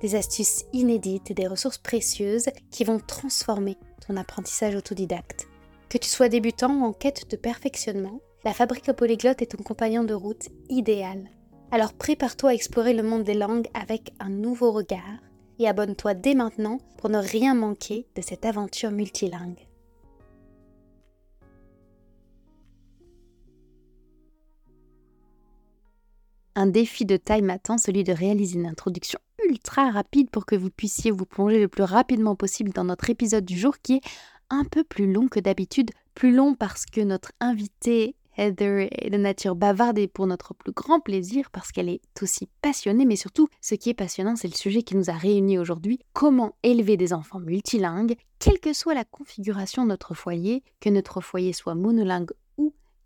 des 0.00 0.14
astuces 0.14 0.64
inédites 0.72 1.30
et 1.30 1.34
des 1.34 1.46
ressources 1.46 1.78
précieuses 1.78 2.48
qui 2.70 2.84
vont 2.84 3.00
transformer 3.00 3.76
ton 4.06 4.16
apprentissage 4.16 4.74
autodidacte. 4.74 5.48
Que 5.88 5.98
tu 5.98 6.08
sois 6.08 6.28
débutant 6.28 6.74
ou 6.74 6.84
en 6.84 6.92
quête 6.92 7.30
de 7.30 7.36
perfectionnement, 7.36 8.20
la 8.44 8.52
fabrique 8.52 8.92
polyglotte 8.92 9.42
est 9.42 9.56
ton 9.56 9.62
compagnon 9.62 10.04
de 10.04 10.14
route 10.14 10.48
idéal. 10.68 11.30
Alors 11.70 11.94
prépare-toi 11.94 12.50
à 12.50 12.54
explorer 12.54 12.94
le 12.94 13.02
monde 13.02 13.24
des 13.24 13.34
langues 13.34 13.68
avec 13.74 14.12
un 14.20 14.28
nouveau 14.28 14.72
regard 14.72 15.20
et 15.58 15.68
abonne-toi 15.68 16.14
dès 16.14 16.34
maintenant 16.34 16.78
pour 16.98 17.10
ne 17.10 17.18
rien 17.18 17.54
manquer 17.54 18.06
de 18.14 18.22
cette 18.22 18.44
aventure 18.44 18.90
multilingue. 18.90 19.66
Un 26.54 26.66
défi 26.66 27.04
de 27.04 27.16
taille 27.16 27.42
m'attend, 27.42 27.76
celui 27.76 28.02
de 28.02 28.12
réaliser 28.12 28.58
une 28.58 28.66
introduction 28.66 29.20
ultra 29.48 29.90
rapide 29.90 30.30
pour 30.30 30.46
que 30.46 30.56
vous 30.56 30.70
puissiez 30.70 31.10
vous 31.10 31.26
plonger 31.26 31.60
le 31.60 31.68
plus 31.68 31.82
rapidement 31.82 32.36
possible 32.36 32.72
dans 32.72 32.84
notre 32.84 33.10
épisode 33.10 33.44
du 33.44 33.58
jour 33.58 33.76
qui 33.82 33.94
est 33.94 34.00
un 34.50 34.64
peu 34.64 34.84
plus 34.84 35.12
long 35.12 35.28
que 35.28 35.40
d'habitude, 35.40 35.90
plus 36.14 36.32
long 36.32 36.54
parce 36.54 36.86
que 36.86 37.00
notre 37.00 37.32
invité 37.40 38.14
Heather 38.38 38.88
est 38.90 39.10
de 39.10 39.16
nature 39.16 39.54
bavarde 39.54 39.98
et 39.98 40.08
pour 40.08 40.26
notre 40.26 40.54
plus 40.54 40.72
grand 40.72 41.00
plaisir 41.00 41.50
parce 41.50 41.72
qu'elle 41.72 41.88
est 41.88 42.02
aussi 42.20 42.48
passionnée, 42.60 43.06
mais 43.06 43.16
surtout 43.16 43.48
ce 43.60 43.74
qui 43.74 43.90
est 43.90 43.94
passionnant, 43.94 44.36
c'est 44.36 44.48
le 44.48 44.54
sujet 44.54 44.82
qui 44.82 44.96
nous 44.96 45.10
a 45.10 45.14
réunis 45.14 45.58
aujourd'hui, 45.58 46.00
comment 46.12 46.54
élever 46.62 46.96
des 46.96 47.12
enfants 47.12 47.40
multilingues, 47.40 48.16
quelle 48.38 48.60
que 48.60 48.72
soit 48.72 48.94
la 48.94 49.04
configuration 49.04 49.84
de 49.84 49.88
notre 49.88 50.14
foyer, 50.14 50.62
que 50.80 50.90
notre 50.90 51.20
foyer 51.20 51.52
soit 51.52 51.74
monolingue 51.74 52.32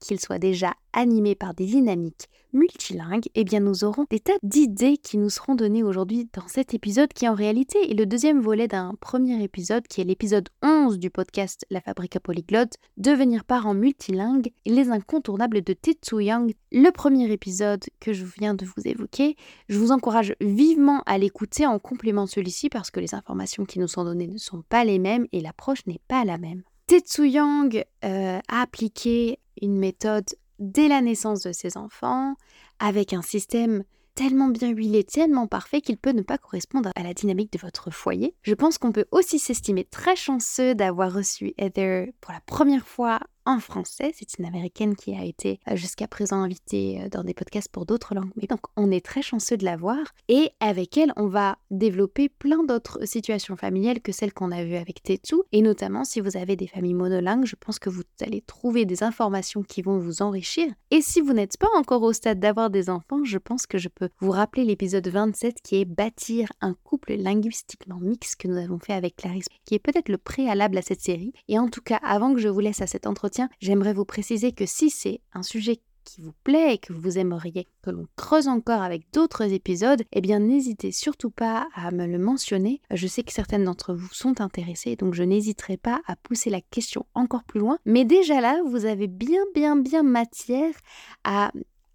qu'il 0.01 0.19
soit 0.19 0.39
déjà 0.39 0.75
animé 0.93 1.35
par 1.35 1.55
des 1.55 1.67
dynamiques 1.67 2.29
multilingues, 2.53 3.29
eh 3.35 3.45
bien 3.45 3.61
nous 3.61 3.85
aurons 3.85 4.07
des 4.11 4.21
tas 4.21 4.33
d'idées 4.43 4.97
qui 4.97 5.19
nous 5.19 5.31
seront 5.31 5.55
données 5.55 5.83
aujourd'hui 5.83 6.29
dans 6.33 6.49
cet 6.49 6.75
épisode 6.75 7.13
qui 7.13 7.29
en 7.29 7.35
réalité 7.35 7.91
est 7.91 7.95
le 7.95 8.07
deuxième 8.07 8.41
volet 8.41 8.67
d'un 8.67 8.95
premier 9.01 9.43
épisode 9.43 9.87
qui 9.87 10.01
est 10.01 10.05
l'épisode 10.05 10.49
11 10.63 10.99
du 10.99 11.11
podcast 11.11 11.65
La 11.71 11.81
Fabrique 11.81 12.17
à 12.17 12.21
Polyglotte, 12.21 12.75
Devenir 12.97 13.45
parent 13.45 13.75
multilingue 13.75 14.51
les 14.67 14.91
incontournables 14.91 15.63
de 15.63 15.73
Tetsu 15.73 16.25
Yang. 16.25 16.55
Le 16.73 16.91
premier 16.91 17.31
épisode 17.31 17.85
que 18.01 18.13
je 18.13 18.25
viens 18.25 18.55
de 18.55 18.65
vous 18.65 18.87
évoquer, 18.87 19.37
je 19.69 19.79
vous 19.79 19.93
encourage 19.93 20.35
vivement 20.41 21.03
à 21.07 21.19
l'écouter 21.19 21.67
en 21.67 21.79
complément 21.79 22.25
de 22.25 22.31
celui-ci 22.31 22.69
parce 22.69 22.91
que 22.91 23.01
les 23.01 23.15
informations 23.15 23.65
qui 23.65 23.79
nous 23.79 23.89
sont 23.89 24.05
données 24.05 24.29
ne 24.29 24.39
sont 24.39 24.63
pas 24.69 24.85
les 24.85 24.99
mêmes 24.99 25.27
et 25.33 25.41
l'approche 25.41 25.87
n'est 25.87 26.01
pas 26.09 26.25
la 26.25 26.39
même. 26.39 26.63
Tetsu 26.91 27.29
Yang 27.29 27.85
euh, 28.05 28.41
a 28.49 28.63
appliqué 28.63 29.39
une 29.63 29.79
méthode 29.79 30.29
dès 30.59 30.89
la 30.89 31.01
naissance 31.01 31.41
de 31.43 31.53
ses 31.53 31.77
enfants, 31.77 32.35
avec 32.81 33.13
un 33.13 33.23
système 33.23 33.85
tellement 34.17 34.49
bien 34.49 34.71
huilé, 34.71 35.05
tellement 35.05 35.47
parfait 35.47 35.83
qu'il 35.83 35.99
peut 35.99 36.11
ne 36.11 36.23
pas 36.23 36.37
correspondre 36.37 36.91
à 36.97 37.05
la 37.05 37.15
dynamique 37.15 37.53
de 37.53 37.61
votre 37.61 37.93
foyer. 37.93 38.35
Je 38.43 38.55
pense 38.55 38.77
qu'on 38.77 38.91
peut 38.91 39.05
aussi 39.13 39.39
s'estimer 39.39 39.85
très 39.85 40.17
chanceux 40.17 40.75
d'avoir 40.75 41.13
reçu 41.13 41.55
Heather 41.59 42.09
pour 42.21 42.33
la 42.33 42.41
première 42.41 42.89
fois 42.89 43.21
en 43.45 43.59
français. 43.59 44.13
C'est 44.15 44.39
une 44.39 44.45
américaine 44.45 44.97
qui 44.97 45.15
a 45.15 45.25
été 45.25 45.61
euh, 45.69 45.77
jusqu'à 45.77 46.09
présent 46.09 46.43
invitée 46.43 47.01
euh, 47.01 47.09
dans 47.09 47.25
des 47.25 47.35
podcasts 47.35 47.71
pour 47.71 47.87
d'autres 47.87 48.15
langues. 48.15 48.31
Mais 48.37 48.47
donc, 48.47 48.61
on 48.77 48.91
est 48.91 49.05
très 49.05 49.23
chanceux 49.23 49.57
de 49.57 49.65
la 49.65 49.77
voir. 49.77 49.99
Et 50.29 50.51
avec 50.61 50.97
elle, 50.99 51.13
on 51.17 51.27
va 51.27 51.59
développer 51.71 52.29
plein 52.29 52.65
d'autres 52.65 53.07
situations 53.07 53.57
familiales 53.57 54.01
que 54.01 54.13
celles 54.13 54.33
qu'on 54.33 54.53
a 54.53 54.65
vues 54.65 54.77
avec 54.77 55.03
Tetsu. 55.03 55.37
Et 55.53 55.63
notamment, 55.63 56.05
si 56.05 56.21
vous 56.21 56.37
avez 56.37 56.57
des 56.57 56.67
familles 56.67 56.95
monolingues, 56.95 57.47
je 57.47 57.57
pense 57.57 57.79
que 57.79 57.91
vous 57.91 58.03
allez 58.21 58.43
trouver 58.43 58.85
des 58.85 59.03
informations 59.03 59.63
qui 59.63 59.83
vont 59.83 59.99
vous 59.99 60.23
enrichir. 60.23 60.67
Et 60.91 61.01
si 61.01 61.21
vous 61.21 61.33
n'êtes 61.33 61.57
pas 61.57 61.69
encore 61.77 62.03
au 62.03 62.13
stade 62.13 62.41
d'avoir 62.41 62.71
des 62.71 62.91
enfants, 62.91 63.25
je 63.25 63.39
pense 63.39 63.67
que 63.67 63.79
je 63.79 63.89
peux 63.89 64.09
vous 64.21 64.31
rappeler 64.31 64.65
l'épisode 64.65 65.07
27 65.07 65.57
qui 65.63 65.77
est 65.77 65.85
Bâtir 65.85 66.49
un 66.61 66.75
couple 66.85 67.15
linguistiquement 67.15 67.99
mixte 68.01 68.37
que 68.37 68.49
nous 68.49 68.57
avons 68.57 68.79
fait 68.79 68.93
avec 68.93 69.17
Clarisse, 69.17 69.47
qui 69.65 69.75
est 69.75 69.79
peut-être 69.79 70.09
le 70.09 70.19
préalable 70.19 70.79
à 70.79 70.83
cette 70.83 71.01
série. 71.01 71.33
Et 71.49 71.59
en 71.59 71.69
tout 71.69 71.81
cas, 71.81 71.99
avant 72.03 72.33
que 72.35 72.41
je 72.41 72.49
vous 72.49 72.61
laisse 72.61 72.81
à 72.81 72.87
cet 72.87 73.07
entretien, 73.07 73.30
j'aimerais 73.61 73.93
vous 73.93 74.05
préciser 74.05 74.53
que 74.53 74.67
si 74.67 74.91
c'est 74.91 75.21
un 75.33 75.43
sujet 75.43 75.81
qui 76.05 76.21
vous 76.21 76.35
plaît 76.45 76.75
et 76.75 76.79
que 76.79 76.93
vous 76.93 77.19
aimeriez 77.19 77.69
que 77.83 77.91
l'on 77.91 78.07
creuse 78.17 78.49
encore 78.49 78.83
avec 78.83 79.13
d'autres 79.13 79.53
épisodes, 79.53 80.03
eh 80.13 80.21
bien 80.21 80.39
n'hésitez 80.39 80.93
surtout 80.93 81.31
pas 81.31 81.69
à 81.75 81.91
me 81.91 82.07
le 82.07 82.19
mentionner. 82.19 82.81
Je 82.91 83.07
sais 83.07 83.23
que 83.23 83.33
certaines 83.33 83.65
d'entre 83.65 83.95
vous 83.95 84.13
sont 84.13 84.41
intéressées, 84.41 84.97
donc 84.97 85.15
je 85.15 85.23
n'hésiterai 85.23 85.77
pas 85.77 86.01
à 86.07 86.17
pousser 86.17 86.51
la 86.51 86.61
question 86.61 87.07
encore 87.15 87.45
plus 87.45 87.61
loin. 87.61 87.79
Mais 87.85 88.05
déjà 88.05 88.41
là, 88.41 88.61
vous 88.67 88.87
avez 88.87 89.07
bien 89.07 89.43
bien 89.55 89.77
bien 89.77 90.03
matière 90.03 90.75
à 91.25 91.53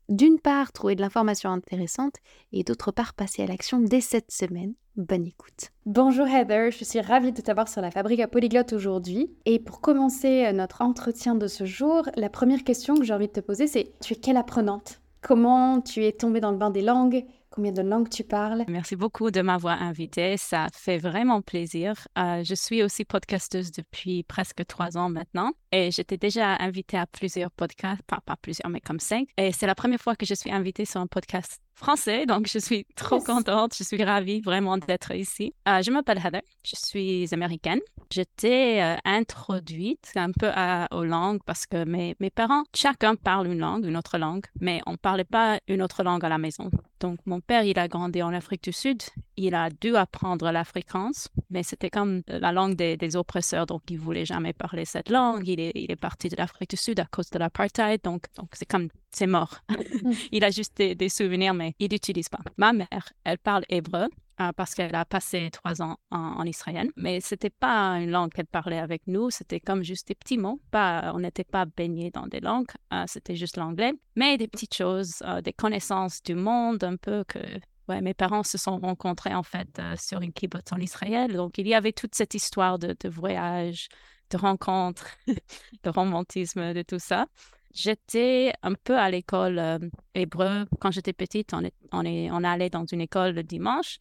d'une 0.10 0.40
part 0.40 0.72
trouver 0.72 0.96
de 0.96 1.02
l'information 1.02 1.50
intéressante 1.50 2.16
et 2.52 2.64
d'autre 2.64 2.92
part 2.92 3.14
passer 3.14 3.44
à 3.44 3.48
l'action 3.48 3.80
dès 3.80 4.02
cette 4.02 4.32
semaine. 4.32 4.74
Bonne 4.96 5.28
écoute. 5.28 5.72
Bonjour 5.86 6.26
Heather, 6.26 6.72
je 6.72 6.86
suis 6.86 7.02
ravie 7.02 7.34
de 7.34 7.42
t'avoir 7.42 7.68
sur 7.68 7.82
la 7.82 7.92
Fabrique 7.92 8.22
à 8.22 8.30
Polyglotte 8.30 8.72
aujourd'hui. 8.72 9.36
Et 9.46 9.60
pour 9.60 9.82
commencer 9.82 10.46
euh, 10.46 10.54
notre 10.54 10.82
entretien 10.82 11.36
de 11.36 11.48
ce 11.48 11.66
jour, 11.66 12.04
la 12.16 12.30
première 12.30 12.64
question 12.64 12.96
que 12.96 13.04
j'ai 13.04 13.14
envie 13.14 13.28
de 13.28 13.34
te 13.34 13.42
poser, 13.42 13.68
c'est 13.68 13.92
tu 14.00 14.14
es 14.14 14.16
quelle 14.16 14.38
apprenante? 14.38 15.02
Comment 15.22 15.82
tu 15.82 16.06
es 16.06 16.14
tombée 16.14 16.40
dans 16.40 16.52
le 16.52 16.58
bain 16.58 16.70
des 16.70 16.82
langues? 16.82 17.26
Combien 17.56 17.72
de 17.72 17.82
langues 17.82 18.10
tu 18.10 18.24
parles. 18.24 18.66
Merci 18.68 18.96
beaucoup 18.96 19.32
de 19.32 19.42
m'avoir 19.42 19.82
invitée. 19.82 20.36
Ça 20.38 20.68
fait 20.74 20.98
vraiment 20.98 21.42
plaisir. 21.42 21.94
Euh, 22.18 22.44
je 22.44 22.54
suis 22.54 22.84
aussi 22.84 23.06
podcasteuse 23.06 23.72
depuis 23.72 24.24
presque 24.24 24.66
trois 24.68 24.98
ans 24.98 25.10
maintenant 25.10 25.52
et 25.72 25.92
j'étais 25.92 26.18
déjà 26.18 26.56
invitée 26.60 26.98
à 26.98 27.06
plusieurs 27.06 27.52
podcasts, 27.52 28.04
pas, 28.04 28.20
pas 28.26 28.36
plusieurs, 28.36 28.70
mais 28.70 28.82
comme 28.82 29.00
cinq. 29.00 29.30
Et 29.38 29.52
c'est 29.52 29.68
la 29.68 29.76
première 29.76 30.00
fois 30.00 30.16
que 30.16 30.26
je 30.26 30.34
suis 30.34 30.52
invitée 30.52 30.86
sur 30.86 31.00
un 31.00 31.08
podcast 31.08 31.62
français, 31.76 32.26
donc 32.26 32.48
je 32.48 32.58
suis 32.58 32.86
trop 32.96 33.20
contente, 33.20 33.76
je 33.78 33.84
suis 33.84 34.02
ravie 34.04 34.42
vraiment 34.42 34.78
d'être 34.78 35.14
ici. 35.14 35.54
Euh, 35.68 35.82
je 35.82 35.92
m'appelle 35.92 36.20
Heather, 36.24 36.42
je 36.64 36.76
suis 36.76 37.28
américaine. 37.34 37.80
J'étais 38.12 38.82
euh, 38.82 38.96
introduite 39.04 40.12
un 40.16 40.32
peu 40.32 40.50
à, 40.54 40.88
aux 40.92 41.04
langues 41.04 41.42
parce 41.46 41.66
que 41.66 41.84
mes, 41.84 42.16
mes 42.20 42.30
parents, 42.30 42.64
chacun 42.74 43.16
parle 43.16 43.48
une 43.48 43.60
langue, 43.60 43.86
une 43.86 43.98
autre 43.98 44.18
langue, 44.18 44.46
mais 44.60 44.82
on 44.86 44.94
ne 44.94 44.98
parlait 44.98 45.26
pas 45.26 45.60
une 45.68 45.82
autre 45.82 46.04
langue 46.04 46.24
à 46.24 46.30
la 46.30 46.38
maison. 46.38 46.70
Donc 47.00 47.20
mon 47.26 47.42
père, 47.42 47.64
il 47.64 47.78
a 47.78 47.88
grandi 47.88 48.22
en 48.22 48.34
Afrique 48.34 48.64
du 48.64 48.72
Sud, 48.72 49.04
il 49.38 49.54
a 49.54 49.70
dû 49.70 49.96
apprendre 49.96 50.50
l'afrikaans, 50.52 51.30
mais 51.50 51.64
c'était 51.64 51.90
comme 51.90 52.22
la 52.28 52.52
langue 52.52 52.76
des, 52.76 52.96
des, 52.98 53.16
oppresseurs, 53.16 53.66
donc 53.66 53.82
il 53.90 54.00
voulait 54.00 54.26
jamais 54.26 54.54
parler 54.54 54.86
cette 54.86 55.10
langue. 55.10 55.48
Il 55.48 55.60
est, 55.60 55.72
il 55.76 55.92
est 55.92 55.98
parti 55.98 56.30
de 56.30 56.36
l'Afrique 56.38 56.70
du 56.70 56.78
Sud 56.78 57.00
à 57.00 57.06
cause 57.06 57.30
de 57.30 57.40
l'apartheid, 57.40 58.02
donc 58.04 58.24
donc 58.38 58.50
c'est 58.54 58.66
comme 58.66 58.88
c'est 59.12 59.28
mort. 59.28 59.60
Il 60.32 60.44
a 60.44 60.52
juste 60.52 60.76
des, 60.76 60.94
des 60.94 61.08
souvenirs, 61.08 61.54
mais 61.54 61.74
il 61.80 61.90
n'utilise 61.90 62.28
pas. 62.28 62.40
Ma 62.58 62.74
mère, 62.74 63.14
elle 63.24 63.38
parle 63.38 63.64
hébreu. 63.70 64.10
Euh, 64.42 64.52
parce 64.52 64.76
qu'elle 64.76 64.94
a 64.96 65.06
passé 65.06 65.50
trois 65.50 65.82
ans 65.82 65.98
en, 66.12 66.44
Israël. 66.44 66.92
Mais 66.98 67.22
c'était 67.22 67.50
pas 67.50 67.92
une 68.00 68.12
langue 68.12 68.34
qu'elle 68.34 68.48
parlait 68.48 68.80
avec 68.80 69.04
nous, 69.08 69.30
c'était 69.30 69.62
comme 69.62 69.82
juste 69.82 70.10
des 70.10 70.16
petits 70.16 70.38
mots. 70.38 70.60
Pas, 70.72 71.14
on 71.16 71.20
n'était 71.20 71.46
pas 71.46 71.64
baigné 71.64 72.12
dans 72.12 72.28
des 72.28 72.42
langues, 72.42 72.68
euh, 72.92 73.06
c'était 73.08 73.38
juste 73.38 73.56
l'anglais. 73.56 73.94
Mais 74.18 74.38
des 74.38 74.50
petites 74.50 74.76
choses, 74.76 75.24
euh, 75.26 75.40
des 75.40 75.54
connaissances 75.54 76.22
du 76.22 76.36
monde 76.36 76.84
un 76.84 76.98
peu 76.98 77.24
que 77.26 77.40
Ouais, 77.88 78.02
mes 78.02 78.16
parents 78.16 78.42
se 78.42 78.58
sont 78.58 78.80
rencontrés 78.80 79.36
en 79.36 79.44
fait 79.44 79.80
sur 80.00 80.20
une 80.22 80.34
kibbutz 80.34 80.72
en 80.72 80.78
Israël. 80.78 81.32
Donc 81.34 81.60
il 81.60 81.68
y 81.68 81.76
avait 81.76 81.92
toute 81.92 82.16
cette 82.16 82.34
histoire 82.34 82.80
de, 82.80 82.96
voyage, 83.08 83.90
de 84.32 84.38
rencontres, 84.38 85.16
de 85.84 85.90
romantisme, 85.92 86.74
de 86.74 86.82
tout 86.82 86.98
ça. 86.98 87.28
J'étais 87.76 88.54
un 88.64 88.74
peu 88.74 88.98
à 88.98 89.12
l'école 89.12 89.60
euh, 89.60 89.78
hébreu. 90.16 90.66
Quand 90.80 90.92
j'étais 90.92 91.12
petite, 91.12 91.54
on, 91.54 91.62
est, 91.64 91.74
on, 91.92 92.06
est, 92.06 92.32
on 92.32 92.44
allait 92.44 92.70
dans 92.70 92.86
une 92.86 93.02
école 93.02 93.36
le 93.36 93.44
dimanche, 93.44 94.00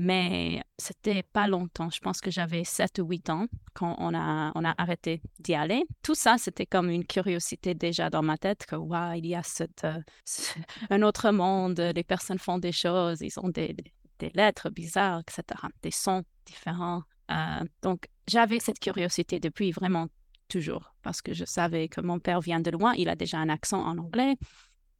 mais 0.00 0.62
c'était 0.78 1.22
pas 1.22 1.46
longtemps. 1.46 1.90
Je 1.90 2.00
pense 2.00 2.22
que 2.22 2.30
j'avais 2.30 2.64
7 2.64 3.00
ou 3.00 3.04
8 3.04 3.28
ans 3.28 3.46
quand 3.74 3.96
on 3.98 4.14
a, 4.14 4.50
on 4.54 4.64
a 4.64 4.74
arrêté 4.78 5.20
d'y 5.38 5.54
aller. 5.54 5.84
Tout 6.02 6.14
ça, 6.14 6.38
c'était 6.38 6.64
comme 6.64 6.88
une 6.88 7.04
curiosité 7.04 7.74
déjà 7.74 8.08
dans 8.08 8.22
ma 8.22 8.38
tête 8.38 8.64
que, 8.64 8.76
waouh, 8.76 9.18
il 9.18 9.26
y 9.26 9.34
a 9.34 9.42
euh, 9.84 10.00
un 10.90 11.02
autre 11.02 11.30
monde, 11.32 11.78
les 11.94 12.02
personnes 12.02 12.38
font 12.38 12.56
des 12.56 12.72
choses, 12.72 13.20
ils 13.20 13.38
ont 13.40 13.50
des, 13.50 13.76
des 14.18 14.30
lettres 14.34 14.70
bizarres, 14.70 15.20
etc., 15.20 15.60
des 15.82 15.90
sons 15.90 16.24
différents. 16.46 17.02
Euh, 17.30 17.62
donc, 17.82 18.08
j'avais 18.26 18.58
cette 18.58 18.80
curiosité 18.80 19.38
depuis 19.38 19.70
vraiment 19.70 20.08
toujours 20.48 20.94
parce 21.02 21.20
que 21.20 21.34
je 21.34 21.44
savais 21.44 21.88
que 21.88 22.00
mon 22.00 22.18
père 22.20 22.40
vient 22.40 22.60
de 22.60 22.70
loin, 22.70 22.94
il 22.96 23.10
a 23.10 23.16
déjà 23.16 23.36
un 23.36 23.50
accent 23.50 23.84
en 23.84 23.98
anglais. 23.98 24.36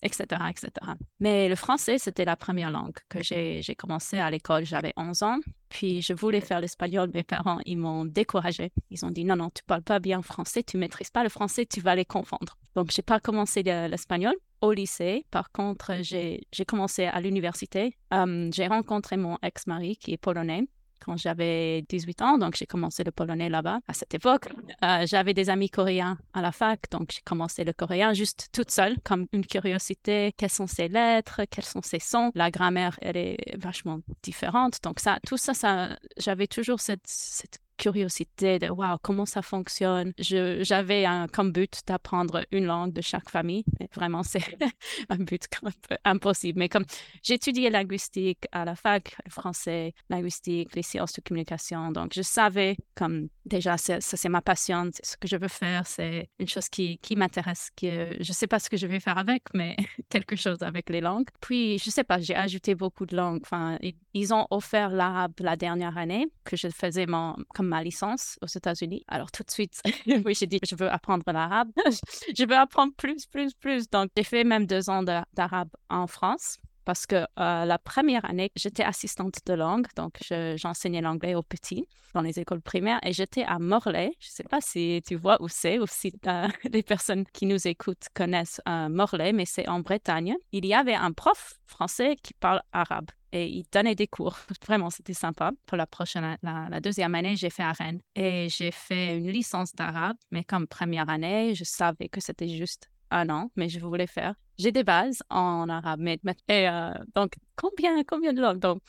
Etc., 0.02 0.42
etc. 0.48 0.70
Mais 1.18 1.48
le 1.48 1.54
français, 1.54 1.98
c'était 1.98 2.24
la 2.24 2.36
première 2.36 2.70
langue 2.70 2.96
que 3.08 3.22
j'ai 3.22 3.74
commencé 3.76 4.18
à 4.18 4.30
l'école. 4.30 4.64
J'avais 4.64 4.92
11 4.96 5.22
ans. 5.22 5.38
Puis 5.68 6.02
je 6.02 6.12
voulais 6.12 6.40
faire 6.40 6.60
l'espagnol. 6.60 7.10
Mes 7.14 7.22
parents, 7.22 7.58
ils 7.64 7.76
m'ont 7.76 8.04
découragé. 8.04 8.72
Ils 8.90 9.04
ont 9.04 9.10
dit 9.10 9.24
non, 9.24 9.36
non, 9.36 9.50
tu 9.50 9.62
parles 9.64 9.82
pas 9.82 10.00
bien 10.00 10.22
français, 10.22 10.62
tu 10.62 10.76
maîtrises 10.76 11.10
pas 11.10 11.22
le 11.22 11.28
français, 11.28 11.66
tu 11.66 11.80
vas 11.80 11.94
les 11.94 12.04
confondre. 12.04 12.56
Donc, 12.74 12.90
j'ai 12.90 13.02
pas 13.02 13.20
commencé 13.20 13.62
l'espagnol 13.62 14.34
au 14.60 14.72
lycée. 14.72 15.24
Par 15.30 15.50
contre, 15.52 15.92
j'ai 16.02 16.64
commencé 16.66 17.04
à 17.04 17.20
l'université. 17.20 17.96
Euh, 18.12 18.48
j'ai 18.52 18.66
rencontré 18.66 19.16
mon 19.16 19.38
ex-mari 19.42 19.96
qui 19.96 20.12
est 20.12 20.16
polonais 20.16 20.64
quand 21.04 21.16
j'avais 21.16 21.82
18 21.88 22.22
ans, 22.22 22.38
donc 22.38 22.56
j'ai 22.56 22.66
commencé 22.66 23.04
le 23.04 23.10
polonais 23.10 23.48
là-bas 23.48 23.80
à 23.88 23.94
cette 23.94 24.14
époque. 24.14 24.48
Euh, 24.84 25.06
j'avais 25.06 25.34
des 25.34 25.50
amis 25.50 25.70
coréens 25.70 26.18
à 26.34 26.42
la 26.42 26.52
fac, 26.52 26.80
donc 26.90 27.10
j'ai 27.12 27.22
commencé 27.24 27.64
le 27.64 27.72
coréen 27.72 28.12
juste 28.12 28.48
toute 28.52 28.70
seule, 28.70 28.96
comme 29.04 29.26
une 29.32 29.46
curiosité. 29.46 30.32
Quelles 30.36 30.50
sont 30.50 30.66
ces 30.66 30.88
lettres, 30.88 31.42
quels 31.50 31.64
sont 31.64 31.82
ces 31.82 32.00
sons? 32.00 32.30
La 32.34 32.50
grammaire, 32.50 32.98
elle 33.00 33.16
est 33.16 33.56
vachement 33.58 34.00
différente. 34.22 34.78
Donc 34.82 35.00
ça, 35.00 35.18
tout 35.26 35.36
ça, 35.36 35.54
ça 35.54 35.96
j'avais 36.18 36.46
toujours 36.46 36.80
cette, 36.80 37.06
cette 37.06 37.60
curiosité 37.80 38.58
de 38.58 38.68
wow, 38.68 38.98
comment 39.02 39.24
ça 39.24 39.40
fonctionne? 39.40 40.12
J'avais 40.18 41.06
comme 41.32 41.50
but 41.50 41.80
d'apprendre 41.86 42.44
une 42.52 42.66
langue 42.66 42.92
de 42.92 43.00
chaque 43.00 43.30
famille. 43.30 43.64
Vraiment, 43.94 44.22
c'est 44.22 44.44
un 45.08 45.16
but 45.16 45.46
un 45.62 45.70
peu 45.88 45.96
impossible. 46.04 46.58
Mais 46.58 46.68
comme 46.68 46.84
j'étudiais 47.22 47.70
linguistique 47.70 48.46
à 48.52 48.66
la 48.66 48.76
fac, 48.76 49.16
français, 49.28 49.94
linguistique, 50.10 50.76
les 50.76 50.82
sciences 50.82 51.14
de 51.14 51.22
communication, 51.22 51.90
donc 51.90 52.12
je 52.14 52.22
savais 52.22 52.76
comme 52.94 53.28
déjà, 53.46 53.78
ça, 53.78 53.98
c'est 54.00 54.28
ma 54.28 54.42
passion, 54.42 54.90
c'est 54.92 55.04
ce 55.04 55.16
que 55.16 55.26
je 55.26 55.36
veux 55.36 55.48
faire, 55.48 55.86
c'est 55.86 56.28
une 56.38 56.48
chose 56.48 56.68
qui, 56.68 56.98
qui 56.98 57.16
m'intéresse, 57.16 57.70
que 57.76 58.14
je 58.20 58.30
ne 58.30 58.34
sais 58.34 58.46
pas 58.46 58.58
ce 58.58 58.68
que 58.68 58.76
je 58.76 58.86
vais 58.86 59.00
faire 59.00 59.18
avec, 59.18 59.42
mais 59.54 59.76
quelque 60.10 60.36
chose 60.36 60.62
avec 60.62 60.90
les 60.90 61.00
langues. 61.00 61.28
Puis, 61.40 61.78
je 61.78 61.88
ne 61.88 61.92
sais 61.92 62.04
pas, 62.04 62.18
j'ai 62.20 62.34
ajouté 62.34 62.74
beaucoup 62.74 63.06
de 63.06 63.16
langues. 63.16 63.40
Enfin, 63.42 63.78
ils 64.14 64.34
ont 64.34 64.46
offert 64.50 64.90
l'arabe 64.90 65.32
la 65.40 65.56
dernière 65.56 65.96
année 65.96 66.26
que 66.44 66.56
je 66.56 66.68
faisais 66.68 67.06
mon, 67.06 67.36
comme 67.54 67.69
ma 67.70 67.82
licence 67.82 68.38
aux 68.42 68.46
États-Unis. 68.46 69.02
Alors 69.08 69.30
tout 69.30 69.42
de 69.42 69.50
suite, 69.50 69.80
oui, 70.24 70.34
j'ai 70.34 70.46
dit, 70.46 70.58
je 70.68 70.74
veux 70.74 70.90
apprendre 70.90 71.24
l'arabe. 71.26 71.70
je 72.36 72.44
veux 72.46 72.56
apprendre 72.56 72.92
plus, 72.96 73.26
plus, 73.26 73.54
plus. 73.54 73.88
Donc 73.88 74.10
j'ai 74.16 74.24
fait 74.24 74.44
même 74.44 74.66
deux 74.66 74.90
ans 74.90 75.02
d'arabe 75.02 75.70
en 75.88 76.06
France 76.06 76.58
parce 76.84 77.06
que 77.06 77.16
euh, 77.38 77.64
la 77.64 77.78
première 77.78 78.24
année, 78.24 78.50
j'étais 78.56 78.82
assistante 78.82 79.38
de 79.46 79.52
langue, 79.52 79.86
donc 79.96 80.18
j'enseignais 80.56 81.00
l'anglais 81.00 81.34
aux 81.34 81.42
petits 81.42 81.86
dans 82.14 82.22
les 82.22 82.40
écoles 82.40 82.62
primaires 82.62 82.98
et 83.04 83.12
j'étais 83.12 83.44
à 83.44 83.58
Morlaix. 83.58 84.10
Je 84.18 84.26
ne 84.26 84.32
sais 84.32 84.44
pas 84.44 84.60
si 84.60 85.00
tu 85.06 85.14
vois 85.14 85.40
où 85.40 85.48
c'est 85.48 85.78
ou 85.78 85.86
si 85.86 86.12
euh, 86.26 86.48
les 86.72 86.82
personnes 86.82 87.24
qui 87.32 87.46
nous 87.46 87.68
écoutent 87.68 88.08
connaissent 88.14 88.60
euh, 88.68 88.88
Morlaix, 88.88 89.32
mais 89.32 89.46
c'est 89.46 89.68
en 89.68 89.80
Bretagne. 89.80 90.34
Il 90.52 90.66
y 90.66 90.74
avait 90.74 90.94
un 90.94 91.12
prof 91.12 91.60
français 91.66 92.16
qui 92.22 92.34
parle 92.34 92.60
arabe 92.72 93.10
et 93.32 93.46
il 93.48 93.64
donnait 93.72 93.94
des 93.94 94.06
cours. 94.06 94.38
Vraiment, 94.66 94.90
c'était 94.90 95.14
sympa. 95.14 95.52
Pour 95.66 95.76
la 95.76 95.86
prochaine, 95.86 96.36
la, 96.42 96.80
deuxième 96.80 97.14
année, 97.14 97.36
j'ai 97.36 97.50
fait 97.50 97.62
à 97.62 97.72
Rennes 97.72 98.00
et 98.14 98.48
j'ai 98.48 98.70
fait 98.70 99.18
une 99.18 99.30
licence 99.30 99.72
d'arabe, 99.74 100.16
mais 100.30 100.44
comme 100.44 100.66
première 100.66 101.08
année, 101.08 101.54
je 101.54 101.64
savais 101.64 102.08
que 102.08 102.20
c'était 102.20 102.48
juste 102.48 102.90
un 103.10 103.28
an, 103.28 103.50
mais 103.56 103.68
je 103.68 103.80
voulais 103.80 104.06
faire. 104.06 104.34
J'ai 104.58 104.72
des 104.72 104.84
bases 104.84 105.22
en 105.30 105.68
arabe, 105.68 106.00
mais, 106.00 106.20
euh, 106.50 106.92
donc 107.14 107.32
combien, 107.56 108.02
combien 108.04 108.32
de 108.32 108.40
langues? 108.40 108.60
Donc, 108.60 108.82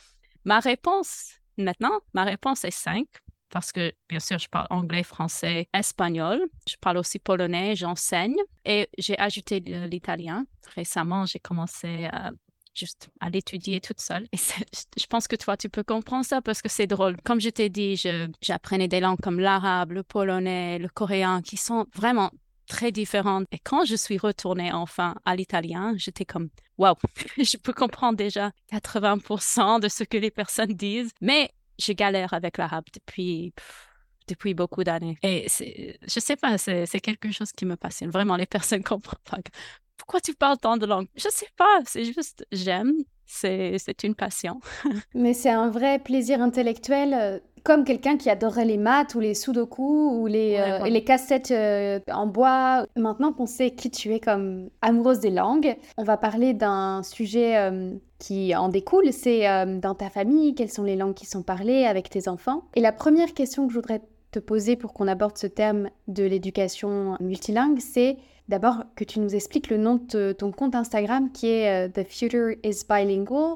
ma 0.46 0.60
réponse 0.60 1.34
maintenant, 1.58 2.00
ma 2.14 2.24
réponse 2.24 2.64
est 2.66 2.72
cinq 2.72 3.08
parce 3.52 3.72
que 3.72 3.92
bien 4.10 4.20
sûr, 4.20 4.40
je 4.40 4.48
parle 4.48 4.68
anglais, 4.70 5.04
français, 5.04 5.68
espagnol. 5.74 6.42
Je 6.68 6.76
parle 6.80 6.98
aussi 6.98 7.20
polonais, 7.20 7.76
j'enseigne 7.76 8.38
et 8.66 8.88
j'ai 8.98 9.18
ajouté 9.20 9.60
l'italien. 9.60 10.46
Récemment, 10.74 11.26
j'ai 11.26 11.40
commencé 11.40 12.06
à 12.06 12.32
juste 12.74 13.10
à 13.20 13.30
l'étudier 13.30 13.82
toute 13.82 14.00
seule. 14.00 14.28
Et 14.32 14.38
je 14.38 15.06
pense 15.08 15.28
que 15.28 15.36
toi, 15.36 15.58
tu 15.58 15.70
peux 15.70 15.84
comprendre 15.84 16.26
ça 16.26 16.42
parce 16.42 16.62
que 16.62 16.70
c'est 16.70 16.88
drôle. 16.88 17.18
Comme 17.24 17.42
je 17.42 17.50
t'ai 17.50 17.70
dit, 17.70 18.02
j'apprenais 18.42 18.88
des 18.88 19.00
langues 19.00 19.20
comme 19.22 19.40
l'arabe, 19.40 19.92
le 19.92 20.04
polonais, 20.04 20.80
le 20.80 20.90
coréen, 20.90 21.42
qui 21.42 21.58
sont 21.58 21.86
vraiment 21.94 22.32
très 22.68 22.92
différentes. 22.92 23.46
Et 23.52 23.60
quand 23.60 23.86
je 23.86 23.96
suis 23.96 24.18
retournée 24.18 24.72
enfin 24.72 25.16
à 25.26 25.36
l'italien, 25.36 25.94
j'étais 25.98 26.26
comme, 26.26 26.50
waouh, 26.78 26.96
je 27.38 27.58
peux 27.58 27.74
comprendre 27.74 28.18
déjà 28.18 28.52
80% 28.72 29.82
de 29.82 29.90
ce 29.90 30.04
que 30.04 30.18
les 30.18 30.32
personnes 30.32 30.74
disent, 30.74 31.12
mais 31.20 31.52
je 31.80 31.94
galère 31.94 32.34
avec 32.34 32.58
l'arabe 32.58 32.86
depuis 32.94 33.54
depuis 34.28 34.54
beaucoup 34.54 34.84
d'années. 34.84 35.18
Et 35.24 35.48
je 35.50 36.20
sais 36.20 36.36
pas, 36.38 36.58
c'est 36.58 37.02
quelque 37.02 37.32
chose 37.32 37.52
qui 37.52 37.66
me 37.66 37.76
passionne. 37.76 38.12
Vraiment, 38.12 38.38
les 38.38 38.46
personnes 38.46 38.84
comprennent 38.92 39.18
pas 39.30 39.40
pourquoi 40.01 40.19
tu 40.19 40.33
parles 40.33 40.57
tant 40.57 40.77
de 40.77 40.88
langues? 40.88 41.06
Je 41.15 41.30
sais 41.30 41.48
pas, 41.56 41.80
c'est 41.86 42.06
juste 42.06 42.44
j'aime, 42.51 42.94
c'est 43.27 44.03
une 44.03 44.15
passion. 44.15 44.59
Mais 45.13 45.36
c'est 45.36 45.51
un 45.51 45.69
vrai 45.69 46.00
plaisir 46.00 46.42
intellectuel, 46.42 47.13
euh, 47.13 47.39
comme 47.63 47.83
quelqu'un 47.83 48.18
qui 48.18 48.27
adorerait 48.31 48.65
les 48.65 48.80
maths 48.80 49.13
ou 49.13 49.19
les 49.19 49.36
sudoku 49.36 50.19
ou 50.19 50.25
les, 50.25 50.57
euh, 50.57 50.88
les 50.88 51.03
cassettes 51.03 51.51
euh, 51.51 52.00
en 52.12 52.25
bois. 52.25 52.88
Maintenant 52.95 53.31
qu'on 53.31 53.45
sait 53.45 53.69
qui 53.69 53.92
tu 53.92 54.12
es 54.12 54.19
comme 54.19 54.71
amoureuse 54.81 55.19
des 55.19 55.30
langues, 55.30 55.77
on 55.98 56.03
va 56.03 56.18
parler 56.18 56.56
d'un 56.56 57.03
sujet 57.03 57.71
qui 58.18 58.56
en 58.56 58.69
découle, 58.69 59.13
c'est 59.13 59.44
dans 59.81 59.94
ta 59.94 60.09
famille, 60.09 60.56
quelles 60.56 60.71
sont 60.71 60.83
les 60.83 60.95
langues 60.95 61.13
qui 61.13 61.27
sont 61.27 61.44
parlées 61.44 61.86
avec 61.86 62.09
tes 62.09 62.27
enfants? 62.27 62.63
Et 62.75 62.81
la 62.81 62.92
première 62.92 63.36
question 63.36 63.68
que 63.68 63.74
je 63.74 63.77
voudrais 63.77 64.01
te 64.31 64.39
poser 64.39 64.75
pour 64.75 64.94
qu'on 64.94 65.07
aborde 65.07 65.38
ce 65.38 65.48
terme 65.48 65.89
de 66.07 66.24
l'éducation 66.24 67.18
multilingue, 67.19 67.80
c'est 67.80 68.18
D'abord, 68.51 68.83
que 68.98 69.06
tu 69.06 69.22
nous 69.22 69.33
expliques 69.33 69.69
le 69.69 69.78
nom 69.78 69.95
de 69.95 70.33
ton 70.33 70.51
compte 70.51 70.75
Instagram 70.75 71.31
qui 71.31 71.48
est 71.48 71.88
euh, 71.88 71.89
The 71.89 72.06
Future 72.06 72.51
is 72.66 72.81
Bilingual. 72.89 73.56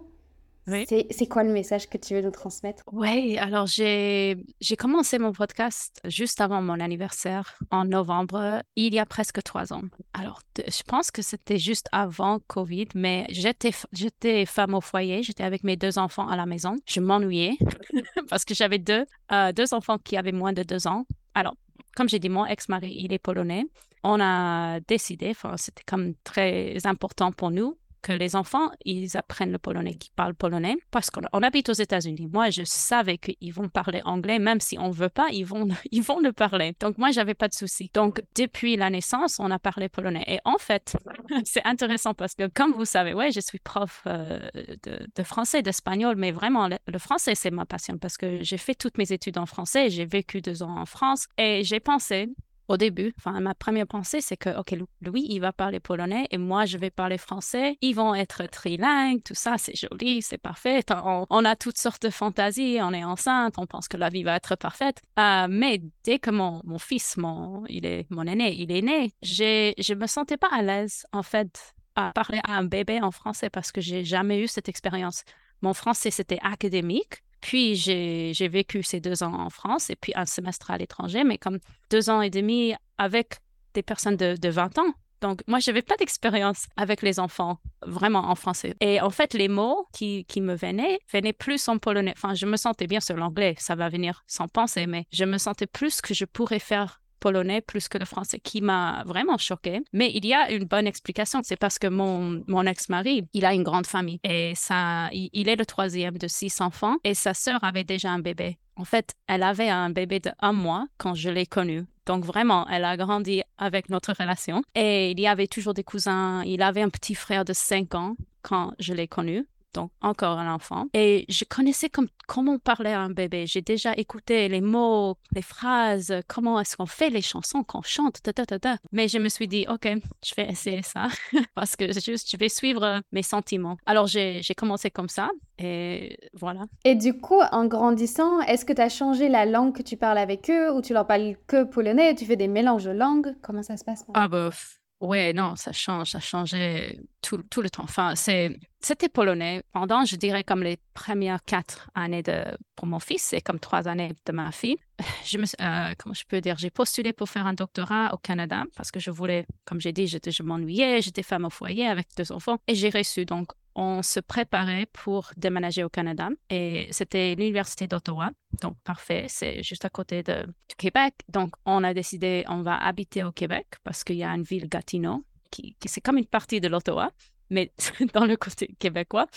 C'est 0.67 1.27
quoi 1.27 1.43
le 1.43 1.51
message 1.51 1.89
que 1.89 1.97
tu 1.97 2.15
veux 2.15 2.21
nous 2.21 2.31
transmettre? 2.31 2.83
Oui, 2.91 3.37
alors 3.37 3.67
j'ai 3.67 4.35
commencé 4.77 5.19
mon 5.19 5.31
podcast 5.31 6.01
juste 6.05 6.41
avant 6.41 6.61
mon 6.61 6.79
anniversaire 6.79 7.57
en 7.71 7.85
novembre, 7.85 8.63
il 8.75 8.93
y 8.93 8.99
a 8.99 9.05
presque 9.05 9.43
trois 9.43 9.73
ans. 9.73 9.83
Alors, 10.13 10.41
je 10.57 10.83
pense 10.83 11.11
que 11.11 11.21
c'était 11.21 11.59
juste 11.59 11.87
avant 11.91 12.39
Covid, 12.47 12.87
mais 12.95 13.27
j'étais 13.29 14.45
femme 14.45 14.73
au 14.73 14.81
foyer, 14.81 15.23
j'étais 15.23 15.43
avec 15.43 15.63
mes 15.63 15.75
deux 15.75 15.97
enfants 15.97 16.27
à 16.27 16.35
la 16.35 16.45
maison. 16.45 16.75
Je 16.87 16.99
m'ennuyais 16.99 17.57
parce 18.29 18.45
que 18.45 18.55
j'avais 18.55 18.79
deux, 18.79 19.05
euh, 19.31 19.51
deux 19.51 19.73
enfants 19.73 19.97
qui 19.97 20.17
avaient 20.17 20.31
moins 20.31 20.53
de 20.53 20.63
deux 20.63 20.87
ans. 20.87 21.05
Alors, 21.35 21.55
comme 21.95 22.09
j'ai 22.09 22.19
dit, 22.19 22.29
mon 22.29 22.45
ex-mari, 22.45 22.95
il 22.97 23.13
est 23.13 23.19
polonais 23.19 23.65
on 24.07 24.21
a 24.21 24.79
décidé, 24.81 25.33
c'était 25.57 25.83
comme 25.83 26.13
très 26.23 26.77
important 26.85 27.31
pour 27.31 27.49
nous, 27.49 27.75
que 28.05 28.11
les 28.11 28.35
enfants, 28.35 28.69
ils 28.85 29.17
apprennent 29.17 29.51
le 29.51 29.57
polonais, 29.57 29.95
qu'ils 29.95 30.13
parlent 30.13 30.35
polonais, 30.35 30.77
parce 30.91 31.09
qu'on 31.09 31.41
habite 31.41 31.69
aux 31.69 31.73
États-Unis. 31.73 32.29
Moi, 32.31 32.51
je 32.51 32.61
savais 32.63 33.17
qu'ils 33.17 33.51
vont 33.51 33.67
parler 33.67 34.01
anglais, 34.05 34.37
même 34.37 34.59
si 34.59 34.77
on 34.77 34.89
ne 34.89 34.93
veut 34.93 35.09
pas, 35.09 35.27
ils 35.31 35.45
vont, 35.45 35.67
ils 35.91 36.03
vont 36.03 36.19
le 36.19 36.31
parler. 36.31 36.75
Donc, 36.79 36.99
moi, 36.99 37.09
j'avais 37.09 37.33
pas 37.33 37.47
de 37.47 37.55
souci. 37.55 37.89
Donc, 37.95 38.21
depuis 38.35 38.75
la 38.75 38.91
naissance, 38.91 39.39
on 39.39 39.49
a 39.49 39.57
parlé 39.57 39.89
polonais. 39.89 40.23
Et 40.27 40.39
en 40.45 40.59
fait, 40.59 40.95
c'est 41.45 41.65
intéressant 41.65 42.13
parce 42.13 42.35
que, 42.35 42.47
comme 42.47 42.73
vous 42.73 42.85
savez, 42.85 43.15
ouais, 43.15 43.31
je 43.31 43.39
suis 43.39 43.57
prof 43.57 44.03
euh, 44.05 44.39
de, 44.83 45.23
français, 45.23 45.63
d'espagnol, 45.63 46.15
mais 46.15 46.31
vraiment, 46.31 46.67
le, 46.67 46.99
français, 46.99 47.33
c'est 47.33 47.51
ma 47.51 47.65
passion 47.65 47.97
parce 47.97 48.17
que 48.17 48.43
j'ai 48.43 48.57
fait 48.57 48.75
toutes 48.75 48.99
mes 48.99 49.11
études 49.11 49.39
en 49.39 49.47
français, 49.47 49.89
j'ai 49.89 50.05
vécu 50.05 50.41
deux 50.41 50.61
ans 50.61 50.77
en 50.77 50.85
France 50.85 51.25
et 51.39 51.63
j'ai 51.63 51.79
pensé, 51.79 52.29
au 52.67 52.77
début, 52.77 53.13
enfin, 53.17 53.39
ma 53.39 53.53
première 53.53 53.87
pensée, 53.87 54.21
c'est 54.21 54.37
que, 54.37 54.57
OK, 54.57 54.75
lui, 55.01 55.25
il 55.29 55.39
va 55.39 55.53
parler 55.53 55.79
polonais 55.79 56.27
et 56.31 56.37
moi, 56.37 56.65
je 56.65 56.77
vais 56.77 56.89
parler 56.89 57.17
français. 57.17 57.77
Ils 57.81 57.95
vont 57.95 58.15
être 58.15 58.45
trilingues, 58.47 59.23
tout 59.23 59.35
ça, 59.35 59.57
c'est 59.57 59.75
joli, 59.75 60.21
c'est 60.21 60.37
parfait. 60.37 60.83
On, 61.29 61.45
a 61.45 61.55
toutes 61.55 61.77
sortes 61.77 62.03
de 62.03 62.09
fantaisies, 62.09 62.79
on 62.81 62.91
est 62.91 63.03
enceinte, 63.03 63.55
on 63.57 63.67
pense 63.67 63.87
que 63.87 63.97
la 63.97 64.09
vie 64.09 64.23
va 64.23 64.35
être 64.35 64.55
parfaite. 64.55 65.01
Euh, 65.19 65.47
mais 65.49 65.81
dès 66.03 66.19
que 66.19 66.31
mon, 66.31 66.61
fils, 66.79 67.17
mon, 67.17 67.63
il 67.67 67.85
est, 67.85 68.09
mon 68.09 68.25
aîné, 68.25 68.55
il 68.55 68.71
est 68.71 68.81
né, 68.81 69.13
je 69.21 69.93
me 69.93 70.07
sentais 70.07 70.37
pas 70.37 70.49
à 70.51 70.61
l'aise, 70.61 71.05
en 71.11 71.23
fait, 71.23 71.75
à 71.95 72.11
parler 72.11 72.39
à 72.43 72.57
un 72.57 72.63
bébé 72.63 73.01
en 73.01 73.11
français 73.11 73.49
parce 73.49 73.71
que 73.71 73.81
j'ai 73.81 74.03
jamais 74.03 74.41
eu 74.41 74.47
cette 74.47 74.69
expérience. 74.69 75.23
Mon 75.61 75.73
français, 75.73 76.11
c'était 76.11 76.39
académique. 76.41 77.23
Puis 77.45 77.75
j'ai 77.75 78.47
vécu 78.47 78.81
ces 78.81 78.99
deux 78.99 79.21
ans 79.21 79.35
en 79.35 79.51
France 79.51 79.91
et 79.91 79.95
puis 79.95 80.11
un 80.15 80.25
semestre 80.25 80.71
à 80.71 80.79
l'étranger, 80.79 81.23
mais 81.23 81.37
comme 81.37 81.59
deux 81.91 82.09
ans 82.09 82.21
et 82.21 82.31
demi 82.31 82.73
avec 82.97 83.35
des 83.75 83.83
personnes 83.83 84.17
de, 84.17 84.35
de 84.35 84.49
20 84.49 84.79
ans. 84.79 84.93
Donc, 85.21 85.41
moi, 85.45 85.59
je 85.59 85.69
n'avais 85.69 85.83
pas 85.83 85.95
d'expérience 85.95 86.65
avec 86.75 87.03
les 87.03 87.19
enfants, 87.19 87.59
vraiment 87.85 88.31
en 88.31 88.33
français. 88.33 88.73
Et 88.81 88.99
en 88.99 89.11
fait, 89.11 89.35
les 89.35 89.47
mots 89.47 89.87
qui, 89.93 90.25
qui, 90.25 90.41
me 90.41 90.55
venaient, 90.55 90.99
venaient 91.13 91.33
plus 91.33 91.67
en 91.67 91.77
polonais. 91.77 92.15
Enfin, 92.17 92.33
je 92.33 92.47
me 92.47 92.57
sentais 92.57 92.87
bien 92.87 92.99
sur 92.99 93.15
l'anglais, 93.15 93.53
ça 93.59 93.75
va 93.75 93.89
venir 93.89 94.23
sans 94.25 94.47
penser, 94.47 94.87
mais 94.87 95.05
je 95.13 95.23
me 95.23 95.37
sentais 95.37 95.67
plus 95.67 96.01
que 96.01 96.15
je 96.15 96.25
pourrais 96.25 96.57
faire 96.57 96.99
polonais 97.25 97.61
plus 97.61 97.87
que 97.87 97.97
le 97.97 98.05
français, 98.05 98.39
qui 98.39 98.61
m'a 98.61 99.03
vraiment 99.07 99.39
choquée. 99.39 99.81
Mais 99.93 100.11
il 100.13 100.27
y 100.27 100.33
a 100.35 100.51
une 100.51 100.65
bonne 100.65 100.85
explication. 100.85 101.39
C'est 101.43 101.55
parce 101.55 101.79
que 101.79 101.87
mon, 101.87 102.43
mon 102.47 102.63
ex-mari, 102.67 103.23
il 103.33 103.45
a 103.45 103.55
une 103.55 103.63
grande 103.63 103.87
famille 103.87 104.19
et 104.23 104.53
ça, 104.53 105.09
il, 105.11 105.49
est 105.49 105.55
le 105.55 105.65
troisième 105.65 106.19
de 106.19 106.27
six 106.27 106.61
enfants 106.61 106.97
et 107.03 107.15
sa 107.15 107.33
sœur 107.33 107.63
avait 107.63 107.83
déjà 107.83 108.11
un 108.11 108.19
bébé. 108.19 108.59
En 108.75 108.85
fait, 108.85 109.15
elle 109.27 109.41
avait 109.41 109.69
un 109.69 109.89
bébé 109.89 110.19
de 110.19 110.29
un 110.39 110.53
mois 110.53 110.85
quand 110.99 111.15
je 111.15 111.31
l'ai 111.31 111.47
connu. 111.47 111.85
Donc 112.05 112.23
vraiment, 112.23 112.67
elle 112.69 112.85
a 112.85 112.95
grandi 112.95 113.41
avec 113.57 113.89
notre 113.89 114.13
relation. 114.13 114.61
Et 114.75 115.09
il 115.09 115.19
y 115.19 115.25
avait 115.25 115.47
toujours 115.47 115.73
des 115.73 115.83
cousins. 115.83 116.43
Il 116.45 116.61
avait 116.61 116.83
un 116.83 116.89
petit 116.89 117.15
frère 117.15 117.43
de 117.43 117.53
cinq 117.53 117.95
ans 117.95 118.15
quand 118.43 118.73
je 118.77 118.93
l'ai 118.93 119.07
connu 119.07 119.47
donc 119.75 119.91
encore 120.01 120.39
un 120.39 120.53
enfant. 120.53 120.87
Et 120.93 121.25
je 121.29 121.43
connaissais 121.45 121.89
comme, 121.89 122.07
comment 122.27 122.57
parler 122.57 122.91
à 122.91 123.01
un 123.01 123.09
bébé. 123.09 123.45
J'ai 123.45 123.61
déjà 123.61 123.93
écouté 123.95 124.47
les 124.47 124.61
mots, 124.61 125.15
les 125.33 125.41
phrases, 125.41 126.13
comment 126.27 126.59
est-ce 126.59 126.77
qu'on 126.77 126.85
fait 126.85 127.09
les 127.09 127.21
chansons, 127.21 127.63
qu'on 127.63 127.81
chante, 127.81 128.21
ta, 128.23 128.33
ta, 128.33 128.45
ta, 128.45 128.77
Mais 128.91 129.07
je 129.07 129.17
me 129.17 129.29
suis 129.29 129.47
dit, 129.47 129.65
OK, 129.69 129.87
je 130.25 130.35
vais 130.35 130.49
essayer 130.49 130.81
ça 130.81 131.07
parce 131.55 131.75
que 131.75 131.91
juste, 131.93 132.31
je 132.31 132.37
vais 132.37 132.49
suivre 132.49 133.01
mes 133.11 133.23
sentiments. 133.23 133.77
Alors, 133.85 134.07
j'ai 134.07 134.41
commencé 134.57 134.89
comme 134.89 135.09
ça 135.09 135.29
et 135.59 136.17
voilà. 136.33 136.61
Et 136.83 136.95
du 136.95 137.13
coup, 137.13 137.41
en 137.51 137.65
grandissant, 137.65 138.39
est-ce 138.41 138.65
que 138.65 138.73
tu 138.73 138.81
as 138.81 138.89
changé 138.89 139.29
la 139.29 139.45
langue 139.45 139.75
que 139.75 139.83
tu 139.83 139.97
parles 139.97 140.17
avec 140.17 140.49
eux 140.49 140.71
ou 140.73 140.81
tu 140.81 140.93
leur 140.93 141.05
parles 141.05 141.35
que 141.47 141.63
polonais? 141.63 142.15
Tu 142.15 142.25
fais 142.25 142.35
des 142.37 142.47
mélanges 142.47 142.85
de 142.85 142.91
langues? 142.91 143.35
Comment 143.41 143.63
ça 143.63 143.77
se 143.77 143.83
passe 143.83 144.05
Ah, 144.13 144.27
bof. 144.27 144.79
Ouais, 145.05 145.33
non, 145.33 145.55
ça 145.55 145.71
change, 145.71 146.11
ça 146.11 146.19
changeait 146.19 146.99
tout, 147.21 147.37
le 147.61 147.69
temps. 147.69 147.83
Enfin, 147.83 148.15
c'était 148.15 149.09
polonais 149.13 149.61
pendant, 149.71 150.03
je 150.03 150.15
dirais, 150.15 150.43
comme 150.43 150.63
les 150.63 150.77
premières 150.95 151.43
quatre 151.43 151.91
années 151.93 152.23
de, 152.23 152.43
pour 152.75 152.87
mon 152.87 152.99
fils 152.99 153.31
et 153.33 153.41
comme 153.41 153.59
trois 153.59 153.87
années 153.87 154.13
de 154.25 154.31
ma 154.31 154.51
fille. 154.51 154.77
Je 155.25 155.37
me, 155.37 155.43
euh, 155.43 155.93
comment 155.99 156.13
je 156.13 156.23
peux 156.25 156.39
dire, 156.41 156.57
j'ai 156.57 156.69
postulé 156.69 157.11
pour 157.13 157.29
faire 157.29 157.45
un 157.45 157.53
doctorat 157.53 158.13
au 158.13 158.17
Canada 158.17 158.63
parce 158.75 158.91
que 158.91 158.99
je 158.99 159.11
voulais, 159.11 159.45
comme 159.65 159.81
j'ai 159.81 159.91
dit, 159.91 160.07
je 160.07 160.43
m'ennuyais, 160.43 161.01
j'étais 161.01 161.23
femme 161.23 161.45
au 161.45 161.49
foyer 161.49 161.85
avec 161.87 162.07
deux 162.17 162.31
enfants 162.31 162.57
et 162.67 162.75
j'ai 162.75 162.89
reçu 162.89 163.25
donc 163.25 163.49
on 163.75 164.01
se 164.01 164.21
préparait 164.21 164.87
pour 164.87 165.31
déménager 165.35 165.83
au 165.83 165.89
Canada 165.89 166.29
et 166.49 166.87
c'était 166.91 167.35
l'université 167.35 167.87
d'Ottawa. 167.87 168.31
Donc, 168.61 168.77
parfait, 168.83 169.25
c'est 169.27 169.61
juste 169.63 169.83
à 169.83 169.89
côté 169.89 170.23
de, 170.23 170.45
du 170.45 170.75
Québec. 170.77 171.13
Donc, 171.27 171.51
on 171.65 171.83
a 171.83 171.93
décidé, 171.93 172.45
on 172.47 172.61
va 172.61 172.77
habiter 172.77 173.23
au 173.23 173.33
Québec 173.33 173.67
parce 173.83 174.03
qu'il 174.03 174.15
y 174.15 174.23
a 174.23 174.29
une 174.29 174.43
ville 174.43 174.69
Gatineau 174.69 175.25
qui, 175.51 175.75
c'est 175.85 176.01
comme 176.01 176.17
une 176.17 176.25
partie 176.25 176.61
de 176.61 176.69
l'Ottawa, 176.69 177.11
mais 177.49 177.71
dans 178.13 178.25
le 178.25 178.37
côté 178.37 178.75
québécois. 178.79 179.27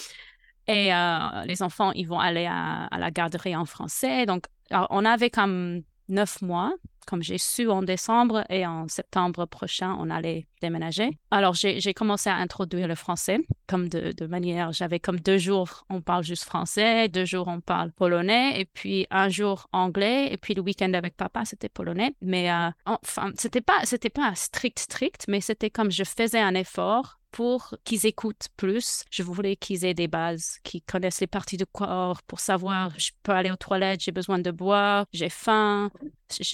Et 0.68 0.94
euh, 0.94 1.44
les 1.46 1.62
enfants, 1.62 1.92
ils 1.92 2.06
vont 2.06 2.20
aller 2.20 2.46
à, 2.46 2.88
la 2.96 3.10
garderie 3.10 3.56
en 3.56 3.64
français. 3.64 4.26
Donc, 4.26 4.44
on 4.70 5.04
avait 5.04 5.30
comme 5.30 5.82
neuf 6.08 6.42
mois 6.42 6.74
comme 7.08 7.22
j'ai 7.22 7.38
su 7.38 7.70
en 7.70 7.82
décembre 7.82 8.44
et 8.50 8.66
en 8.66 8.86
septembre 8.86 9.46
prochain, 9.46 9.96
on 9.98 10.10
allait 10.10 10.46
déménager. 10.60 11.18
Alors, 11.30 11.54
j'ai 11.54 11.94
commencé 11.94 12.28
à 12.28 12.34
introduire 12.34 12.86
le 12.86 12.94
français 12.94 13.38
comme 13.66 13.88
de, 13.88 14.26
manière, 14.26 14.72
j'avais 14.72 15.00
comme 15.00 15.18
deux 15.18 15.38
jours, 15.38 15.86
on 15.88 16.02
parle 16.02 16.22
juste 16.22 16.44
français, 16.44 17.08
deux 17.08 17.24
jours, 17.24 17.48
on 17.48 17.60
parle 17.60 17.92
polonais, 17.92 18.60
et 18.60 18.66
puis 18.66 19.06
un 19.10 19.28
jour 19.30 19.68
anglais, 19.72 20.28
et 20.30 20.36
puis 20.36 20.54
le 20.54 20.60
week-end 20.60 20.92
avec 20.92 21.16
papa, 21.16 21.44
c'était 21.46 21.70
polonais. 21.70 22.14
Mais 22.20 22.50
euh, 22.50 22.70
enfin, 22.84 23.30
c'était 23.38 23.62
pas, 23.62 23.80
pas 24.14 24.34
strict, 24.34 24.78
strict, 24.78 25.24
mais 25.28 25.40
c'était 25.40 25.70
comme 25.70 25.90
je 25.90 26.04
faisais 26.04 26.40
un 26.40 26.54
effort 26.54 27.17
pour 27.30 27.74
qu'ils 27.84 28.06
écoutent 28.06 28.48
plus. 28.56 29.04
Je 29.10 29.22
voulais 29.22 29.56
qu'ils 29.56 29.84
aient 29.84 29.94
des 29.94 30.08
bases, 30.08 30.58
qu'ils 30.64 30.82
connaissent 30.82 31.20
les 31.20 31.26
parties 31.26 31.56
du 31.56 31.66
corps 31.66 32.22
pour 32.22 32.40
savoir, 32.40 32.92
je 32.98 33.10
peux 33.22 33.32
aller 33.32 33.50
aux 33.50 33.56
toilettes, 33.56 34.00
j'ai 34.00 34.12
besoin 34.12 34.38
de 34.38 34.50
boire, 34.50 35.06
j'ai 35.12 35.28
faim, 35.28 35.90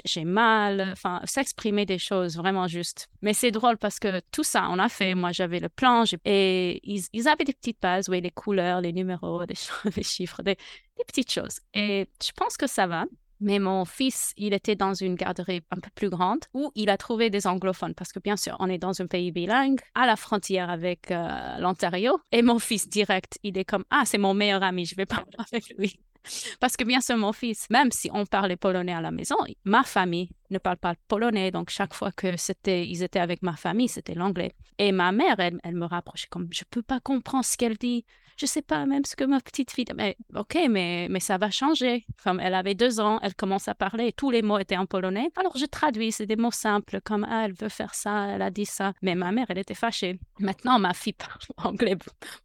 j'ai 0.05 0.25
mal, 0.25 0.91
enfin, 0.93 1.21
s'exprimer 1.25 1.87
des 1.87 1.99
choses 1.99 2.37
vraiment 2.37 2.69
justes. 2.69 3.09
Mais 3.23 3.35
c'est 3.35 3.51
drôle 3.51 3.79
parce 3.79 3.99
que 3.99 4.21
tout 4.31 4.45
ça, 4.45 4.69
on 4.71 4.79
a 4.79 4.89
fait. 4.89 5.15
Moi, 5.15 5.33
j'avais 5.33 5.61
le 5.61 5.69
plan 5.69 6.05
et 6.25 6.81
ils, 6.85 7.29
avaient 7.29 7.45
des 7.45 7.53
petites 7.53 7.81
bases, 7.81 8.09
oui, 8.09 8.21
les 8.21 8.31
couleurs, 8.31 8.81
les 8.81 8.93
numéros, 8.93 9.43
les, 9.97 10.03
chiffres, 10.03 10.43
des 10.43 10.57
petites 11.07 11.33
choses. 11.33 11.61
Et 11.73 12.09
je 12.23 12.33
pense 12.33 12.57
que 12.57 12.67
ça 12.67 12.87
va. 12.87 13.05
Mais 13.41 13.59
mon 13.59 13.85
fils, 13.85 14.33
il 14.37 14.55
était 14.55 14.77
dans 14.77 14.95
une 14.95 15.15
garderie 15.15 15.63
un 15.71 15.81
peu 15.81 15.91
plus 15.95 16.09
grande 16.09 16.41
où 16.55 16.71
il 16.75 16.89
a 16.89 16.97
trouvé 16.97 17.31
des 17.31 17.47
anglophones 17.47 17.95
parce 17.95 18.13
que 18.13 18.21
bien 18.21 18.37
sûr, 18.37 18.57
on 18.61 18.69
est 18.69 18.79
dans 18.79 19.01
un 19.01 19.07
pays 19.07 19.33
bilingue 19.33 19.81
à 19.95 20.07
la 20.07 20.17
frontière 20.17 20.71
avec 20.71 21.11
euh, 21.11 21.59
l'Ontario. 21.59 22.19
Et 22.33 22.43
mon 22.43 22.59
fils 22.59 22.89
direct, 22.89 23.39
il 23.43 23.59
est 23.59 23.65
comme 23.65 23.85
ah 23.91 24.03
c'est 24.05 24.19
mon 24.19 24.35
meilleur 24.35 24.63
ami, 24.63 24.87
je 24.87 24.95
vais 24.97 25.07
parler 25.07 25.31
avec 25.39 25.75
lui. 25.77 25.99
Parce 26.61 26.77
que 26.77 26.85
bien 26.85 27.01
sûr, 27.01 27.17
mon 27.17 27.33
fils, 27.33 27.69
même 27.71 27.91
si 27.91 28.11
on 28.13 28.25
parlait 28.25 28.57
polonais 28.57 28.95
à 28.95 29.01
la 29.01 29.11
maison, 29.11 29.37
ma 29.65 29.83
famille 29.83 30.31
ne 30.51 30.59
parle 30.59 30.79
pas 30.79 30.95
polonais. 31.09 31.51
Donc, 31.51 31.71
chaque 31.71 31.95
fois 31.95 32.13
que 32.13 32.37
c'était, 32.37 32.87
ils 32.89 33.03
étaient 33.03 33.21
avec 33.21 33.43
ma 33.43 33.57
famille, 33.57 33.89
c'était 33.89 34.15
l'anglais. 34.15 34.55
Et 34.79 34.93
ma 34.93 35.13
mère, 35.13 35.39
elle, 35.39 35.59
elle 35.63 35.75
me 35.75 35.85
rapprochait 35.85 36.29
comme, 36.31 36.49
je 36.51 36.65
peux 36.71 36.83
pas 36.83 37.01
comprendre 37.01 37.45
ce 37.45 37.57
qu'elle 37.57 37.77
dit 37.77 38.05
je 38.37 38.47
sais 38.47 38.63
pas 38.63 38.87
même 38.87 39.05
ce 39.05 39.17
que 39.17 39.25
ma 39.25 39.41
petite 39.41 39.71
fille. 39.71 39.85
Mais 39.95 40.17
ok, 40.35 40.59
mais, 40.69 41.07
mais 41.11 41.21
ça 41.21 41.39
va 41.39 41.51
changer. 41.51 42.07
Comme 42.23 42.41
elle 42.41 42.55
avait 42.55 42.75
deux 42.75 43.01
ans, 43.01 43.19
elle 43.23 43.35
commence 43.35 43.69
à 43.69 43.75
parler, 43.75 44.13
tous 44.13 44.31
les 44.31 44.43
mots 44.43 44.59
étaient 44.59 44.77
en 44.77 44.87
polonais. 44.87 45.31
Alors 45.37 45.57
je 45.57 45.67
traduis, 45.67 46.13
c'est 46.13 46.27
des 46.27 46.37
mots 46.37 46.51
simples 46.51 47.01
comme 47.05 47.27
ah, 47.29 47.45
elle 47.45 47.53
veut 47.53 47.69
faire 47.69 47.95
ça, 47.95 48.29
elle 48.29 48.43
a 48.43 48.51
dit 48.51 48.67
ça. 48.67 48.93
Mais 49.03 49.15
ma 49.15 49.33
mère, 49.33 49.47
elle 49.49 49.59
était 49.59 49.75
fâchée. 49.75 50.19
Maintenant, 50.41 50.79
ma 50.79 50.95
fille 50.95 51.13
parle 51.13 51.39
anglais 51.69 51.97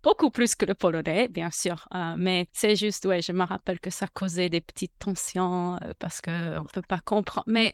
beaucoup 0.03 0.29
plus 0.29 0.55
que 0.55 0.65
le 0.65 0.75
polonais, 0.75 1.27
bien 1.27 1.51
sûr. 1.51 1.87
Euh, 1.95 2.15
mais 2.17 2.47
c'est 2.53 2.75
juste, 2.75 3.05
ouais, 3.05 3.21
je 3.21 3.31
me 3.31 3.43
rappelle 3.43 3.79
que 3.79 3.89
ça 3.89 4.07
causait 4.07 4.49
des 4.49 4.61
petites 4.61 4.97
tensions 4.99 5.75
euh, 5.75 5.93
parce 5.97 6.21
qu'on 6.21 6.31
ne 6.31 6.71
peut 6.71 6.83
pas 6.87 6.99
comprendre. 6.99 7.45
Mais 7.47 7.73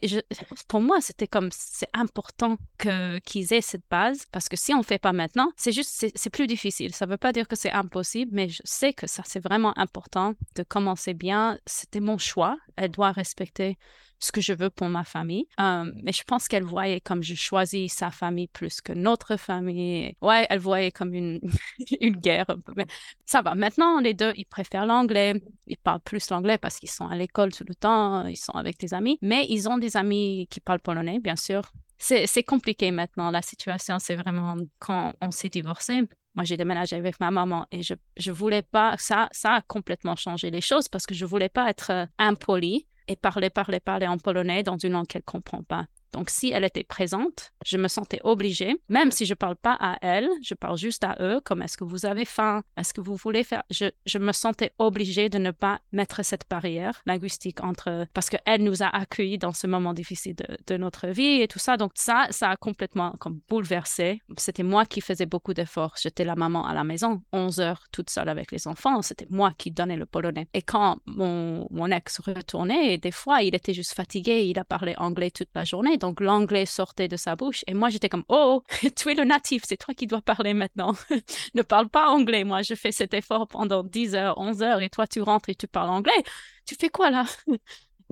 pour 0.68 0.80
moi, 0.80 1.00
c'était 1.00 1.26
comme 1.26 1.48
c'est 1.52 1.88
important 1.92 2.56
que 2.78 3.18
qu'ils 3.20 3.52
aient 3.52 3.60
cette 3.60 3.84
base 3.90 4.26
parce 4.32 4.48
que 4.48 4.56
si 4.56 4.72
on 4.72 4.78
ne 4.78 4.82
fait 4.82 4.98
pas 4.98 5.12
maintenant, 5.12 5.50
c'est 5.56 5.72
juste, 5.72 6.10
c'est 6.14 6.30
plus 6.30 6.46
difficile. 6.46 6.94
Ça 6.94 7.06
ne 7.06 7.10
veut 7.10 7.16
pas 7.16 7.32
dire 7.32 7.46
que 7.48 7.56
c'est 7.56 7.70
impossible 7.70 8.05
mais 8.30 8.48
je 8.48 8.62
sais 8.64 8.92
que 8.92 9.06
ça, 9.06 9.22
c'est 9.24 9.40
vraiment 9.40 9.76
important 9.78 10.34
de 10.54 10.62
commencer 10.62 11.14
bien. 11.14 11.58
C'était 11.66 12.00
mon 12.00 12.18
choix. 12.18 12.56
Elle 12.76 12.90
doit 12.90 13.12
respecter 13.12 13.78
ce 14.18 14.32
que 14.32 14.40
je 14.40 14.52
veux 14.52 14.70
pour 14.70 14.88
ma 14.88 15.04
famille. 15.04 15.46
Euh, 15.60 15.90
mais 16.02 16.12
je 16.12 16.22
pense 16.24 16.48
qu'elle 16.48 16.64
voyait 16.64 17.00
comme 17.00 17.22
je 17.22 17.34
choisis 17.34 17.92
sa 17.92 18.10
famille 18.10 18.48
plus 18.48 18.80
que 18.80 18.92
notre 18.92 19.36
famille. 19.36 20.16
Ouais, 20.22 20.46
elle 20.48 20.58
voyait 20.58 20.90
comme 20.90 21.14
une, 21.14 21.40
une 22.00 22.16
guerre. 22.16 22.46
Mais 22.76 22.86
ça 23.24 23.42
va. 23.42 23.54
Maintenant, 23.54 24.00
les 24.00 24.14
deux, 24.14 24.32
ils 24.36 24.46
préfèrent 24.46 24.86
l'anglais. 24.86 25.42
Ils 25.66 25.76
parlent 25.76 26.00
plus 26.00 26.30
l'anglais 26.30 26.58
parce 26.58 26.78
qu'ils 26.78 26.90
sont 26.90 27.08
à 27.08 27.16
l'école 27.16 27.52
tout 27.52 27.64
le 27.66 27.74
temps. 27.74 28.26
Ils 28.26 28.36
sont 28.36 28.52
avec 28.52 28.78
des 28.78 28.94
amis. 28.94 29.18
Mais 29.22 29.46
ils 29.48 29.68
ont 29.68 29.78
des 29.78 29.96
amis 29.96 30.46
qui 30.50 30.60
parlent 30.60 30.80
polonais, 30.80 31.18
bien 31.18 31.36
sûr. 31.36 31.70
C'est 31.98 32.42
compliqué 32.42 32.90
maintenant. 32.90 33.30
La 33.30 33.42
situation, 33.42 33.98
c'est 33.98 34.16
vraiment 34.16 34.56
quand 34.78 35.14
on 35.20 35.30
s'est 35.30 35.48
divorcé. 35.48 36.02
Moi, 36.36 36.44
j'ai 36.44 36.56
déménagé 36.56 36.96
avec 36.96 37.18
ma 37.18 37.30
maman 37.30 37.66
et 37.72 37.82
je 37.82 37.94
je 38.16 38.30
voulais 38.30 38.62
pas 38.62 38.94
ça 38.98 39.28
ça 39.32 39.54
a 39.54 39.60
complètement 39.62 40.16
changé 40.16 40.50
les 40.50 40.60
choses 40.60 40.88
parce 40.88 41.06
que 41.06 41.14
je 41.14 41.24
voulais 41.24 41.48
pas 41.48 41.70
être 41.70 41.90
euh, 41.90 42.06
impolie 42.18 42.86
et 43.08 43.16
parler 43.16 43.50
parler 43.50 43.80
parler 43.80 44.06
en 44.06 44.18
polonais 44.18 44.62
dans 44.62 44.76
une 44.76 44.92
langue 44.92 45.06
qu'elle 45.06 45.22
comprend 45.22 45.62
pas. 45.62 45.86
Donc, 46.16 46.30
si 46.30 46.50
elle 46.50 46.64
était 46.64 46.82
présente, 46.82 47.52
je 47.66 47.76
me 47.76 47.88
sentais 47.88 48.20
obligée, 48.24 48.80
même 48.88 49.10
si 49.10 49.26
je 49.26 49.32
ne 49.32 49.36
parle 49.36 49.54
pas 49.54 49.76
à 49.78 49.98
elle, 50.00 50.30
je 50.42 50.54
parle 50.54 50.78
juste 50.78 51.04
à 51.04 51.14
eux, 51.20 51.42
comme 51.44 51.60
est-ce 51.60 51.76
que 51.76 51.84
vous 51.84 52.06
avez 52.06 52.24
faim, 52.24 52.62
est-ce 52.78 52.94
que 52.94 53.02
vous 53.02 53.16
voulez 53.16 53.44
faire? 53.44 53.62
Je, 53.70 54.18
me 54.18 54.32
sentais 54.32 54.72
obligée 54.78 55.28
de 55.28 55.36
ne 55.36 55.50
pas 55.50 55.78
mettre 55.92 56.24
cette 56.24 56.48
barrière 56.48 57.02
linguistique 57.04 57.62
entre. 57.62 58.06
Parce 58.14 58.30
qu'elle 58.30 58.64
nous 58.64 58.82
a 58.82 58.86
accueillis 58.86 59.36
dans 59.36 59.52
ce 59.52 59.66
moment 59.66 59.92
difficile 59.92 60.36
de, 60.66 60.76
notre 60.78 61.08
vie 61.08 61.42
et 61.42 61.48
tout 61.48 61.58
ça. 61.58 61.76
Donc, 61.76 61.92
ça, 61.96 62.28
ça 62.30 62.48
a 62.48 62.56
complètement 62.56 63.12
comme 63.20 63.40
bouleversé. 63.46 64.22
C'était 64.38 64.62
moi 64.62 64.86
qui 64.86 65.02
faisais 65.02 65.26
beaucoup 65.26 65.52
d'efforts. 65.52 65.96
J'étais 66.00 66.24
la 66.24 66.34
maman 66.34 66.66
à 66.66 66.72
la 66.72 66.84
maison, 66.84 67.20
11 67.34 67.60
heures 67.60 67.84
toute 67.92 68.08
seule 68.08 68.30
avec 68.30 68.52
les 68.52 68.66
enfants. 68.66 69.02
C'était 69.02 69.26
moi 69.28 69.52
qui 69.58 69.70
donnais 69.70 69.96
le 69.96 70.06
polonais. 70.06 70.48
Et 70.54 70.62
quand 70.62 70.96
mon, 71.04 71.68
mon 71.70 71.90
ex 71.90 72.20
retournait, 72.20 72.96
des 72.96 73.12
fois, 73.12 73.42
il 73.42 73.54
était 73.54 73.74
juste 73.74 73.92
fatigué, 73.92 74.46
il 74.46 74.58
a 74.58 74.64
parlé 74.64 74.94
anglais 74.96 75.30
toute 75.30 75.50
la 75.54 75.64
journée. 75.64 75.98
L'anglais 76.20 76.66
sortait 76.66 77.08
de 77.08 77.16
sa 77.16 77.36
bouche 77.36 77.64
et 77.66 77.74
moi 77.74 77.88
j'étais 77.88 78.08
comme 78.08 78.24
oh 78.28 78.62
tu 78.96 79.10
es 79.10 79.14
le 79.14 79.24
natif, 79.24 79.62
c'est 79.66 79.76
toi 79.76 79.94
qui 79.94 80.06
dois 80.06 80.22
parler 80.22 80.54
maintenant. 80.54 80.94
ne 81.54 81.62
parle 81.62 81.88
pas 81.88 82.08
anglais. 82.08 82.44
Moi 82.44 82.62
je 82.62 82.74
fais 82.74 82.92
cet 82.92 83.14
effort 83.14 83.46
pendant 83.48 83.82
10 83.82 84.14
heures, 84.14 84.38
11 84.38 84.62
heures 84.62 84.80
et 84.82 84.90
toi 84.90 85.06
tu 85.06 85.20
rentres 85.20 85.48
et 85.48 85.54
tu 85.54 85.66
parles 85.66 85.90
anglais. 85.90 86.22
Tu 86.64 86.74
fais 86.74 86.88
quoi 86.88 87.10
là? 87.10 87.24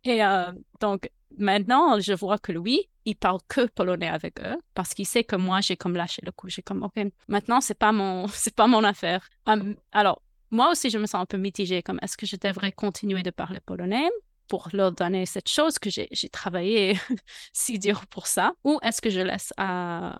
Et 0.05 0.23
euh, 0.23 0.53
donc 0.81 1.11
maintenant 1.39 1.99
je 1.99 2.13
vois 2.13 2.39
que 2.39 2.53
lui 2.53 2.89
il 3.07 3.17
parle 3.17 3.39
que 3.49 3.67
polonais 3.67 4.09
avec 4.09 4.39
eux 4.41 4.57
parce 4.75 4.93
qu'il 4.93 5.07
sait 5.07 5.25
que 5.25 5.37
moi 5.37 5.61
j'ai 5.61 5.77
comme 5.77 5.97
lâché 5.97 6.21
le 6.25 6.33
coup. 6.33 6.49
J'ai 6.49 6.63
comme 6.63 6.83
ok 6.83 7.07
maintenant 7.29 7.61
c'est 7.61 7.79
pas 7.79 7.93
mon 7.93 8.29
c'est 8.29 8.55
pas 8.55 8.67
mon 8.67 8.85
affaire. 8.85 9.29
Hum, 9.47 9.77
alors 9.93 10.21
moi 10.55 10.71
aussi, 10.71 10.89
je 10.89 10.99
me 10.99 11.07
sens 11.07 11.21
un 11.21 11.27
peu 11.27 11.37
mitigée, 11.37 11.83
comme 11.83 11.99
est-ce 12.01 12.17
que 12.17 12.27
je 12.27 12.37
devrais 12.37 12.71
continuer 12.71 13.25
de 13.25 13.31
parler 13.31 13.59
polonais? 13.59 14.09
Pour 14.49 14.69
leur 14.73 14.93
donner 14.93 15.27
cette 15.27 15.49
chose 15.49 15.79
que 15.79 15.91
j'ai 15.91 16.29
travaillé 16.31 16.99
si 17.53 17.79
dur 17.79 18.07
pour 18.07 18.27
ça 18.27 18.53
Ou 18.65 18.79
est-ce 18.83 19.01
que 19.01 19.11
je 19.11 19.21
laisse 19.21 19.53
à, 19.57 20.19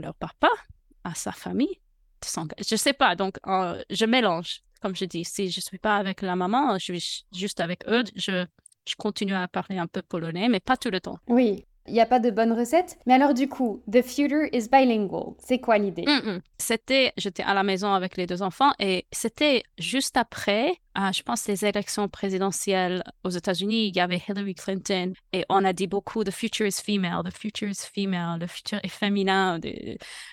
leur 0.00 0.14
papa, 0.14 0.50
à 1.04 1.14
sa 1.14 1.32
famille 1.32 1.80
Je 2.22 2.74
ne 2.74 2.76
sais 2.76 2.92
pas. 2.92 3.16
Donc, 3.16 3.38
je 3.44 4.04
mélange. 4.04 4.60
Comme 4.80 4.96
je 4.96 5.04
dis, 5.04 5.24
si 5.24 5.50
je 5.50 5.60
suis 5.60 5.78
pas 5.78 5.96
avec 5.96 6.22
la 6.22 6.36
maman, 6.36 6.78
je 6.78 6.84
suis 6.84 7.26
juste 7.32 7.60
avec 7.60 7.86
eux. 7.86 8.02
Je, 8.16 8.46
je 8.88 8.94
continue 8.96 9.34
à 9.34 9.46
parler 9.46 9.78
un 9.78 9.86
peu 9.86 10.00
polonais, 10.00 10.48
mais 10.48 10.60
pas 10.60 10.76
tout 10.76 10.90
le 10.90 11.00
temps. 11.00 11.18
Oui, 11.28 11.66
il 11.90 11.94
n'y 11.94 12.00
a 12.00 12.06
pas 12.06 12.20
de 12.20 12.30
bonne 12.30 12.52
recette. 12.52 12.98
Mais 13.06 13.14
alors 13.14 13.34
du 13.34 13.48
coup, 13.48 13.82
the 13.90 14.02
future 14.02 14.46
is 14.52 14.68
bilingual. 14.70 15.34
C'est 15.38 15.58
quoi 15.58 15.76
l'idée? 15.76 16.04
Mm, 16.06 16.36
mm. 16.36 16.40
C'était, 16.58 17.12
j'étais 17.16 17.42
à 17.42 17.52
la 17.52 17.62
maison 17.62 17.92
avec 17.92 18.16
les 18.16 18.26
deux 18.26 18.42
enfants 18.42 18.70
et 18.78 19.06
c'était 19.12 19.64
juste 19.78 20.16
après, 20.16 20.72
euh, 20.96 21.12
je 21.12 21.22
pense, 21.22 21.46
les 21.48 21.64
élections 21.64 22.08
présidentielles 22.08 23.02
aux 23.24 23.30
États-Unis. 23.30 23.88
Il 23.88 23.96
y 23.96 24.00
avait 24.00 24.22
Hillary 24.26 24.54
Clinton 24.54 25.12
et 25.32 25.44
on 25.48 25.64
a 25.64 25.72
dit 25.72 25.88
beaucoup 25.88 26.22
the 26.22 26.30
future 26.30 26.66
is 26.66 26.80
female, 26.82 27.22
the 27.24 27.36
future 27.36 27.68
is 27.68 27.86
female, 27.92 28.38
le 28.40 28.46
futur 28.46 28.78
est 28.82 28.88
féminin. 28.88 29.58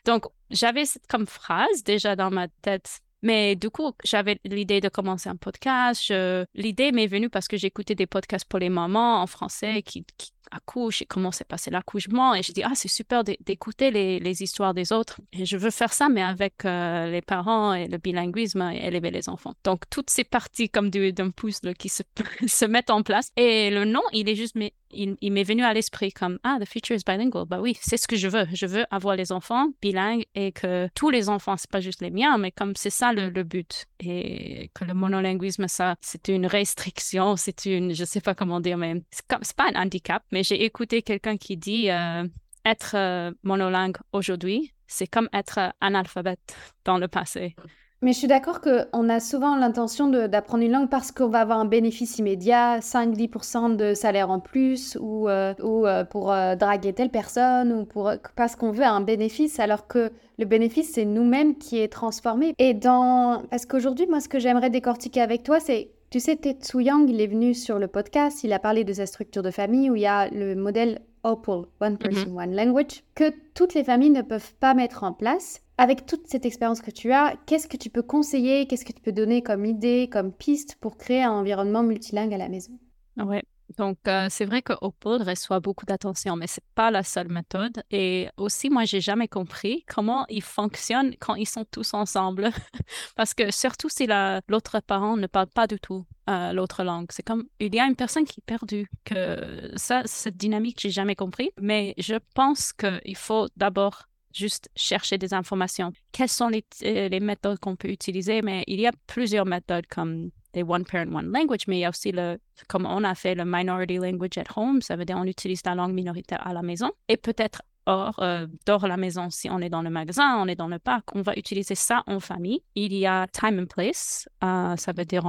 Donc 0.06 0.26
j'avais 0.52 0.86
cette 0.86 1.08
comme 1.08 1.28
phrase 1.28 1.84
déjà 1.84 2.16
dans 2.16 2.30
ma 2.30 2.48
tête 2.62 3.02
mais 3.24 3.56
du 3.56 3.72
coup, 3.72 3.94
j'avais 4.04 4.40
l'idée 4.46 4.80
de 4.80 4.90
commencer 4.90 5.28
un 5.28 5.36
podcast. 5.36 6.14
L'idée 6.54 6.92
m'est 6.92 7.08
venue 7.08 7.32
parce 7.32 7.48
que 7.48 7.58
j'écoutais 7.58 7.96
des 7.96 8.06
podcasts 8.06 8.48
pour 8.48 8.60
les 8.60 8.70
mamans 8.70 9.24
en 9.24 9.28
français 9.28 9.82
qui, 9.82 10.06
qui 10.18 10.32
accouchent 10.52 11.02
et 11.02 11.06
comment 11.06 11.32
s'est 11.32 11.46
passé 11.46 11.70
l'accouchement. 11.72 12.36
Et 12.36 12.44
je 12.44 12.52
dis, 12.52 12.64
ah, 12.64 12.72
c'est 12.76 12.88
super 12.88 13.24
d'écouter 13.24 13.92
les, 13.92 14.44
histoires 14.44 14.74
des 14.74 14.92
autres. 14.92 15.20
Et 15.34 15.46
je 15.46 15.58
veux 15.58 15.72
faire 15.72 15.94
ça, 15.94 16.10
mais 16.10 16.22
avec 16.22 16.66
euh, 16.66 17.10
les 17.10 17.22
parents 17.22 17.74
et 17.74 17.88
le 17.88 17.98
bilinguisme 17.98 18.62
et 18.74 18.86
élever 18.86 19.12
les 19.12 19.30
enfants. 19.30 19.54
Donc, 19.64 19.90
toutes 19.90 20.10
ces 20.10 20.24
parties 20.24 20.70
comme 20.70 20.90
d'un 20.90 21.32
pouce 21.32 21.62
qui 21.80 21.90
se, 21.90 22.04
se 22.48 22.66
mettent 22.66 22.90
en 22.90 23.04
place. 23.04 23.32
Et 23.36 23.70
le 23.72 23.86
nom, 23.86 24.02
il 24.14 24.30
est 24.30 24.36
juste, 24.36 24.56
il, 24.92 25.32
m'est 25.32 25.44
venu 25.44 25.64
à 25.64 25.74
l'esprit 25.74 26.12
comme 26.12 26.40
ah 26.44 26.58
the 26.62 26.68
future 26.68 26.96
is 26.96 27.04
bilingual 27.06 27.46
bah 27.46 27.60
oui 27.62 27.78
c'est 27.82 27.98
ce 27.98 28.08
que 28.08 28.16
je 28.16 28.28
veux. 28.28 28.46
Je 28.54 28.66
veux 28.66 28.86
avoir 28.92 29.16
les 29.16 29.32
enfants 29.32 29.70
bilingues 29.82 30.26
et 30.36 30.52
que 30.52 30.88
tous 30.96 31.10
les 31.10 31.30
enfants 31.30 31.58
c'est 31.58 31.70
pas 31.70 31.82
juste 31.82 32.02
les 32.02 32.12
miens 32.12 32.38
mais 32.38 32.52
comme 32.52 32.76
c'est 32.76 32.90
ça 32.90 33.14
le, 33.14 33.30
but. 33.44 33.86
Et 34.00 34.70
que 34.74 34.86
le 34.86 34.94
monolinguisme 34.94 35.68
ça 35.68 35.96
c'est 36.02 36.28
une 36.28 36.46
restriction 36.46 37.36
c'est 37.36 37.66
une 37.66 37.94
je 37.94 38.06
sais 38.06 38.22
pas 38.22 38.36
comment 38.36 38.60
dire 38.60 38.78
mais 38.78 39.02
c'est 39.12 39.56
pas 39.56 39.70
un 39.74 39.82
handicap 39.82 40.24
mais 40.32 40.44
j'ai 40.44 40.64
écouté 40.64 41.02
quelqu'un 41.02 41.38
qui 41.38 41.58
dit 41.58 41.90
euh, 41.90 42.28
être 42.66 42.96
euh, 42.96 43.32
monolingue 43.44 43.98
aujourd'hui 44.14 44.74
c'est 44.88 45.08
comme 45.08 45.30
être 45.34 45.74
analphabète 45.82 46.56
dans 46.86 46.98
le 46.98 47.08
passé 47.08 47.56
mais 48.02 48.14
je 48.14 48.20
suis 48.20 48.28
d'accord 48.28 48.62
qu'on 48.62 49.10
a 49.10 49.20
souvent 49.20 49.56
l'intention 49.56 50.08
d'apprendre 50.08 50.64
une 50.64 50.72
langue 50.72 50.90
parce 50.90 51.12
qu'on 51.12 51.30
va 51.30 51.40
avoir 51.40 51.60
un 51.60 51.66
bénéfice 51.66 52.20
immédiat, 52.20 52.80
5-10% 52.80 53.76
de 53.76 53.94
salaire 53.96 54.30
en 54.30 54.40
plus, 54.40 54.98
ou, 55.02 55.28
euh, 55.28 55.54
euh, 55.60 56.04
pour 56.04 56.32
euh, 56.32 56.56
draguer 56.56 56.94
telle 56.94 57.10
personne, 57.10 57.72
ou 57.74 57.86
pour, 57.86 58.12
parce 58.36 58.56
qu'on 58.56 58.72
veut 58.72 58.84
un 58.84 59.02
bénéfice, 59.02 59.60
alors 59.60 59.88
que 59.88 60.12
le 60.38 60.46
bénéfice, 60.46 60.92
c'est 60.94 61.06
nous-mêmes 61.06 61.58
qui 61.58 61.80
est 61.80 61.92
transformé. 61.92 62.54
Et 62.60 62.76
dans... 62.76 63.42
Parce 63.50 63.66
qu'aujourd'hui, 63.66 64.06
moi, 64.06 64.20
ce 64.20 64.30
que 64.30 64.38
j'aimerais 64.38 64.70
décortiquer 64.70 65.22
avec 65.22 65.42
toi, 65.42 65.60
c'est 65.60 65.90
tu 66.10 66.22
sais, 66.22 66.38
Tetsu 66.38 66.84
Yang, 66.84 67.10
il 67.10 67.20
est 67.20 67.28
venu 67.28 67.54
sur 67.54 67.80
le 67.80 67.88
podcast, 67.88 68.46
il 68.46 68.54
a 68.54 68.60
parlé 68.60 68.86
de 68.86 68.94
sa 68.94 69.06
structure 69.06 69.44
de 69.44 69.52
famille 69.52 69.90
où 69.90 69.96
il 69.96 70.04
y 70.04 70.08
a 70.08 70.30
le 70.30 70.56
modèle 70.56 71.02
OPAL, 71.24 71.66
One 71.80 71.94
mm-hmm. 71.94 71.98
Person, 71.98 72.38
One 72.38 72.56
Language, 72.56 73.04
que 73.16 73.34
toutes 73.54 73.74
les 73.74 73.84
familles 73.84 74.12
ne 74.12 74.22
peuvent 74.22 74.54
pas 74.60 74.74
mettre 74.74 75.04
en 75.04 75.14
place 75.14 75.62
avec 75.78 76.06
toute 76.06 76.28
cette 76.28 76.46
expérience 76.46 76.82
que 76.82 76.92
tu 76.92 77.12
as, 77.12 77.36
qu'est-ce 77.46 77.68
que 77.68 77.78
tu 77.78 77.90
peux 77.90 78.02
conseiller, 78.02 78.68
qu'est-ce 78.68 78.86
que 78.86 78.94
tu 78.94 79.02
peux 79.02 79.12
donner 79.12 79.44
comme 79.44 79.66
idée, 79.66 80.10
comme 80.12 80.32
piste 80.32 80.76
pour 80.82 80.98
créer 80.98 81.24
un 81.24 81.32
environnement 81.32 81.84
multilingue 81.84 82.34
à 82.34 82.38
la 82.38 82.50
maison? 82.50 82.74
Ouais. 83.18 83.44
Donc, 83.78 83.98
euh, 84.08 84.28
c'est 84.30 84.46
vrai 84.46 84.62
que 84.62 84.74
Opal 84.82 85.22
reçoit 85.22 85.60
beaucoup 85.60 85.86
d'attention, 85.86 86.36
mais 86.36 86.48
c'est 86.48 86.64
pas 86.74 86.90
la 86.90 87.04
seule 87.04 87.28
méthode. 87.28 87.84
Et 87.92 88.30
aussi, 88.38 88.70
moi, 88.70 88.86
j'ai 88.86 89.02
jamais 89.02 89.28
compris 89.28 89.84
comment 89.88 90.26
ils 90.30 90.42
fonctionnent 90.42 91.16
quand 91.20 91.36
ils 91.36 91.48
sont 91.48 91.66
tous 91.70 91.94
ensemble. 91.94 92.50
Parce 93.16 93.34
que 93.34 93.52
surtout 93.52 93.90
si 93.90 94.08
l'autre 94.48 94.80
parent 94.80 95.18
ne 95.18 95.28
parle 95.28 95.48
pas 95.48 95.68
du 95.68 95.80
tout 95.80 96.06
l'autre 96.28 96.84
langue, 96.84 97.08
c'est 97.10 97.24
comme 97.24 97.46
il 97.60 97.74
y 97.74 97.80
a 97.80 97.86
une 97.86 97.96
personne 97.96 98.26
qui 98.26 98.40
est 98.40 98.46
perdue. 98.46 98.90
Que 99.06 99.72
ça, 99.76 100.02
cette 100.06 100.38
dynamique, 100.38 100.80
j'ai 100.82 100.90
jamais 100.90 101.16
compris. 101.16 101.52
Mais 101.60 101.94
je 101.98 102.16
pense 102.34 102.74
qu'il 102.74 103.16
faut 103.16 103.48
d'abord 103.56 104.08
juste 104.34 104.70
chercher 104.76 105.18
des 105.18 105.34
informations. 105.34 105.92
Quelles 106.12 106.30
sont 106.30 106.50
les, 106.50 106.64
euh, 106.84 107.10
les 107.10 107.20
méthodes 107.20 107.60
qu'on 107.60 107.76
peut 107.76 107.90
utiliser? 107.90 108.42
Mais 108.42 108.64
il 108.68 108.80
y 108.80 108.88
a 108.88 108.92
plusieurs 109.08 109.46
méthodes 109.46 109.88
comme 109.88 110.30
des 110.54 110.64
One 110.64 110.86
Parent, 110.86 111.14
One 111.14 111.32
Language, 111.32 111.68
mais 111.68 111.78
il 111.78 111.82
y 111.82 111.86
a 111.86 111.90
aussi 111.90 112.12
le, 112.12 112.40
comme 112.68 112.86
on 112.86 113.04
a 113.04 113.16
fait 113.16 113.36
le 113.36 113.44
Minority 113.46 113.98
Language 113.98 114.38
at 114.38 114.52
Home, 114.56 114.82
ça 114.82 114.96
veut 114.96 115.06
dire 115.06 115.18
on 115.18 115.26
utilise 115.26 115.62
la 115.66 115.76
langue 115.76 115.94
minoritaire 115.94 116.46
à 116.46 116.54
la 116.54 116.62
maison 116.62 116.92
et 117.08 117.18
peut-être 117.18 117.62
hors, 117.86 118.20
euh, 118.20 118.48
la 118.68 118.98
maison, 118.98 119.30
si 119.30 119.50
on 119.50 119.60
est 119.60 119.70
dans 119.70 119.82
le 119.82 119.90
magasin, 119.90 120.38
on 120.38 120.48
est 120.48 120.56
dans 120.56 120.68
le 120.68 120.80
parc, 120.80 121.16
on 121.16 121.22
va 121.22 121.34
utiliser 121.38 121.76
ça 121.76 122.04
en 122.06 122.20
famille. 122.20 122.62
Il 122.76 122.94
y 122.94 123.06
a 123.06 123.28
Time 123.28 123.60
and 123.60 123.68
Place, 123.68 124.28
euh, 124.44 124.76
ça 124.76 124.92
veut 124.92 125.06
dire 125.06 125.26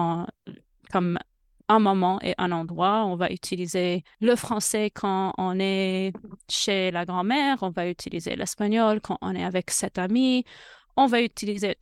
comme 0.91 1.19
un 1.69 1.79
moment 1.79 2.19
et 2.23 2.35
un 2.39 2.51
endroit. 2.53 3.05
On 3.05 3.17
va 3.17 3.31
utiliser 3.31 4.03
le 4.21 4.37
français 4.37 4.91
quand 4.91 5.35
on 5.39 5.59
est 5.61 6.13
chez 6.49 6.91
la 6.91 7.05
grand-mère, 7.05 7.59
on 7.63 7.71
va 7.71 7.89
utiliser 7.89 8.37
l'espagnol 8.37 9.01
quand 9.01 9.19
on 9.21 9.35
est 9.35 9.45
avec 9.45 9.71
cet 9.71 9.99
ami, 9.99 10.45
on 10.97 11.07
va 11.07 11.21
utiliser 11.21 11.77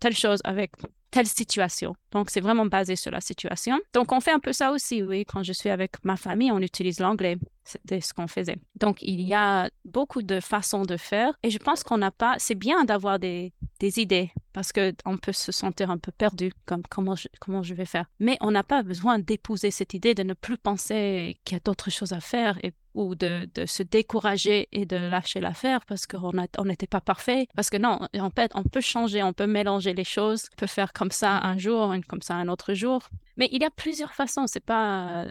telle 0.00 0.16
chose 0.16 0.40
avec 0.44 0.72
telle 1.10 1.26
situation. 1.26 1.94
Donc, 2.10 2.30
c'est 2.30 2.40
vraiment 2.40 2.64
basé 2.64 2.96
sur 2.96 3.10
la 3.10 3.20
situation. 3.20 3.78
Donc, 3.92 4.12
on 4.12 4.20
fait 4.20 4.32
un 4.32 4.40
peu 4.40 4.52
ça 4.54 4.72
aussi, 4.72 5.02
oui. 5.02 5.26
Quand 5.26 5.42
je 5.42 5.52
suis 5.52 5.68
avec 5.68 6.02
ma 6.04 6.16
famille, 6.16 6.50
on 6.50 6.60
utilise 6.60 7.00
l'anglais. 7.00 7.36
C'était 7.64 8.00
ce 8.00 8.12
qu'on 8.12 8.26
faisait. 8.26 8.56
Donc, 8.74 8.98
il 9.02 9.20
y 9.20 9.34
a 9.34 9.70
beaucoup 9.84 10.22
de 10.22 10.40
façons 10.40 10.82
de 10.82 10.96
faire. 10.96 11.32
Et 11.42 11.50
je 11.50 11.58
pense 11.58 11.84
qu'on 11.84 11.98
n'a 11.98 12.10
pas... 12.10 12.34
C'est 12.38 12.56
bien 12.56 12.84
d'avoir 12.84 13.18
des, 13.18 13.52
des 13.78 14.00
idées 14.00 14.32
parce 14.52 14.72
qu'on 14.72 15.16
peut 15.16 15.32
se 15.32 15.52
sentir 15.52 15.90
un 15.90 15.98
peu 15.98 16.12
perdu, 16.12 16.52
comme 16.66 16.82
comment 16.90 17.14
je, 17.14 17.28
comment 17.40 17.62
je 17.62 17.74
vais 17.74 17.84
faire. 17.84 18.06
Mais 18.18 18.36
on 18.40 18.50
n'a 18.50 18.64
pas 18.64 18.82
besoin 18.82 19.18
d'épouser 19.18 19.70
cette 19.70 19.94
idée 19.94 20.14
de 20.14 20.22
ne 20.22 20.34
plus 20.34 20.58
penser 20.58 21.38
qu'il 21.44 21.56
y 21.56 21.56
a 21.56 21.60
d'autres 21.60 21.90
choses 21.90 22.12
à 22.12 22.20
faire 22.20 22.58
et 22.64 22.72
ou 22.94 23.14
de, 23.14 23.48
de, 23.54 23.66
se 23.66 23.82
décourager 23.82 24.68
et 24.72 24.84
de 24.84 24.96
lâcher 24.96 25.40
l'affaire 25.40 25.84
parce 25.86 26.06
qu'on 26.06 26.32
n'était 26.64 26.86
pas 26.86 27.00
parfait. 27.00 27.46
Parce 27.54 27.70
que 27.70 27.78
non, 27.78 28.00
en 28.18 28.30
fait, 28.30 28.52
on 28.54 28.64
peut 28.64 28.80
changer, 28.80 29.22
on 29.22 29.32
peut 29.32 29.46
mélanger 29.46 29.94
les 29.94 30.04
choses, 30.04 30.48
on 30.52 30.56
peut 30.56 30.66
faire 30.66 30.92
comme 30.92 31.10
ça 31.10 31.38
un 31.38 31.56
jour, 31.56 31.94
comme 32.08 32.22
ça 32.22 32.34
un 32.34 32.48
autre 32.48 32.74
jour. 32.74 33.08
Mais 33.36 33.48
il 33.52 33.62
y 33.62 33.64
a 33.64 33.70
plusieurs 33.70 34.12
façons. 34.12 34.46
C'est 34.46 34.64
pas, 34.64 35.26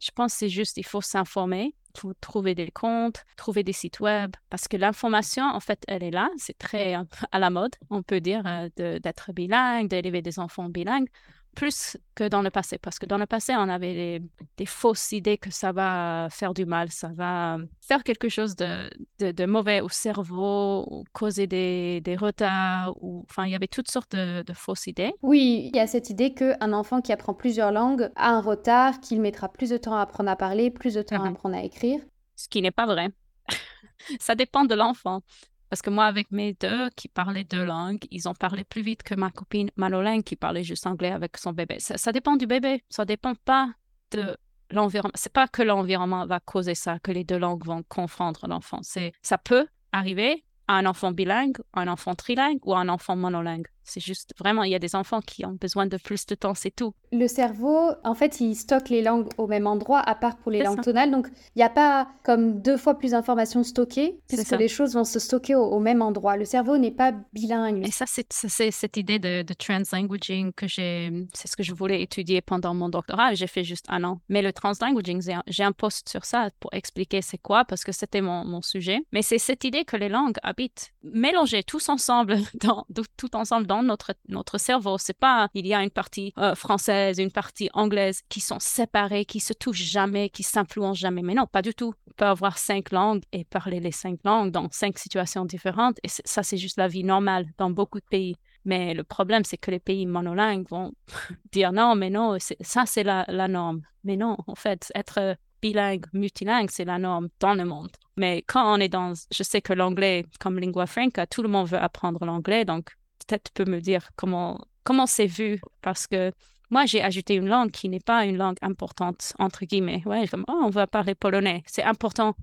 je 0.00 0.10
pense, 0.10 0.32
c'est 0.32 0.48
juste, 0.48 0.76
il 0.76 0.84
faut 0.84 1.00
s'informer. 1.00 1.74
Faut 1.96 2.14
trouver 2.20 2.54
des 2.54 2.70
comptes, 2.70 3.24
trouver 3.36 3.64
des 3.64 3.72
sites 3.72 3.98
web, 3.98 4.30
parce 4.48 4.68
que 4.68 4.76
l'information, 4.76 5.44
en 5.44 5.58
fait, 5.58 5.82
elle 5.88 6.04
est 6.04 6.12
là. 6.12 6.30
C'est 6.36 6.56
très 6.56 6.94
à 7.32 7.38
la 7.38 7.50
mode, 7.50 7.74
on 7.90 8.02
peut 8.02 8.20
dire, 8.20 8.42
euh, 8.46 8.68
d'être 9.00 9.32
bilingue, 9.32 9.88
d'élever 9.88 10.22
des 10.22 10.38
enfants 10.38 10.68
bilingues 10.68 11.08
plus 11.54 11.96
que 12.14 12.28
dans 12.28 12.42
le 12.42 12.50
passé, 12.50 12.78
parce 12.78 12.98
que 12.98 13.06
dans 13.06 13.18
le 13.18 13.26
passé, 13.26 13.54
on 13.56 13.68
avait 13.68 14.22
des, 14.56 14.66
fausses 14.66 15.12
idées 15.12 15.38
que 15.38 15.50
ça 15.50 15.72
va 15.72 16.28
faire 16.30 16.54
du 16.54 16.64
mal, 16.64 16.90
ça 16.90 17.08
va 17.08 17.58
faire 17.80 18.04
quelque 18.04 18.28
chose 18.28 18.56
de, 18.56 18.90
de, 19.18 19.46
mauvais 19.46 19.80
au 19.80 19.88
cerveau, 19.88 20.86
ou 20.90 21.04
causer 21.12 21.46
des, 21.46 22.00
des, 22.00 22.16
retards, 22.16 22.94
ou 23.00 23.24
enfin, 23.28 23.46
il 23.46 23.52
y 23.52 23.54
avait 23.54 23.66
toutes 23.66 23.90
sortes 23.90 24.14
de, 24.14 24.44
fausses 24.54 24.86
idées. 24.86 25.12
Oui, 25.22 25.70
il 25.72 25.76
y 25.76 25.80
a 25.80 25.86
cette 25.86 26.10
idée 26.10 26.34
qu'un 26.34 26.72
enfant 26.72 27.00
qui 27.00 27.12
apprend 27.12 27.34
plusieurs 27.34 27.72
langues 27.72 28.10
a 28.16 28.30
un 28.30 28.40
retard, 28.40 29.00
qu'il 29.00 29.20
mettra 29.20 29.48
plus 29.48 29.70
de 29.70 29.76
temps 29.76 29.96
à 29.96 30.02
apprendre 30.02 30.30
à 30.30 30.36
parler, 30.36 30.70
plus 30.70 30.94
de 30.94 31.02
temps 31.02 31.16
à 31.16 31.26
mhm. 31.26 31.34
apprendre 31.34 31.56
à 31.56 31.62
écrire. 31.62 32.00
Ce 32.36 32.48
qui 32.48 32.62
n'est 32.62 32.70
pas 32.70 32.86
vrai. 32.86 33.08
ça 34.20 34.34
dépend 34.34 34.64
de 34.64 34.74
l'enfant. 34.74 35.22
Parce 35.70 35.82
que 35.82 35.90
moi, 35.90 36.06
avec 36.06 36.32
mes 36.32 36.52
deux 36.54 36.90
qui 36.96 37.06
parlaient 37.08 37.44
deux 37.44 37.64
langues, 37.64 38.04
ils 38.10 38.28
ont 38.28 38.34
parlé 38.34 38.64
plus 38.64 38.82
vite 38.82 39.04
que 39.04 39.14
ma 39.14 39.30
copine 39.30 39.70
Manolin 39.76 40.20
qui 40.20 40.34
parlait 40.34 40.64
juste 40.64 40.86
anglais 40.86 41.12
avec 41.12 41.36
son 41.38 41.52
bébé. 41.52 41.76
Ça, 41.78 42.12
dépend 42.12 42.36
du 42.36 42.46
bébé. 42.46 42.82
Ça 42.90 43.04
dépend 43.04 43.34
pas 43.36 43.70
de 44.10 44.36
l'environnement. 44.70 45.14
C'est 45.14 45.32
pas 45.32 45.46
que 45.46 45.62
l'environnement 45.62 46.26
va 46.26 46.40
causer 46.40 46.74
ça, 46.74 46.98
que 46.98 47.12
les 47.12 47.22
deux 47.22 47.38
langues 47.38 47.64
vont 47.64 47.84
confondre 47.84 48.48
l'enfant. 48.48 48.80
C'est, 48.82 49.12
ça 49.22 49.38
peut 49.38 49.68
arriver 49.92 50.44
à 50.66 50.74
un 50.74 50.86
enfant 50.86 51.12
bilingue, 51.12 51.58
à 51.72 51.82
un 51.82 51.88
enfant 51.88 52.16
trilingue 52.16 52.58
ou 52.64 52.74
à 52.74 52.80
un 52.80 52.88
enfant 52.88 53.14
monolingue. 53.14 53.66
C'est 53.90 54.00
juste 54.00 54.32
vraiment, 54.38 54.62
il 54.62 54.70
y 54.70 54.74
a 54.74 54.78
des 54.78 54.94
enfants 54.94 55.20
qui 55.20 55.44
ont 55.44 55.56
besoin 55.60 55.86
de 55.86 55.96
plus 55.96 56.26
de 56.26 56.34
temps, 56.36 56.54
c'est 56.54 56.70
tout. 56.70 56.94
Le 57.12 57.26
cerveau, 57.26 57.90
en 58.04 58.14
fait, 58.14 58.40
il 58.40 58.54
stocke 58.54 58.88
les 58.88 59.02
langues 59.02 59.28
au 59.36 59.48
même 59.48 59.66
endroit, 59.66 59.98
à 59.98 60.14
part 60.14 60.36
pour 60.36 60.52
les 60.52 60.62
langues 60.62 60.80
tonales. 60.80 61.10
Donc, 61.10 61.26
il 61.56 61.58
n'y 61.58 61.64
a 61.64 61.68
pas 61.68 62.08
comme 62.22 62.62
deux 62.62 62.76
fois 62.76 62.96
plus 62.96 63.10
d'informations 63.10 63.64
stockées, 63.64 64.20
puisque 64.28 64.52
les 64.52 64.68
choses 64.68 64.94
vont 64.94 65.04
se 65.04 65.18
stocker 65.18 65.56
au, 65.56 65.80
même 65.80 66.02
endroit. 66.02 66.36
Le 66.36 66.44
cerveau 66.44 66.78
n'est 66.78 66.90
pas 66.92 67.12
bilingue. 67.32 67.86
Et 67.86 67.90
ça, 67.90 68.04
c'est 68.06 68.70
cette 68.70 68.96
idée 68.96 69.18
de, 69.18 69.42
de 69.42 69.54
translanguaging 69.54 70.52
que 70.52 70.68
j'ai, 70.68 71.10
c'est 71.34 71.48
ce 71.48 71.56
que 71.56 71.62
je 71.62 71.74
voulais 71.74 72.02
étudier 72.02 72.40
pendant 72.40 72.74
mon 72.74 72.88
doctorat. 72.88 73.34
J'ai 73.34 73.46
fait 73.48 73.64
juste 73.64 73.86
un 73.88 74.04
an. 74.04 74.20
Mais 74.28 74.42
le 74.42 74.52
translanguaging, 74.52 75.20
j'ai 75.46 75.64
un 75.64 75.72
post 75.72 76.08
sur 76.08 76.24
ça 76.24 76.50
pour 76.60 76.72
expliquer 76.72 77.22
c'est 77.22 77.38
quoi, 77.38 77.64
parce 77.64 77.82
que 77.82 77.92
c'était 77.92 78.20
mon, 78.20 78.44
mon 78.44 78.62
sujet. 78.62 79.00
Mais 79.12 79.22
c'est 79.22 79.38
cette 79.38 79.64
idée 79.64 79.84
que 79.84 79.96
les 79.96 80.08
langues 80.08 80.36
habitent 80.42 80.92
mélangées 81.02 81.62
tous 81.62 81.88
ensemble, 81.88 82.38
dans, 82.54 82.86
tout 83.16 83.34
ensemble 83.36 83.66
dans 83.66 83.79
notre, 83.82 84.12
notre 84.28 84.58
cerveau. 84.58 84.98
C'est 84.98 85.16
pas, 85.16 85.48
il 85.54 85.66
y 85.66 85.74
a 85.74 85.82
une 85.82 85.90
partie 85.90 86.32
euh, 86.38 86.54
française, 86.54 87.18
une 87.18 87.30
partie 87.30 87.70
anglaise 87.72 88.22
qui 88.28 88.40
sont 88.40 88.58
séparées, 88.60 89.24
qui 89.24 89.40
se 89.40 89.52
touchent 89.52 89.82
jamais, 89.82 90.30
qui 90.30 90.42
s'influencent 90.42 91.00
jamais. 91.00 91.22
Mais 91.22 91.34
non, 91.34 91.46
pas 91.46 91.62
du 91.62 91.74
tout. 91.74 91.94
On 92.08 92.12
peut 92.16 92.26
avoir 92.26 92.58
cinq 92.58 92.90
langues 92.92 93.22
et 93.32 93.44
parler 93.44 93.80
les 93.80 93.92
cinq 93.92 94.20
langues 94.24 94.50
dans 94.50 94.68
cinq 94.70 94.98
situations 94.98 95.44
différentes. 95.44 95.98
Et 96.02 96.08
ça, 96.08 96.42
c'est 96.42 96.58
juste 96.58 96.78
la 96.78 96.88
vie 96.88 97.04
normale 97.04 97.46
dans 97.58 97.70
beaucoup 97.70 98.00
de 98.00 98.06
pays. 98.06 98.36
Mais 98.64 98.94
le 98.94 99.04
problème, 99.04 99.44
c'est 99.44 99.56
que 99.56 99.70
les 99.70 99.78
pays 99.78 100.06
monolingues 100.06 100.68
vont 100.68 100.92
dire 101.52 101.72
non, 101.72 101.94
mais 101.94 102.10
non, 102.10 102.36
ça, 102.60 102.84
c'est 102.86 103.04
la, 103.04 103.24
la, 103.28 103.48
norme. 103.48 103.82
Mais 104.04 104.16
non, 104.16 104.36
en 104.46 104.54
fait, 104.54 104.92
être 104.94 105.36
bilingue, 105.62 106.06
multilingue, 106.12 106.70
c'est 106.70 106.84
la 106.84 106.98
norme 106.98 107.28
dans 107.38 107.54
le 107.54 107.64
monde. 107.64 107.90
Mais 108.16 108.42
quand 108.46 108.74
on 108.74 108.80
est 108.80 108.88
dans, 108.88 109.12
je 109.30 109.42
sais 109.42 109.60
que 109.60 109.72
l'anglais, 109.72 110.24
comme 110.38 110.58
lingua 110.58 110.86
franca, 110.86 111.26
tout 111.26 111.42
le 111.42 111.48
monde 111.48 111.68
veut 111.68 111.78
apprendre 111.78 112.24
l'anglais, 112.24 112.64
donc 112.64 112.90
peut-être 113.26 113.44
tu 113.44 113.64
peux 113.64 113.70
me 113.70 113.80
dire 113.80 114.10
comment 114.16 114.60
comment 114.84 115.06
c'est 115.06 115.26
vu? 115.26 115.60
Parce 115.82 116.06
que 116.06 116.32
moi, 116.70 116.86
j'ai 116.86 117.02
ajouté 117.02 117.34
une 117.34 117.48
langue 117.48 117.70
qui 117.70 117.88
n'est 117.88 118.00
pas 118.00 118.24
une 118.24 118.36
langue 118.36 118.56
importante, 118.62 119.32
entre 119.38 119.64
guillemets. 119.64 120.02
Ouais, 120.06 120.28
comme, 120.28 120.44
oh, 120.48 120.62
on 120.64 120.70
va 120.70 120.86
parler 120.86 121.14
polonais. 121.14 121.62
C'est 121.66 121.82
important 121.82 122.34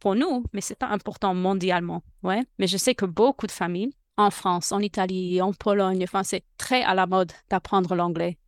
pour 0.00 0.16
nous, 0.16 0.44
mais 0.52 0.60
c'est 0.60 0.78
pas 0.78 0.88
important 0.88 1.34
mondialement. 1.34 2.02
Ouais. 2.22 2.42
Mais 2.58 2.66
je 2.66 2.76
sais 2.76 2.94
que 2.94 3.06
beaucoup 3.06 3.46
de 3.46 3.52
familles, 3.52 3.92
en 4.16 4.30
France, 4.30 4.72
en 4.72 4.80
Italie, 4.80 5.40
en 5.40 5.52
Pologne, 5.52 6.02
enfin, 6.02 6.24
c'est 6.24 6.42
très 6.58 6.82
à 6.82 6.94
la 6.94 7.06
mode 7.06 7.32
d'apprendre 7.48 7.94
l'anglais 7.94 8.38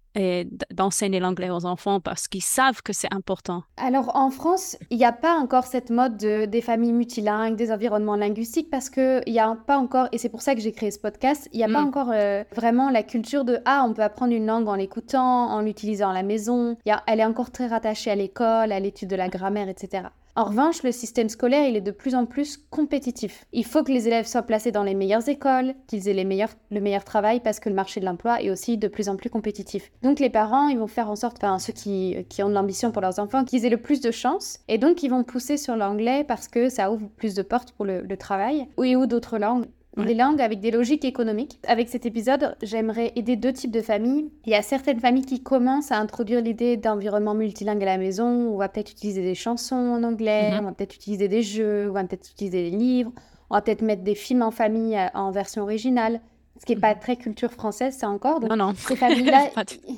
d'enseigner 0.72 1.20
l'anglais 1.20 1.50
aux 1.50 1.64
enfants 1.64 2.00
parce 2.00 2.28
qu'ils 2.28 2.42
savent 2.42 2.82
que 2.82 2.92
c'est 2.92 3.12
important. 3.12 3.62
Alors 3.76 4.14
en 4.16 4.30
France, 4.30 4.76
il 4.90 4.98
n'y 4.98 5.04
a 5.04 5.12
pas 5.12 5.34
encore 5.34 5.64
cette 5.64 5.90
mode 5.90 6.16
des 6.16 6.60
familles 6.60 6.92
multilingues, 6.92 7.56
des 7.56 7.72
environnements 7.72 8.16
linguistiques 8.16 8.70
parce 8.70 8.90
qu'il 8.90 9.22
n'y 9.26 9.40
a 9.40 9.56
pas 9.66 9.78
encore, 9.78 10.08
et 10.12 10.18
c'est 10.18 10.28
pour 10.28 10.42
ça 10.42 10.54
que 10.54 10.60
j'ai 10.60 10.72
créé 10.72 10.90
ce 10.90 10.98
podcast, 10.98 11.48
il 11.52 11.58
n'y 11.58 11.64
a 11.64 11.68
pas 11.68 11.82
mm. 11.82 11.88
encore 11.88 12.10
euh, 12.12 12.44
vraiment 12.54 12.90
la 12.90 13.02
culture 13.02 13.44
de 13.44 13.58
ah, 13.64 13.84
on 13.86 13.94
peut 13.94 14.02
apprendre 14.02 14.32
une 14.32 14.46
langue 14.46 14.68
en 14.68 14.74
l'écoutant, 14.74 15.50
en 15.50 15.60
l'utilisant 15.60 16.10
à 16.10 16.14
la 16.14 16.22
maison. 16.22 16.76
Y 16.86 16.90
a, 16.90 17.02
elle 17.06 17.20
est 17.20 17.24
encore 17.24 17.50
très 17.50 17.66
rattachée 17.66 18.10
à 18.10 18.14
l'école, 18.14 18.72
à 18.72 18.80
l'étude 18.80 19.08
de 19.08 19.16
la 19.16 19.28
grammaire, 19.28 19.68
etc. 19.68 20.08
En 20.38 20.44
revanche, 20.44 20.84
le 20.84 20.92
système 20.92 21.28
scolaire, 21.28 21.66
il 21.68 21.74
est 21.74 21.80
de 21.80 21.90
plus 21.90 22.14
en 22.14 22.24
plus 22.24 22.58
compétitif. 22.70 23.44
Il 23.52 23.64
faut 23.64 23.82
que 23.82 23.90
les 23.90 24.06
élèves 24.06 24.28
soient 24.28 24.42
placés 24.42 24.70
dans 24.70 24.84
les 24.84 24.94
meilleures 24.94 25.28
écoles, 25.28 25.74
qu'ils 25.88 26.08
aient 26.08 26.14
le 26.14 26.80
meilleur 26.80 27.04
travail 27.04 27.40
parce 27.40 27.58
que 27.58 27.68
le 27.68 27.74
marché 27.74 27.98
de 27.98 28.04
l'emploi 28.04 28.40
est 28.40 28.48
aussi 28.48 28.78
de 28.78 28.86
plus 28.86 29.08
en 29.08 29.16
plus 29.16 29.30
compétitif. 29.30 29.90
Donc 30.04 30.20
les 30.20 30.30
parents, 30.30 30.68
ils 30.68 30.78
vont 30.78 30.86
faire 30.86 31.10
en 31.10 31.16
sorte, 31.16 31.38
enfin 31.38 31.58
ceux 31.58 31.72
qui, 31.72 32.24
qui 32.28 32.44
ont 32.44 32.48
de 32.50 32.54
l'ambition 32.54 32.92
pour 32.92 33.02
leurs 33.02 33.18
enfants, 33.18 33.44
qu'ils 33.44 33.64
aient 33.64 33.68
le 33.68 33.82
plus 33.82 34.00
de 34.00 34.12
chance. 34.12 34.60
Et 34.68 34.78
donc 34.78 35.02
ils 35.02 35.08
vont 35.08 35.24
pousser 35.24 35.56
sur 35.56 35.74
l'anglais 35.74 36.22
parce 36.22 36.46
que 36.46 36.68
ça 36.68 36.92
ouvre 36.92 37.08
plus 37.16 37.34
de 37.34 37.42
portes 37.42 37.72
pour 37.72 37.84
le, 37.84 38.02
le 38.02 38.16
travail. 38.16 38.68
Ou, 38.76 38.84
ou 38.84 39.06
d'autres 39.06 39.38
langues 39.38 39.66
des 40.04 40.14
langues 40.14 40.40
avec 40.40 40.60
des 40.60 40.70
logiques 40.70 41.04
économiques. 41.04 41.58
Avec 41.66 41.88
cet 41.88 42.06
épisode, 42.06 42.56
j'aimerais 42.62 43.12
aider 43.16 43.36
deux 43.36 43.52
types 43.52 43.70
de 43.70 43.80
familles. 43.80 44.30
Il 44.46 44.52
y 44.52 44.54
a 44.54 44.62
certaines 44.62 45.00
familles 45.00 45.24
qui 45.24 45.42
commencent 45.42 45.92
à 45.92 45.98
introduire 45.98 46.40
l'idée 46.40 46.76
d'environnement 46.76 47.34
multilingue 47.34 47.82
à 47.82 47.86
la 47.86 47.98
maison, 47.98 48.26
on 48.26 48.56
va 48.56 48.68
peut-être 48.68 48.90
utiliser 48.90 49.22
des 49.22 49.34
chansons 49.34 49.76
en 49.76 50.02
anglais, 50.02 50.52
mhm. 50.52 50.60
on 50.60 50.62
va 50.62 50.72
peut-être 50.72 50.94
utiliser 50.94 51.28
des 51.28 51.42
jeux, 51.42 51.88
on 51.90 51.92
va 51.92 52.04
peut-être 52.04 52.30
utiliser 52.30 52.70
des 52.70 52.76
livres, 52.76 53.12
on 53.50 53.54
va 53.54 53.62
peut-être 53.62 53.82
mettre 53.82 54.02
des 54.02 54.14
films 54.14 54.42
en 54.42 54.50
famille 54.50 54.96
euh, 54.96 55.08
en 55.14 55.30
version 55.30 55.62
originale, 55.62 56.20
ce 56.60 56.66
qui 56.66 56.74
n'est 56.74 56.80
pas 56.80 56.94
mhm. 56.94 57.00
très 57.00 57.16
culture 57.16 57.52
française, 57.52 57.96
c'est 57.98 58.06
encore. 58.06 58.40
non, 58.40 58.56
non. 58.56 58.72
Ces 58.76 58.96
familles-là, 58.96 59.50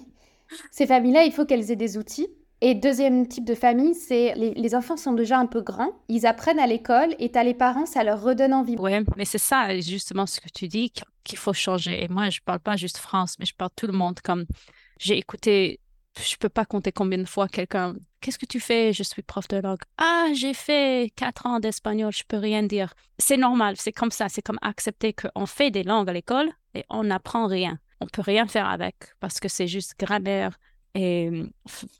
ces 0.70 0.86
familles-là, 0.86 1.24
il 1.24 1.32
faut 1.32 1.44
qu'elles 1.44 1.70
aient 1.70 1.76
des 1.76 1.96
outils 1.96 2.28
et 2.62 2.75
deuxième 2.75 3.27
type 3.27 3.46
de 3.46 3.55
famille, 3.55 3.94
c'est 3.94 4.35
les, 4.35 4.75
enfants 4.75 4.99
sont 4.99 5.14
déjà 5.14 5.38
un 5.38 5.46
peu 5.46 5.62
grands, 5.62 5.92
ils 6.09 6.27
apprennent 6.27 6.59
à 6.59 6.66
l'école 6.66 7.14
et 7.18 7.31
as 7.35 7.42
les 7.42 7.55
parents, 7.55 7.87
ça 7.87 8.05
leur 8.05 8.23
redonne 8.23 8.53
envie. 8.53 8.77
Oui, 8.79 8.92
mais 9.16 9.25
c'est 9.25 9.38
ça 9.38 9.79
justement 9.81 10.27
ce 10.27 10.40
que 10.40 10.49
tu 10.55 10.68
dis 10.68 10.92
qu'il 11.25 11.38
faut 11.38 11.55
changer. 11.55 12.05
Et 12.05 12.09
moi, 12.09 12.29
je 12.29 12.40
parle 12.44 12.61
pas 12.61 12.77
juste 12.77 12.99
France, 12.99 13.37
mais 13.38 13.46
je 13.46 13.55
parle 13.55 13.70
tout 13.75 13.87
le 13.87 13.94
monde. 13.94 14.20
Comme 14.20 14.44
j'ai 14.99 15.16
écouté, 15.16 15.81
je 16.18 16.37
peux 16.37 16.51
pas 16.51 16.66
compter 16.66 16.92
combien 16.92 17.18
de 17.18 17.25
fois 17.25 17.49
quelqu'un. 17.49 17.94
Qu'est-ce 18.20 18.38
que 18.38 18.46
tu 18.46 18.61
fais? 18.61 18.92
Je 18.92 19.03
suis 19.03 19.23
prof 19.23 19.49
de 19.49 19.57
langue. 19.57 19.81
Ah, 19.96 20.27
j'ai 20.35 20.53
fait 20.53 21.11
quatre 21.16 21.46
ans 21.46 21.61
d'espagnol, 21.61 22.12
je 22.12 22.25
peux 22.29 22.37
rien 22.37 22.62
dire. 22.62 22.92
C'est 23.18 23.38
normal, 23.38 23.77
c'est 23.79 23.92
comme 23.92 24.11
ça, 24.11 24.29
c'est 24.29 24.42
comme 24.42 24.59
accepter 24.61 25.14
qu'on 25.14 25.46
fait 25.46 25.70
des 25.70 25.83
langues 25.83 26.11
à 26.11 26.12
l'école 26.12 26.51
et 26.75 26.85
on 26.90 27.05
n'apprend 27.05 27.46
rien. 27.46 27.79
On 28.01 28.07
peut 28.07 28.23
rien 28.23 28.46
faire 28.46 28.68
avec 28.68 28.96
parce 29.20 29.40
que 29.40 29.49
c'est 29.49 29.66
juste 29.66 29.94
grammaire, 29.99 30.59
et 30.94 31.31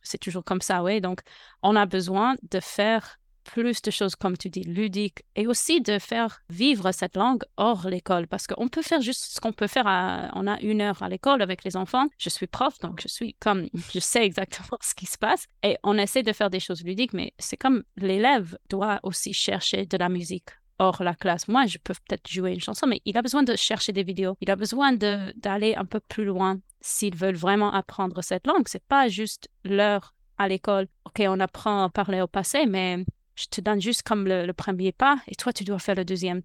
c'est 0.03 0.19
toujours 0.19 0.45
comme 0.45 0.61
ça, 0.61 0.83
oui. 0.83 1.01
Donc, 1.01 1.21
on 1.63 1.77
a 1.77 1.87
besoin 1.87 2.35
de 2.51 2.61
faire 2.61 3.21
plus 3.45 3.83
de 3.83 3.91
choses, 3.91 4.17
comme 4.17 4.37
tu 4.37 4.49
dis, 4.49 4.63
ludiques, 4.63 5.25
et 5.35 5.47
aussi 5.47 5.81
de 5.81 5.99
faire 5.99 6.43
vivre 6.51 6.93
cette 6.93 7.17
langue 7.17 7.43
hors 7.57 7.89
l'école, 7.89 8.27
parce 8.27 8.47
qu'on 8.47 8.69
peut 8.69 8.83
faire 8.83 9.01
juste 9.01 9.25
ce 9.33 9.41
qu'on 9.41 9.53
peut 9.53 9.67
faire. 9.67 9.87
on 10.35 10.47
a 10.47 10.61
une 10.61 10.81
heure 10.81 11.03
à 11.03 11.09
l'école 11.09 11.43
avec 11.43 11.65
les 11.65 11.77
enfants. 11.77 12.07
Je 12.19 12.29
suis 12.29 12.47
prof, 12.47 12.79
donc 12.81 13.01
je 13.01 13.09
suis 13.09 13.35
comme, 13.41 13.69
je 13.95 13.99
sais 13.99 14.25
exactement 14.25 14.79
ce 14.83 14.95
qui 14.95 15.07
se 15.07 15.19
passe, 15.19 15.47
et 15.63 15.77
on 15.83 15.99
essaie 15.99 16.23
de 16.23 16.33
faire 16.33 16.51
des 16.51 16.61
choses 16.61 16.85
ludiques, 16.85 17.13
mais 17.13 17.33
c'est 17.39 17.57
comme 17.57 17.83
l'élève 17.97 18.57
doit 18.69 19.01
aussi 19.03 19.33
chercher 19.33 19.87
de 19.87 19.97
la 19.97 20.09
musique 20.09 20.51
hors 20.81 21.03
la 21.03 21.15
classe. 21.15 21.47
Moi, 21.47 21.67
je 21.67 21.79
peux 21.79 21.95
peut-être 21.95 22.29
jouer 22.29 22.53
une 22.53 22.61
chanson, 22.61 22.87
mais 22.87 23.01
il 23.05 23.17
a 23.17 23.23
besoin 23.23 23.43
de 23.43 23.55
chercher 23.55 23.93
des 23.93 24.03
vidéos. 24.03 24.37
Il 24.41 24.51
a 24.51 24.57
besoin 24.57 24.93
d'aller 24.93 25.75
un 25.77 25.85
peu 25.85 26.01
plus 26.01 26.25
loin 26.25 26.59
s'ils 26.81 27.15
veulent 27.15 27.37
vraiment 27.37 27.73
apprendre 27.73 28.23
cette 28.23 28.47
langue. 28.47 28.67
C'est 28.67 28.83
pas 28.83 29.09
juste 29.09 29.49
l'heure 29.63 30.15
à 30.39 30.49
l'école. 30.49 30.89
OK, 31.05 31.23
on 31.27 31.39
apprend 31.39 31.85
à 31.85 31.91
parler 31.91 32.23
au 32.23 32.27
passé, 32.27 32.65
mais 32.67 33.05
je 33.37 33.47
te 33.47 33.61
donne 33.61 33.81
juste 33.81 34.03
comme 34.03 34.27
le, 34.27 34.53
premier 34.53 34.93
pas 34.93 35.19
et 35.29 35.35
toi, 35.35 35.53
tu 35.53 35.65
dois 35.65 35.79
faire 35.79 35.95
le 35.95 36.05
deuxième. 36.05 36.43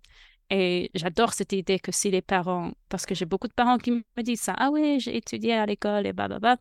Et 0.50 0.92
j'adore 0.94 1.34
cette 1.34 1.54
idée 1.54 1.80
que 1.80 1.92
si 1.92 2.12
les 2.12 2.22
parents, 2.22 2.74
parce 2.90 3.06
que 3.06 3.16
j'ai 3.16 3.26
beaucoup 3.26 3.48
de 3.48 3.54
parents 3.54 3.78
qui 3.78 3.92
me 3.92 4.22
disent 4.22 4.42
ça, 4.42 4.54
ah 4.58 4.70
oui, 4.70 5.00
j'ai 5.00 5.16
étudié 5.16 5.54
à 5.54 5.66
l'école 5.66 6.06
et 6.06 6.14
blablabla. 6.14 6.58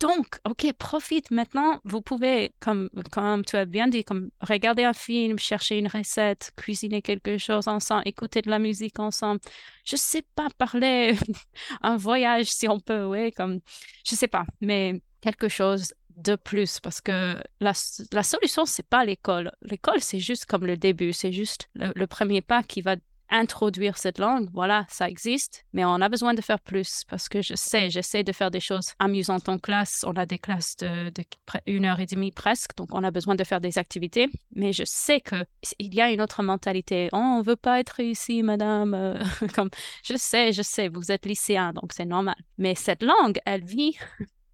Donc, 0.00 0.38
OK, 0.48 0.72
profite 0.78 1.30
maintenant. 1.30 1.80
Vous 1.84 2.00
pouvez, 2.00 2.52
comme, 2.60 2.88
comme 3.10 3.44
tu 3.44 3.56
as 3.56 3.64
bien 3.64 3.88
dit, 3.88 4.04
comme 4.04 4.30
regarder 4.40 4.84
un 4.84 4.92
film, 4.92 5.38
chercher 5.38 5.78
une 5.78 5.88
recette, 5.88 6.52
cuisiner 6.56 7.02
quelque 7.02 7.36
chose 7.38 7.66
ensemble, 7.66 8.02
écouter 8.06 8.42
de 8.42 8.50
la 8.50 8.60
musique 8.60 9.00
ensemble. 9.00 9.40
Je 9.84 9.96
sais 9.96 10.22
pas 10.36 10.48
parler 10.56 11.16
un 11.82 11.96
voyage 11.96 12.46
si 12.46 12.68
on 12.68 12.78
peut, 12.78 13.04
oui, 13.06 13.32
comme, 13.32 13.60
je 14.06 14.14
sais 14.14 14.28
pas, 14.28 14.44
mais 14.60 15.02
quelque 15.20 15.48
chose 15.48 15.92
de 16.18 16.34
plus 16.34 16.80
parce 16.80 17.00
que 17.00 17.36
la, 17.60 17.72
la 18.12 18.22
solution, 18.22 18.66
c'est 18.66 18.86
pas 18.86 19.04
l'école. 19.04 19.52
L'école, 19.62 20.00
c'est 20.00 20.18
juste 20.18 20.46
comme 20.46 20.66
le 20.66 20.76
début, 20.76 21.12
c'est 21.12 21.32
juste 21.32 21.68
le, 21.74 22.06
premier 22.06 22.42
pas 22.42 22.62
qui 22.62 22.82
va 22.82 22.96
introduire 23.30 23.98
cette 23.98 24.18
langue, 24.18 24.48
voilà, 24.52 24.86
ça 24.88 25.08
existe, 25.08 25.64
mais 25.72 25.84
on 25.84 26.00
a 26.00 26.08
besoin 26.08 26.34
de 26.34 26.40
faire 26.40 26.60
plus 26.60 27.02
parce 27.08 27.28
que 27.28 27.42
je 27.42 27.54
sais, 27.54 27.90
j'essaie 27.90 28.24
de 28.24 28.32
faire 28.32 28.50
des 28.50 28.60
choses 28.60 28.92
amusantes 28.98 29.48
en 29.48 29.58
classe. 29.58 30.04
On 30.06 30.14
a 30.14 30.26
des 30.26 30.38
classes 30.38 30.76
de, 30.76 31.12
une 31.66 31.84
heure 31.84 32.00
et 32.00 32.06
demie 32.06 32.32
presque, 32.32 32.76
donc 32.76 32.88
on 32.92 33.04
a 33.04 33.10
besoin 33.10 33.34
de 33.34 33.44
faire 33.44 33.60
des 33.60 33.78
activités, 33.78 34.28
mais 34.54 34.72
je 34.72 34.84
sais 34.86 35.20
que 35.20 35.36
il 35.78 35.94
y 35.94 36.00
a 36.00 36.10
une 36.10 36.20
autre 36.20 36.42
mentalité. 36.42 37.08
Oh, 37.12 37.16
on 37.16 37.42
veut 37.42 37.56
pas 37.56 37.80
être 37.80 38.00
ici, 38.00 38.42
madame. 38.42 38.94
Euh, 38.94 39.18
comme 39.54 39.70
je 40.04 40.16
sais, 40.16 40.52
je 40.52 40.62
sais, 40.62 40.88
vous 40.88 41.12
êtes 41.12 41.26
lycéen, 41.26 41.72
donc 41.72 41.92
c'est 41.92 42.04
normal. 42.04 42.36
Mais 42.56 42.74
cette 42.74 43.02
langue, 43.02 43.38
elle 43.44 43.64
vit 43.64 43.96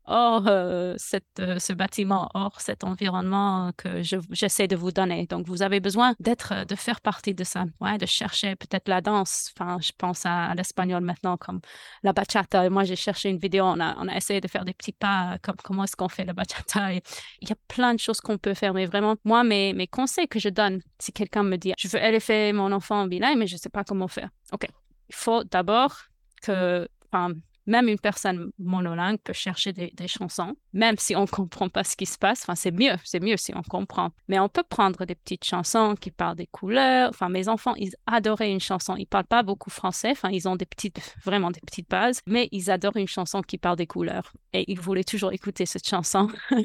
hors 0.06 0.46
euh, 0.46 0.94
cette, 0.96 1.40
euh, 1.40 1.58
ce 1.58 1.72
bâtiment, 1.72 2.28
hors 2.34 2.60
cet 2.60 2.84
environnement 2.84 3.72
que 3.76 4.02
j'essaie 4.30 4.68
de 4.68 4.76
vous 4.76 4.92
donner. 4.92 5.26
Donc, 5.26 5.46
vous 5.46 5.62
avez 5.62 5.80
besoin 5.80 6.14
d'être, 6.20 6.52
euh, 6.52 6.64
de 6.64 6.74
faire 6.74 7.00
partie 7.00 7.34
de 7.34 7.44
ça, 7.44 7.64
ouais, 7.80 7.98
de 7.98 8.06
chercher 8.06 8.54
peut-être 8.56 8.88
la 8.88 9.00
danse. 9.00 9.52
Enfin, 9.56 9.78
je 9.80 9.92
pense 9.96 10.26
à, 10.26 10.54
l'espagnol 10.54 11.02
maintenant 11.02 11.36
comme 11.36 11.60
la 12.02 12.12
bachata. 12.12 12.68
Moi, 12.70 12.84
j'ai 12.84 12.96
cherché 12.96 13.30
une 13.30 13.38
vidéo, 13.38 13.64
on 13.64 13.80
a, 13.80 13.96
on 13.98 14.08
a 14.08 14.16
essayé 14.16 14.40
de 14.40 14.48
faire 14.48 14.64
des 14.64 14.74
petits 14.74 14.92
pas 14.92 15.38
comme 15.42 15.56
comment 15.62 15.84
est-ce 15.84 15.96
qu'on 15.96 16.08
fait 16.08 16.24
la 16.24 16.32
bachata. 16.32 16.92
il 16.92 17.48
y 17.48 17.52
a 17.52 17.56
plein 17.68 17.94
de 17.94 18.00
choses 18.00 18.20
qu'on 18.20 18.38
peut 18.38 18.54
faire, 18.54 18.74
mais 18.74 18.86
vraiment, 18.86 19.16
moi, 19.24 19.42
mes, 19.44 19.72
mes 19.72 19.86
conseils 19.86 20.28
que 20.28 20.38
je 20.38 20.48
donne, 20.48 20.80
si 20.98 21.12
quelqu'un 21.12 21.42
me 21.42 21.56
dit, 21.56 21.72
je 21.78 21.88
veux 21.88 22.02
élever 22.02 22.52
mon 22.52 22.72
enfant 22.72 23.02
en 23.02 23.06
bilingue, 23.06 23.38
mais 23.38 23.46
je 23.46 23.54
ne 23.54 23.58
sais 23.58 23.70
pas 23.70 23.84
comment 23.84 24.08
faire. 24.08 24.28
OK. 24.52 24.66
Il 25.08 25.14
faut 25.14 25.44
d'abord 25.44 25.96
que, 26.42 26.88
enfin, 27.10 27.34
même 27.66 27.88
une 27.88 27.98
personne 27.98 28.50
monolingue 28.58 29.18
peut 29.18 29.32
chercher 29.32 29.72
des, 29.72 29.92
chansons, 30.06 30.56
même 30.72 30.96
si 30.98 31.16
on 31.16 31.22
ne 31.22 31.26
comprend 31.44 31.68
pas 31.68 31.84
ce 31.84 31.96
qui 31.96 32.06
se 32.06 32.18
passe. 32.18 32.42
Enfin, 32.42 32.54
c'est 32.54 32.70
mieux, 32.70 32.94
c'est 33.04 33.20
mieux 33.20 33.36
si 33.36 33.52
on 33.54 33.62
comprend. 33.62 34.10
Mais 34.28 34.38
on 34.38 34.48
peut 34.48 34.62
prendre 34.62 35.04
des 35.04 35.14
petites 35.14 35.44
chansons 35.44 35.94
qui 35.98 36.10
parlent 36.10 36.36
des 36.36 36.46
couleurs. 36.46 37.10
Enfin, 37.10 37.28
mes 37.28 37.48
enfants, 37.48 37.74
ils 37.76 37.94
adoraient 38.06 38.50
une 38.50 38.60
chanson. 38.60 38.96
Ils 38.96 39.06
parlent 39.06 39.24
pas 39.24 39.42
beaucoup 39.42 39.70
français. 39.70 40.10
Enfin, 40.10 40.30
ils 40.30 40.48
ont 40.48 40.56
des 40.56 40.66
petites, 40.66 41.00
vraiment 41.24 41.50
des 41.50 41.60
petites 41.60 41.88
bases, 41.88 42.20
mais 42.26 42.48
ils 42.52 42.70
adorent 42.70 42.96
une 42.96 43.08
chanson 43.08 43.42
qui 43.42 43.58
parle 43.58 43.76
des 43.76 43.86
couleurs. 43.86 44.32
Et 44.52 44.70
ils 44.70 44.80
voulaient 44.80 45.04
toujours 45.04 45.32
écouter 45.32 45.66
cette 45.66 45.86
chanson. 45.86 46.28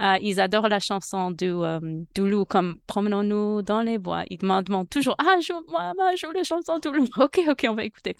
Euh, 0.00 0.16
ils 0.22 0.40
adorent 0.40 0.68
la 0.68 0.78
chanson 0.78 1.32
du, 1.32 1.50
euh, 1.50 1.80
comme 2.48 2.76
Promenons-nous 2.86 3.62
dans 3.62 3.82
les 3.82 3.98
bois. 3.98 4.22
Ils 4.30 4.38
me 4.40 4.62
demandent 4.62 4.88
toujours 4.88 5.16
Ah, 5.18 5.38
joue-moi, 5.40 5.92
joue 6.16 6.30
la 6.30 6.44
chanson 6.44 6.78
du 6.78 6.90
loup. 6.92 7.08
Ok, 7.16 7.40
ok, 7.48 7.66
on 7.68 7.74
va 7.74 7.84
écouter. 7.84 8.16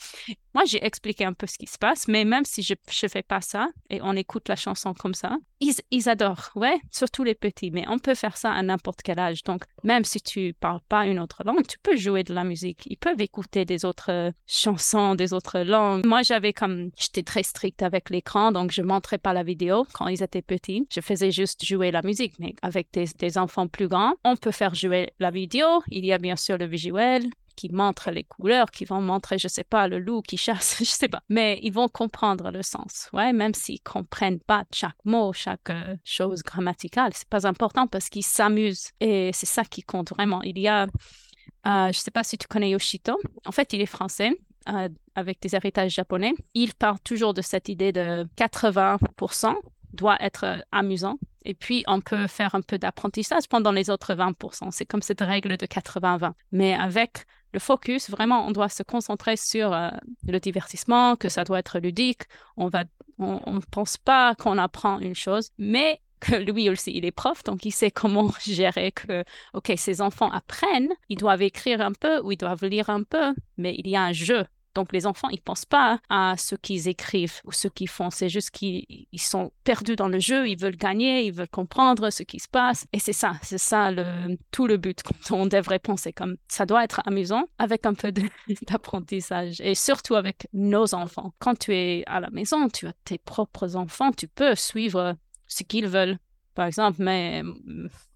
Moi, 0.52 0.64
j'ai 0.66 0.85
expliqué 0.85 1.24
un 1.24 1.33
peu 1.33 1.46
ce 1.46 1.56
qui 1.56 1.66
se 1.66 1.78
passe, 1.78 2.09
mais 2.11 2.25
même 2.25 2.44
si 2.44 2.62
je 2.62 2.75
ne 2.75 3.09
fais 3.09 3.23
pas 3.23 3.40
ça 3.40 3.68
et 3.88 4.01
on 4.03 4.14
écoute 4.16 4.49
la 4.49 4.57
chanson 4.57 4.92
comme 4.94 5.14
ça, 5.14 5.38
ils, 5.61 5.75
ils, 5.90 6.09
adorent, 6.09 6.51
ouais, 6.57 6.81
surtout 6.90 7.23
les 7.23 7.35
petits, 7.35 7.70
mais 7.70 7.85
on 7.88 7.99
peut 7.99 8.14
faire 8.14 8.37
ça 8.37 8.51
à 8.51 8.62
n'importe 8.62 9.03
quel 9.03 9.18
âge. 9.18 9.44
Donc, 9.44 9.64
même 9.85 10.05
si 10.05 10.20
tu 10.20 10.55
parles 10.59 10.81
pas 10.88 11.07
une 11.07 11.20
autre 11.20 11.42
langue, 11.44 11.66
tu 11.66 11.79
peux 11.79 11.96
jouer 11.96 12.25
de 12.25 12.35
la 12.35 12.44
musique. 12.44 12.83
Ils 12.87 12.96
peuvent 12.96 13.20
écouter 13.20 13.64
des 13.64 13.85
autres 13.85 14.11
euh, 14.11 14.31
chansons, 14.46 15.14
des 15.14 15.33
autres 15.33 15.61
langues. 15.61 16.05
Moi, 16.05 16.23
j'avais 16.23 16.53
comme, 16.53 16.90
j'étais 16.99 17.23
très 17.23 17.42
stricte 17.42 17.83
avec 17.83 18.11
l'écran, 18.11 18.53
donc 18.53 18.73
je 18.73 18.83
montrais 18.83 19.18
pas 19.18 19.33
la 19.33 19.42
vidéo 19.42 19.87
quand 19.92 20.09
ils 20.09 20.23
étaient 20.23 20.42
petits. 20.42 20.87
Je 20.92 21.01
faisais 21.01 21.31
juste 21.31 21.64
jouer 21.64 21.90
la 21.90 22.03
musique, 22.03 22.35
mais 22.38 22.55
avec 22.62 22.88
des, 22.92 23.07
des 23.18 23.38
enfants 23.38 23.68
plus 23.68 23.88
grands, 23.88 24.14
on 24.25 24.37
peut 24.37 24.51
faire 24.51 24.75
jouer 24.75 25.12
la 25.20 25.31
vidéo. 25.31 25.66
Il 25.88 26.05
y 26.05 26.12
a 26.12 26.18
bien 26.18 26.37
sûr 26.37 26.59
le 26.59 26.66
visuel, 26.66 27.29
qui 27.61 27.68
montrent 27.68 28.11
les 28.11 28.25
couleurs, 28.25 28.70
qui 28.70 28.87
vont 28.87 29.03
montrer, 29.03 29.37
je 29.38 29.46
sais 29.46 29.64
pas, 29.64 29.87
le 29.87 29.99
loup 29.99 30.23
qui 30.23 30.38
chasse, 30.38 30.77
je 30.79 30.85
sais 30.85 31.09
pas. 31.09 31.23
Mais 31.29 31.61
ils 31.62 31.73
vont 31.73 31.88
comprendre 31.88 32.51
le 32.51 32.62
sens, 32.62 33.11
ouais, 33.12 33.35
même 33.35 33.53
s'ils 33.53 33.83
comprennent 33.83 34.40
pas 34.40 34.64
chaque 34.73 35.05
mot, 35.05 35.35
chaque 35.35 35.68
euh, 35.68 35.94
chose 36.03 36.42
grammaticale. 36.42 37.12
C'est 37.14 37.29
pas 37.29 37.46
important 37.46 37.87
parce 37.87 38.09
qu'ils 38.09 38.25
s'amusent 38.25 38.92
et 39.01 39.31
c'est 39.35 39.46
ça 39.46 39.64
qui 39.64 39.83
compte 39.83 40.11
vraiment. 40.11 40.40
Il 40.42 40.59
y 40.59 40.68
a, 40.68 40.85
euh, 40.85 41.92
je 41.92 41.99
sais 41.99 42.11
pas 42.11 42.25
si 42.25 42.38
tu 42.38 42.49
connais 42.49 42.70
Yoshito. 42.70 43.18
En 43.44 43.53
fait, 43.53 43.75
il 43.75 43.83
est 43.83 43.87
français. 43.87 44.33
Euh, 44.68 44.88
avec 45.14 45.40
des 45.40 45.55
héritages 45.55 45.92
japonais, 45.92 46.35
il 46.55 46.75
parle 46.75 47.01
toujours 47.01 47.35
de 47.35 47.42
cette 47.42 47.68
idée 47.68 47.92
de 47.92 48.27
80% 48.37 49.55
doit 49.92 50.16
être 50.20 50.44
euh, 50.44 50.59
amusant. 50.73 51.18
Et 51.44 51.55
puis, 51.55 51.85
on 51.87 52.01
peut 52.01 52.27
faire 52.27 52.55
un 52.55 52.61
peu 52.61 52.79
d'apprentissage 52.79 53.49
pendant 53.49 53.73
les 53.73 53.90
autres 53.90 54.14
20%. 54.14 54.70
C'est 54.70 54.85
comme 54.85 55.03
cette 55.03 55.20
règle 55.20 55.57
de 55.57 55.66
80-20. 55.66 56.33
Mais 56.53 56.75
avec 56.75 57.25
le 57.52 57.60
focus, 57.60 58.10
vraiment, 58.10 58.46
on 58.46 58.50
doit 58.50 58.68
se 58.68 58.82
concentrer 58.82 59.36
sur 59.36 59.72
euh, 59.72 59.90
le 60.26 60.38
divertissement, 60.38 61.16
que 61.16 61.28
ça 61.28 61.44
doit 61.44 61.58
être 61.58 61.78
ludique. 61.78 62.22
On 62.56 62.70
on 63.18 63.52
ne 63.52 63.60
pense 63.70 63.98
pas 63.98 64.34
qu'on 64.34 64.56
apprend 64.56 64.98
une 64.98 65.14
chose, 65.14 65.50
mais 65.58 66.00
que 66.20 66.34
lui 66.52 66.70
aussi, 66.70 66.92
il 66.94 67.04
est 67.04 67.10
prof, 67.10 67.42
donc 67.44 67.64
il 67.64 67.72
sait 67.72 67.90
comment 67.90 68.32
gérer 68.40 68.92
que, 68.92 69.24
OK, 69.54 69.72
ses 69.76 70.00
enfants 70.00 70.30
apprennent, 70.30 70.92
ils 71.08 71.18
doivent 71.18 71.42
écrire 71.42 71.80
un 71.80 71.92
peu 71.92 72.20
ou 72.20 72.32
ils 72.32 72.36
doivent 72.36 72.64
lire 72.64 72.90
un 72.90 73.02
peu, 73.02 73.34
mais 73.56 73.74
il 73.78 73.88
y 73.88 73.96
a 73.96 74.02
un 74.02 74.12
jeu 74.12 74.44
donc 74.74 74.92
les 74.92 75.06
enfants, 75.06 75.28
ils 75.30 75.40
pensent 75.40 75.64
pas 75.64 76.00
à 76.09 76.35
ce 76.37 76.54
qu'ils 76.54 76.88
écrivent 76.88 77.40
ou 77.44 77.52
ce 77.52 77.68
qu'ils 77.68 77.88
font. 77.88 78.11
C'est 78.11 78.28
juste 78.28 78.50
qu'ils 78.50 79.06
sont 79.16 79.52
perdus 79.64 79.96
dans 79.96 80.09
le 80.09 80.20
jeu, 80.20 80.48
ils 80.48 80.59
veulent 80.59 80.76
gagner, 80.76 81.26
ils 81.26 81.33
veulent 81.33 81.48
comprendre 81.48 82.11
ce 82.11 82.22
qui 82.22 82.38
se 82.38 82.48
passe. 82.48 82.87
Et 82.92 82.98
c'est 82.98 83.12
ça, 83.12 83.33
c'est 83.42 83.59
ça 83.59 83.90
le, 83.90 84.38
tout 84.50 84.66
le 84.66 84.76
but. 84.76 85.02
On 85.30 85.46
devrait 85.46 85.78
penser 85.78 86.12
comme 86.12 86.37
ça 86.48 86.66
doit 86.66 86.85
être 86.85 87.00
amusant 87.06 87.44
avec 87.59 87.87
un 87.87 87.94
peu 87.94 88.12
d'apprentissage 88.68 89.61
et 89.61 89.74
surtout 89.74 90.14
avec 90.14 90.46
nos 90.52 90.94
enfants. 90.94 91.35
Quand 91.38 91.59
tu 91.59 91.74
es 91.74 92.04
à 92.06 92.20
la 92.20 92.30
maison, 92.30 92.68
tu 92.68 92.87
as 92.87 92.92
tes 93.04 93.18
propres 93.18 93.76
enfants, 93.76 94.12
tu 94.12 94.28
peux 94.28 94.54
suivre 94.54 95.16
ce 95.46 95.62
qu'ils 95.64 95.88
veulent. 95.88 96.18
Par 96.54 96.66
exemple, 96.66 97.02
mais, 97.02 97.42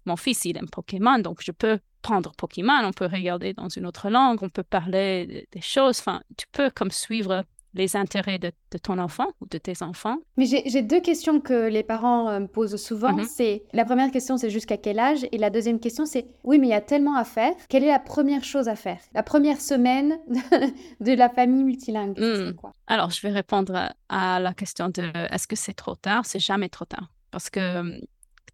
mon 0.05 0.15
fils, 0.15 0.45
il 0.45 0.57
aime 0.57 0.69
Pokémon, 0.69 1.19
donc 1.19 1.41
je 1.41 1.51
peux 1.51 1.79
prendre 2.05 2.31
Pokémon, 2.37 2.83
on 2.83 2.93
peut 2.93 3.09
regarder 3.11 3.53
dans 3.53 3.67
une 3.67 3.87
autre 3.87 4.09
langue, 4.11 4.37
on 4.43 4.49
peut 4.49 4.63
parler 4.63 5.47
des 5.51 5.61
choses. 5.61 5.99
Enfin, 5.99 6.21
tu 6.37 6.45
peux 6.51 6.69
comme 6.69 6.91
suivre 6.91 7.43
les 7.73 7.95
intérêts 7.95 8.37
de, 8.37 8.51
ton 8.81 8.99
enfant 8.99 9.27
ou 9.41 9.47
de 9.47 9.57
tes 9.57 9.81
enfants. 9.81 10.17
Mais 10.37 10.45
j'ai 10.45 10.81
deux 10.83 11.01
questions 11.01 11.41
que 11.41 11.67
les 11.67 11.83
parents 11.83 12.29
euh, 12.29 12.39
me 12.41 12.47
posent 12.47 12.75
souvent. 12.75 13.13
Mhm. 13.13 13.25
C'est 13.25 13.63
la 13.73 13.85
première 13.85 14.11
question, 14.11 14.37
c'est 14.37 14.51
jusqu'à 14.51 14.77
quel 14.77 14.99
âge? 14.99 15.25
Et 15.31 15.37
la 15.37 15.49
deuxième 15.49 15.79
question, 15.79 16.05
c'est 16.05 16.27
oui, 16.43 16.59
mais 16.59 16.67
il 16.67 16.69
y 16.69 16.73
a 16.73 16.81
tellement 16.81 17.17
à 17.17 17.25
faire. 17.25 17.53
Quelle 17.69 17.83
est 17.83 17.91
la 17.91 17.99
première 17.99 18.43
chose 18.43 18.67
à 18.69 18.75
faire? 18.75 18.99
La 19.13 19.23
première 19.23 19.59
semaine 19.59 20.19
de, 21.01 21.13
la 21.13 21.29
famille 21.29 21.63
multilingue. 21.63 22.17
Hmm. 22.19 22.53
Quoi? 22.53 22.71
Alors, 22.85 23.09
je 23.09 23.19
vais 23.21 23.33
répondre 23.33 23.89
à 24.09 24.39
la 24.39 24.53
question 24.53 24.89
de 24.89 25.03
est-ce 25.33 25.47
que 25.47 25.55
c'est 25.55 25.73
trop 25.73 25.95
tard? 25.95 26.25
C'est 26.25 26.39
jamais 26.39 26.69
trop 26.69 26.85
tard. 26.85 27.09
Parce 27.31 27.49
que 27.49 27.99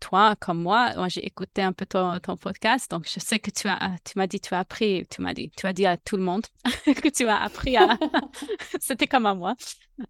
toi, 0.01 0.35
comme 0.35 0.61
moi, 0.61 0.93
moi 0.95 1.07
j'ai 1.07 1.25
écouté 1.25 1.61
un 1.61 1.71
peu 1.71 1.85
ton, 1.85 2.19
ton, 2.19 2.35
podcast, 2.35 2.91
donc 2.91 3.07
je 3.07 3.19
sais 3.21 3.39
que 3.39 3.51
tu 3.51 3.69
as, 3.69 3.95
tu 4.03 4.17
m'as 4.17 4.27
dit, 4.27 4.41
tu 4.41 4.53
as 4.53 4.59
appris, 4.59 5.07
tu 5.09 5.21
m'as 5.21 5.33
dit, 5.33 5.49
tu 5.55 5.65
as 5.65 5.71
dit 5.71 5.85
à 5.85 5.95
tout 5.95 6.17
le 6.17 6.23
monde 6.23 6.45
que 6.85 7.07
tu 7.07 7.27
as 7.27 7.41
appris 7.41 7.77
à, 7.77 7.97
c'était 8.81 9.07
comme 9.07 9.25
à 9.25 9.33
moi, 9.33 9.55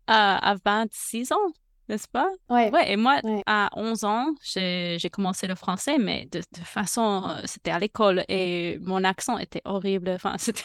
à, 0.08 0.52
à 0.52 0.56
26 0.66 1.32
ans, 1.34 1.54
n'est-ce 1.92 2.08
pas? 2.08 2.30
Oui. 2.50 2.70
Ouais, 2.70 2.92
et 2.92 2.96
moi, 2.96 3.20
à 3.46 3.70
11 3.76 4.04
ans, 4.06 4.28
j'ai 4.44 5.10
commencé 5.12 5.48
le 5.48 5.56
français, 5.56 5.98
mais 5.98 6.28
de, 6.32 6.40
de 6.40 6.64
façon, 6.64 7.24
euh, 7.28 7.42
c'était 7.46 7.72
à 7.72 7.80
l'école 7.80 8.24
et 8.28 8.80
mon 8.82 9.04
accent 9.04 9.38
était 9.38 9.62
horrible. 9.66 10.10
Enfin, 10.10 10.36
c'était 10.40 10.64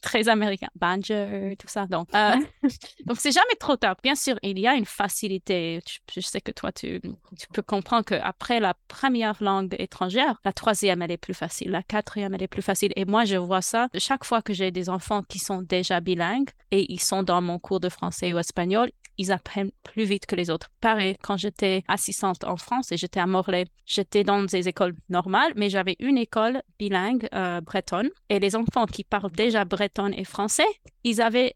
très 0.00 0.28
américain. 0.28 0.68
Banjo, 0.74 1.14
tout 1.58 1.68
ça. 1.68 1.86
Donc, 1.86 2.08
euh, 2.14 2.34
donc 3.06 3.18
c'est 3.18 3.32
jamais 3.32 3.54
trop 3.58 3.76
tard. 3.76 3.96
Bien 4.02 4.14
sûr, 4.14 4.36
il 4.42 4.58
y 4.58 4.66
a 4.66 4.74
une 4.74 4.84
facilité. 4.84 5.80
Je, 6.12 6.20
sais 6.20 6.40
que 6.40 6.52
toi, 6.52 6.72
tu, 6.72 7.00
tu 7.00 7.46
peux 7.52 7.62
comprendre 7.62 8.04
qu'après 8.04 8.60
la 8.60 8.74
première 8.88 9.42
langue 9.42 9.74
étrangère, 9.78 10.40
la 10.44 10.52
troisième, 10.52 11.02
elle 11.02 11.12
est 11.12 11.16
plus 11.16 11.34
facile. 11.34 11.70
La 11.70 11.82
quatrième, 11.82 12.34
elle 12.34 12.42
est 12.42 12.48
plus 12.48 12.62
facile. 12.62 12.92
Et 12.96 13.04
moi, 13.04 13.24
je 13.24 13.36
vois 13.36 13.62
ça 13.62 13.88
chaque 13.98 14.24
fois 14.24 14.42
que 14.42 14.52
j'ai 14.52 14.70
des 14.70 14.88
enfants 14.88 15.22
qui 15.22 15.38
sont 15.38 15.62
déjà 15.62 16.00
bilingues 16.00 16.50
et 16.70 16.92
ils 16.92 17.00
sont 17.00 17.22
dans 17.22 17.40
mon 17.40 17.58
cours 17.58 17.80
de 17.80 17.88
français 17.88 18.32
ou 18.32 18.38
espagnol, 18.38 18.90
ils 19.18 19.32
apprennent 19.32 19.70
plus 19.82 20.04
vite 20.04 20.26
que 20.26 20.36
les 20.36 20.50
autres. 20.50 20.70
Pareil, 20.80 21.16
quand 21.22 21.36
j'étais 21.36 21.84
assistante 21.88 22.44
en 22.44 22.56
France 22.56 22.92
et 22.92 22.96
j'étais 22.96 23.20
à 23.20 23.26
Morlaix, 23.26 23.66
j'étais 23.86 24.24
dans 24.24 24.42
des 24.42 24.68
écoles 24.68 24.94
normales, 25.08 25.52
mais 25.56 25.70
j'avais 25.70 25.96
une 26.00 26.18
école 26.18 26.62
bilingue 26.78 27.28
euh, 27.34 27.60
bretonne. 27.60 28.10
Et 28.28 28.38
les 28.38 28.56
enfants 28.56 28.86
qui 28.86 29.04
parlent 29.04 29.32
déjà 29.32 29.64
breton 29.64 30.12
et 30.12 30.24
français, 30.24 30.66
ils 31.04 31.20
avaient 31.20 31.54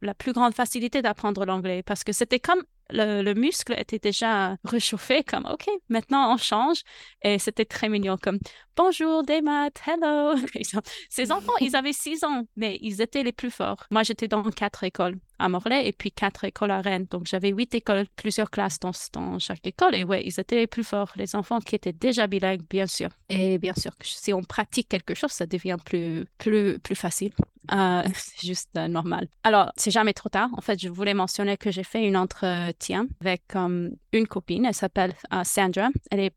la, 0.00 0.14
plus 0.14 0.32
grande 0.32 0.54
facilité 0.54 1.02
d'apprendre 1.02 1.44
l'anglais 1.44 1.82
parce 1.82 2.04
que 2.04 2.12
c'était 2.12 2.38
comme 2.38 2.62
le, 2.90 3.32
muscle 3.34 3.74
était 3.78 3.98
déjà 3.98 4.56
réchauffé, 4.64 5.24
comme 5.24 5.46
OK, 5.46 5.68
maintenant 5.88 6.34
on 6.34 6.36
change. 6.36 6.82
Et 7.22 7.38
c'était 7.38 7.64
très 7.64 7.88
mignon, 7.88 8.16
comme 8.20 8.38
bonjour 8.76 9.22
des 9.22 9.42
maths, 9.42 9.80
hello. 9.86 10.34
Ces 11.08 11.32
enfants, 11.32 11.56
ils 11.60 11.76
avaient 11.76 11.92
six 11.92 12.24
ans, 12.24 12.44
mais 12.56 12.78
ils 12.80 13.00
étaient 13.00 13.22
les 13.22 13.32
plus 13.32 13.50
forts. 13.50 13.86
Moi, 13.90 14.02
j'étais 14.02 14.28
dans 14.28 14.42
quatre 14.44 14.84
écoles 14.84 15.16
à 15.38 15.48
Morlaix 15.48 15.86
et 15.86 15.92
puis 15.92 16.12
quatre 16.12 16.44
écoles 16.44 16.70
à 16.70 16.80
Rennes. 16.80 17.06
Donc, 17.10 17.26
j'avais 17.26 17.50
huit 17.50 17.74
écoles, 17.74 18.06
plusieurs 18.16 18.50
classes 18.50 18.78
dans, 18.78 18.92
dans, 19.12 19.38
chaque 19.38 19.66
école. 19.66 19.94
Et 19.94 20.04
ouais, 20.04 20.22
ils 20.24 20.38
étaient 20.38 20.56
les 20.56 20.66
plus 20.66 20.84
forts. 20.84 21.12
Les 21.16 21.34
enfants 21.34 21.60
qui 21.60 21.74
étaient 21.74 21.92
déjà 21.92 22.26
bilingues, 22.26 22.62
bien 22.68 22.86
sûr. 22.86 23.08
Et 23.28 23.58
bien 23.58 23.74
sûr, 23.74 23.92
si 24.02 24.32
on 24.32 24.42
pratique 24.42 24.88
quelque 24.88 25.14
chose, 25.14 25.32
ça 25.32 25.46
devient 25.46 25.76
plus, 25.84 26.26
plus, 26.38 26.78
plus 26.78 26.94
facile. 26.96 27.32
Euh, 27.70 28.02
c'est 28.14 28.40
juste 28.46 28.70
euh, 28.76 28.88
normal. 28.88 29.28
Alors, 29.44 29.72
c'est 29.76 29.90
jamais 29.90 30.12
trop 30.12 30.28
tard. 30.28 30.48
En 30.56 30.60
fait, 30.60 30.80
je 30.80 30.88
voulais 30.88 31.14
mentionner 31.14 31.56
que 31.56 31.70
j'ai 31.70 31.84
fait 31.84 32.04
une 32.04 32.16
entretien 32.16 33.06
avec 33.20 33.42
une 33.54 34.26
copine. 34.26 34.64
Elle 34.64 34.74
s'appelle 34.74 35.14
euh, 35.32 35.44
Sandra. 35.44 35.90
Elle 36.10 36.20
est 36.20 36.34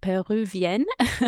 péruvienne 0.00 0.84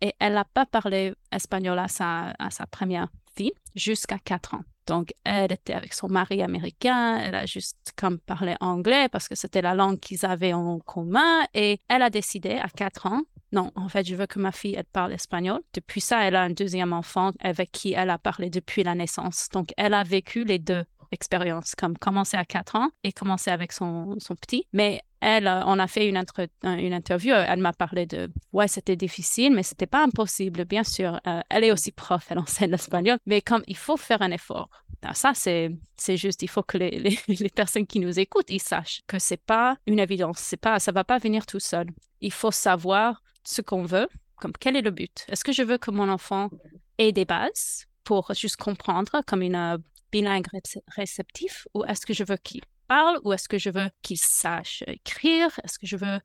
et 0.00 0.14
elle 0.18 0.34
n'a 0.34 0.44
pas 0.44 0.66
parlé 0.66 1.14
espagnol 1.30 1.78
à 1.78 1.88
sa, 1.88 2.34
première 2.70 3.08
fille 3.36 3.52
jusqu'à 3.74 4.18
4 4.18 4.54
ans. 4.54 4.64
Donc, 4.86 5.12
elle 5.24 5.52
était 5.52 5.74
avec 5.74 5.94
son 5.94 6.08
mari 6.08 6.42
américain, 6.42 7.18
elle 7.18 7.36
a 7.36 7.46
juste 7.46 7.92
comme 7.96 8.18
parlé 8.18 8.56
anglais 8.60 9.08
parce 9.08 9.28
que 9.28 9.36
c'était 9.36 9.62
la 9.62 9.74
langue 9.74 10.00
qu'ils 10.00 10.26
avaient 10.26 10.52
en 10.52 10.80
commun 10.80 11.44
et 11.54 11.80
elle 11.88 12.02
a 12.02 12.10
décidé 12.10 12.54
à 12.54 12.68
4 12.68 13.06
ans, 13.06 13.22
non, 13.52 13.70
en 13.76 13.88
fait, 13.88 14.06
je 14.06 14.14
veux 14.16 14.26
que 14.26 14.38
ma 14.38 14.50
fille, 14.50 14.80
parle 14.92 15.12
espagnol. 15.12 15.60
Depuis 15.74 16.00
ça, 16.00 16.24
elle 16.24 16.36
a 16.36 16.42
un 16.42 16.50
deuxième 16.50 16.94
enfant 16.94 17.32
avec 17.40 17.70
qui 17.70 17.92
elle 17.92 18.08
a 18.08 18.18
parlé 18.18 18.48
depuis 18.48 18.82
la 18.82 18.94
naissance. 18.94 19.48
Donc, 19.52 19.72
elle 19.76 19.92
a 19.92 20.02
vécu 20.02 20.44
les 20.44 20.58
deux 20.58 20.84
expériences, 21.12 21.74
comme 21.76 21.96
commencer 21.96 22.36
à 22.36 22.44
4 22.44 22.76
ans 22.76 22.90
et 23.04 23.12
commencer 23.12 23.50
avec 23.50 23.72
son, 23.72 24.16
son 24.18 24.34
petit. 24.34 24.66
Mais 24.72 25.02
elle, 25.20 25.46
euh, 25.46 25.62
on 25.66 25.78
a 25.78 25.86
fait 25.86 26.08
une, 26.08 26.20
une 26.64 26.92
interview, 26.92 27.32
elle 27.32 27.60
m'a 27.60 27.72
parlé 27.72 28.06
de, 28.06 28.28
ouais, 28.52 28.66
c'était 28.66 28.96
difficile, 28.96 29.52
mais 29.52 29.62
c'était 29.62 29.86
pas 29.86 30.02
impossible, 30.02 30.64
bien 30.64 30.82
sûr. 30.82 31.20
Euh, 31.26 31.40
elle 31.48 31.64
est 31.64 31.72
aussi 31.72 31.92
prof, 31.92 32.26
elle 32.30 32.38
enseigne 32.38 32.70
l'espagnol, 32.70 33.18
mais 33.26 33.40
comme 33.40 33.62
il 33.68 33.76
faut 33.76 33.96
faire 33.96 34.22
un 34.22 34.32
effort. 34.32 34.68
ça, 35.12 35.32
c'est, 35.34 35.70
juste, 36.16 36.42
il 36.42 36.48
faut 36.48 36.62
que 36.62 36.78
les, 36.78 36.98
les, 36.98 37.18
les, 37.28 37.50
personnes 37.50 37.86
qui 37.86 38.00
nous 38.00 38.18
écoutent, 38.18 38.50
ils 38.50 38.60
sachent 38.60 39.02
que 39.06 39.18
c'est 39.18 39.40
pas 39.40 39.76
une 39.86 40.00
évidence, 40.00 40.38
c'est 40.38 40.56
pas, 40.56 40.80
ça 40.80 40.90
va 40.90 41.04
pas 41.04 41.18
venir 41.18 41.46
tout 41.46 41.60
seul. 41.60 41.86
Il 42.20 42.32
faut 42.32 42.50
savoir 42.50 43.22
ce 43.44 43.62
qu'on 43.62 43.84
veut, 43.84 44.08
comme 44.36 44.52
quel 44.58 44.76
est 44.76 44.82
le 44.82 44.90
but. 44.90 45.24
Est-ce 45.28 45.44
que 45.44 45.52
je 45.52 45.62
veux 45.62 45.78
que 45.78 45.90
mon 45.90 46.08
enfant 46.08 46.50
ait 46.98 47.12
des 47.12 47.24
bases 47.24 47.86
pour 48.04 48.32
juste 48.34 48.56
comprendre 48.56 49.22
comme 49.26 49.42
une 49.42 49.54
euh, 49.54 49.78
bilingue 50.12 50.46
réceptif 50.88 51.66
ou 51.74 51.84
est-ce 51.84 52.06
que 52.06 52.14
je 52.14 52.22
veux 52.22 52.36
qu'il 52.36 52.62
parle 52.86 53.18
ou 53.24 53.32
est-ce 53.32 53.48
que 53.48 53.58
je 53.58 53.70
veux 53.70 53.90
qu'il 54.02 54.18
sache 54.18 54.84
écrire? 54.86 55.48
Est-ce 55.64 55.78
que 55.78 55.86
je 55.86 55.96
veux... 55.96 56.20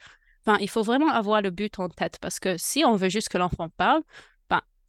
Enfin, 0.46 0.58
il 0.62 0.70
faut 0.70 0.84
vraiment 0.84 1.10
avoir 1.10 1.42
le 1.42 1.50
but 1.50 1.80
en 1.80 1.90
tête 1.90 2.20
parce 2.22 2.40
que 2.40 2.58
si 2.58 2.86
on 2.86 2.96
veut 2.96 3.10
juste 3.10 3.30
que 3.30 3.38
l'enfant 3.38 3.70
parle, 3.70 4.04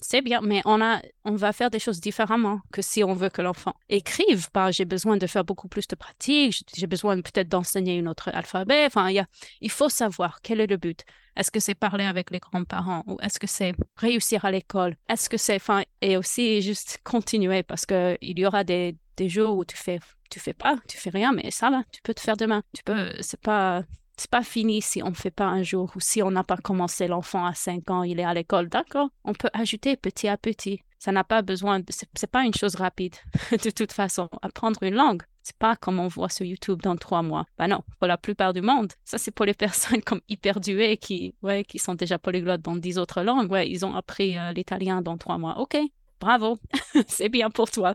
c'est 0.00 0.22
bien, 0.22 0.40
mais 0.42 0.62
on, 0.64 0.80
a, 0.80 1.00
on 1.24 1.34
va 1.34 1.52
faire 1.52 1.70
des 1.70 1.78
choses 1.78 2.00
différemment 2.00 2.60
que 2.72 2.82
si 2.82 3.02
on 3.02 3.14
veut 3.14 3.30
que 3.30 3.42
l'enfant 3.42 3.74
écrive. 3.88 4.48
Ben, 4.54 4.70
j'ai 4.70 4.84
besoin 4.84 5.16
de 5.16 5.26
faire 5.26 5.44
beaucoup 5.44 5.68
plus 5.68 5.88
de 5.88 5.96
pratique, 5.96 6.64
j'ai 6.74 6.86
besoin 6.86 7.20
peut-être 7.20 7.48
d'enseigner 7.48 7.96
une 7.96 8.08
autre 8.08 8.30
alphabet. 8.32 8.86
Enfin, 8.86 9.10
y 9.10 9.18
a, 9.18 9.26
il 9.60 9.70
faut 9.70 9.88
savoir 9.88 10.40
quel 10.42 10.60
est 10.60 10.66
le 10.66 10.76
but. 10.76 11.04
Est-ce 11.36 11.50
que 11.50 11.60
c'est 11.60 11.74
parler 11.74 12.04
avec 12.04 12.30
les 12.30 12.38
grands-parents 12.38 13.04
ou 13.06 13.16
est-ce 13.22 13.38
que 13.38 13.46
c'est 13.46 13.72
réussir 13.96 14.44
à 14.44 14.50
l'école? 14.50 14.96
Est-ce 15.08 15.28
que 15.28 15.36
c'est, 15.36 15.56
enfin, 15.56 15.82
et 16.00 16.16
aussi 16.16 16.62
juste 16.62 16.98
continuer 17.04 17.62
parce 17.62 17.86
qu'il 17.86 18.18
y 18.20 18.46
aura 18.46 18.64
des, 18.64 18.96
des 19.16 19.28
jours 19.28 19.56
où 19.56 19.64
tu 19.64 19.76
fais 19.76 20.00
tu 20.30 20.40
fais 20.40 20.52
pas, 20.52 20.76
tu 20.86 20.98
fais 20.98 21.10
rien, 21.10 21.32
mais 21.32 21.50
ça 21.50 21.70
va, 21.70 21.82
tu 21.90 22.02
peux 22.02 22.12
te 22.12 22.20
faire 22.20 22.36
demain. 22.36 22.62
Tu 22.74 22.82
peux, 22.82 23.12
c'est 23.20 23.40
pas, 23.40 23.82
c'est 24.18 24.30
pas 24.30 24.42
fini 24.42 24.82
si 24.82 25.02
on 25.02 25.10
ne 25.10 25.14
fait 25.14 25.30
pas 25.30 25.46
un 25.46 25.62
jour 25.62 25.92
ou 25.94 26.00
si 26.00 26.22
on 26.22 26.30
n'a 26.30 26.44
pas 26.44 26.56
commencé 26.56 27.06
l'enfant 27.06 27.46
à 27.46 27.54
5 27.54 27.90
ans, 27.90 28.02
il 28.02 28.18
est 28.18 28.24
à 28.24 28.34
l'école, 28.34 28.68
d'accord? 28.68 29.10
On 29.24 29.32
peut 29.32 29.50
ajouter 29.52 29.96
petit 29.96 30.28
à 30.28 30.36
petit. 30.36 30.82
Ça 30.98 31.12
n'a 31.12 31.22
pas 31.22 31.42
besoin, 31.42 31.80
c'est 32.14 32.30
pas 32.30 32.44
une 32.44 32.54
chose 32.54 32.74
rapide 32.74 33.14
de 33.52 33.70
toute 33.70 33.92
façon. 33.92 34.28
Apprendre 34.42 34.82
une 34.82 34.96
langue, 34.96 35.22
c'est 35.42 35.56
pas 35.56 35.76
comme 35.76 36.00
on 36.00 36.08
voit 36.08 36.28
sur 36.28 36.44
YouTube 36.44 36.82
dans 36.82 36.96
trois 36.96 37.22
mois. 37.22 37.46
Ben 37.56 37.68
non, 37.68 37.82
pour 37.98 38.08
la 38.08 38.18
plupart 38.18 38.52
du 38.52 38.60
monde, 38.60 38.92
ça 39.04 39.16
c'est 39.16 39.30
pour 39.30 39.46
les 39.46 39.54
personnes 39.66 40.02
comme 40.02 40.20
hyper 40.28 40.58
duées 40.58 40.96
qui, 40.96 41.36
ouais, 41.42 41.64
qui 41.64 41.78
sont 41.78 41.94
déjà 41.94 42.18
polyglottes 42.18 42.62
dans 42.62 42.74
dix 42.74 42.98
autres 42.98 43.22
langues. 43.22 43.50
Ouais, 43.50 43.70
ils 43.70 43.86
ont 43.86 43.94
appris 43.94 44.36
euh, 44.36 44.52
l'italien 44.52 45.00
dans 45.00 45.16
trois 45.16 45.38
mois. 45.38 45.60
Ok, 45.60 45.78
bravo, 46.20 46.58
c'est 47.06 47.28
bien 47.28 47.50
pour 47.50 47.70
toi. 47.70 47.94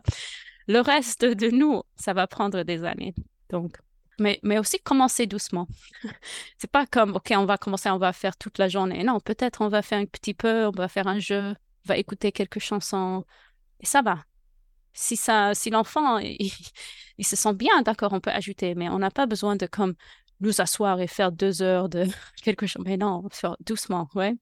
Le 0.66 0.80
reste 0.80 1.26
de 1.26 1.50
nous, 1.50 1.82
ça 1.96 2.14
va 2.14 2.26
prendre 2.26 2.62
des 2.62 2.84
années. 2.84 3.14
Donc, 3.50 3.76
mais, 4.18 4.40
mais 4.42 4.58
aussi 4.58 4.78
commencer 4.78 5.26
doucement. 5.26 5.66
c'est 6.58 6.70
pas 6.70 6.86
comme, 6.86 7.16
OK, 7.16 7.32
on 7.36 7.46
va 7.46 7.58
commencer, 7.58 7.90
on 7.90 7.98
va 7.98 8.12
faire 8.12 8.36
toute 8.36 8.58
la 8.58 8.68
journée. 8.68 9.02
Non, 9.04 9.20
peut-être 9.20 9.60
on 9.60 9.68
va 9.68 9.82
faire 9.82 9.98
un 9.98 10.06
petit 10.06 10.34
peu, 10.34 10.66
on 10.66 10.70
va 10.70 10.88
faire 10.88 11.06
un 11.06 11.18
jeu, 11.18 11.50
on 11.50 11.88
va 11.88 11.96
écouter 11.96 12.32
quelques 12.32 12.60
chansons. 12.60 13.24
Et 13.80 13.86
ça 13.86 14.02
va. 14.02 14.24
Si, 14.92 15.16
ça, 15.16 15.54
si 15.54 15.70
l'enfant, 15.70 16.18
il, 16.22 16.50
se 17.24 17.36
sent 17.36 17.54
bien, 17.54 17.82
d'accord, 17.82 18.12
on 18.12 18.20
peut 18.20 18.30
ajouter, 18.30 18.74
mais 18.74 18.88
on 18.88 18.98
n'a 18.98 19.10
pas 19.10 19.26
besoin 19.26 19.56
de 19.56 19.66
comme 19.66 19.94
nous 20.40 20.60
asseoir 20.60 21.00
et 21.00 21.06
faire 21.06 21.32
deux 21.32 21.62
heures 21.62 21.88
de 21.88 22.06
quelque 22.42 22.66
chose. 22.66 22.82
Mais 22.84 22.96
non, 22.96 23.24
faire 23.30 23.56
doucement, 23.60 24.08
ouais. 24.14 24.34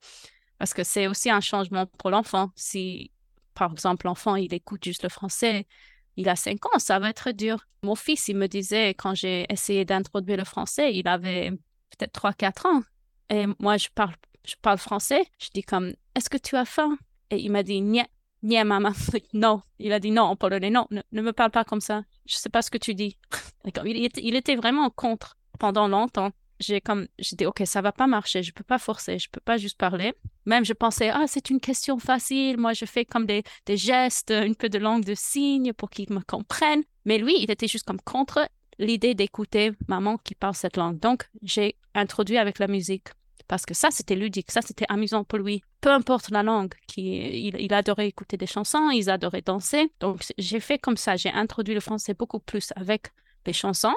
Parce 0.59 0.75
que 0.75 0.85
c'est 0.85 1.07
aussi 1.07 1.31
un 1.31 1.41
changement 1.41 1.87
pour 1.99 2.11
l'enfant. 2.11 2.51
Si, 2.57 3.11
par 3.55 3.73
exemple, 3.73 4.07
l'enfant, 4.07 4.37
il 4.37 4.53
écoute 4.55 4.85
juste 4.85 5.03
le 5.03 5.09
français, 5.09 5.67
il 6.17 6.29
a 6.29 6.37
cinq 6.37 6.65
ans, 6.67 6.79
ça 6.79 6.99
va 6.99 7.11
être 7.11 7.31
dur. 7.31 7.67
Mon 7.83 7.95
fils, 7.95 8.29
il 8.29 8.37
me 8.37 8.47
disait, 8.47 8.91
quand 8.91 9.15
j'ai 9.15 9.47
essayé 9.51 9.85
d'introduire 9.85 10.37
le 10.37 10.45
français, 10.45 10.95
il 10.95 11.09
avait 11.09 11.51
peut-être 11.51 12.13
trois, 12.13 12.33
quatre 12.33 12.67
ans. 12.67 12.83
Et 13.31 13.47
moi, 13.59 13.77
je 13.77 13.89
parle, 13.95 14.15
je 14.45 14.55
parle 14.61 14.79
français. 14.79 15.25
Je 15.39 15.49
dis 15.55 15.63
comme, 15.63 15.95
est-ce 16.15 16.31
que 16.31 16.39
tu 16.39 16.57
as 16.57 16.65
faim? 16.65 16.97
Et 17.31 17.39
il 17.39 17.51
m'a 17.51 17.63
dit, 17.63 17.81
nie, 17.81 18.05
nie, 18.43 18.63
maman. 18.65 18.93
non. 19.33 19.63
Il 19.79 19.93
a 19.93 20.01
dit 20.01 20.11
non 20.11 20.25
en 20.25 20.37
polonais. 20.37 20.71
Non, 20.71 20.87
ne, 20.91 21.23
me 21.23 21.33
parle 21.33 21.51
pas 21.51 21.65
comme 21.65 21.81
ça. 21.81 22.03
Je 22.27 22.37
sais 22.37 22.51
pas 22.51 22.63
ce 22.63 22.71
que 22.71 22.79
tu 22.79 22.95
dis. 22.95 23.17
il 23.85 24.37
était 24.37 24.57
vraiment 24.57 24.91
contre 24.91 25.37
pendant 25.59 25.89
longtemps 25.89 26.33
j'ai 26.63 26.81
comme 26.81 27.07
j'ai 27.19 27.37
dit 27.37 27.47
ok 27.47 27.63
ça 27.65 27.81
va 27.81 27.93
pas 27.93 28.07
marcher 28.07 28.43
je 28.43 28.53
peux 28.53 28.65
pas 28.65 28.79
forcer 28.79 29.19
je 29.19 29.29
peux 29.29 29.41
pas 29.41 29.59
juste 29.59 29.77
parler. 29.77 30.15
Même 30.47 30.65
je 30.65 30.73
pensais 30.73 31.11
ah 31.11 31.25
c'est 31.27 31.51
une 31.51 31.61
question 31.61 31.99
facile. 31.99 32.57
Moi 32.57 32.73
je 32.73 32.85
fais 32.85 33.05
comme 33.05 33.27
des, 33.27 33.43
des 33.67 33.77
gestes 33.77 34.31
un 34.31 34.53
peu 34.55 34.69
de 34.69 34.79
langue 34.79 35.05
de 35.05 35.15
signes 35.15 35.73
pour 35.73 35.91
qu'ils 35.91 36.13
me 36.13 36.21
comprennent. 36.21 36.85
Mais 37.05 37.19
lui 37.19 37.35
il 37.39 37.51
était 37.51 37.69
juste 37.69 37.87
comme 37.87 38.01
contre 38.01 38.49
l'idée 38.79 39.15
d'écouter 39.15 39.73
maman 39.89 40.17
qui 40.19 40.35
parle 40.35 40.55
cette 40.55 40.77
langue. 40.77 40.99
Donc 40.99 41.29
j'ai 41.43 41.77
introduit 41.95 42.39
avec 42.39 42.59
la 42.59 42.69
musique. 42.69 43.09
Parce 43.49 43.67
que 43.67 43.75
ça 43.75 43.91
c'était 43.91 44.17
ludique 44.17 44.51
ça 44.51 44.63
c'était 44.63 44.87
amusant 44.89 45.25
pour 45.25 45.39
lui. 45.39 45.63
Peu 45.81 45.91
importe 45.91 46.31
la 46.31 46.43
langue 46.43 46.75
qui 46.87 47.49
il, 47.49 47.61
il 47.61 47.75
adorait 47.75 48.09
écouter 48.09 48.37
des 48.37 48.47
chansons 48.47 48.91
il 48.91 49.11
adorait 49.11 49.43
danser. 49.43 49.93
Donc 50.01 50.23
j'ai 50.39 50.61
fait 50.61 50.79
comme 50.79 50.97
ça 50.97 51.17
j'ai 51.17 51.31
introduit 51.31 51.75
le 51.75 51.81
français 51.81 52.15
beaucoup 52.15 52.41
plus 52.41 52.73
avec 52.77 53.09
les 53.47 53.53
chansons 53.53 53.95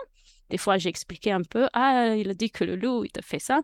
des 0.50 0.58
fois, 0.58 0.78
j'ai 0.78 0.90
expliqué 0.90 1.32
un 1.32 1.42
peu, 1.42 1.68
ah, 1.74 2.16
il 2.16 2.30
a 2.30 2.34
dit 2.34 2.52
que 2.52 2.64
le 2.64 2.76
loup, 2.76 3.04
il 3.06 3.12
te 3.12 3.22
fait 3.22 3.40
ça. 3.40 3.62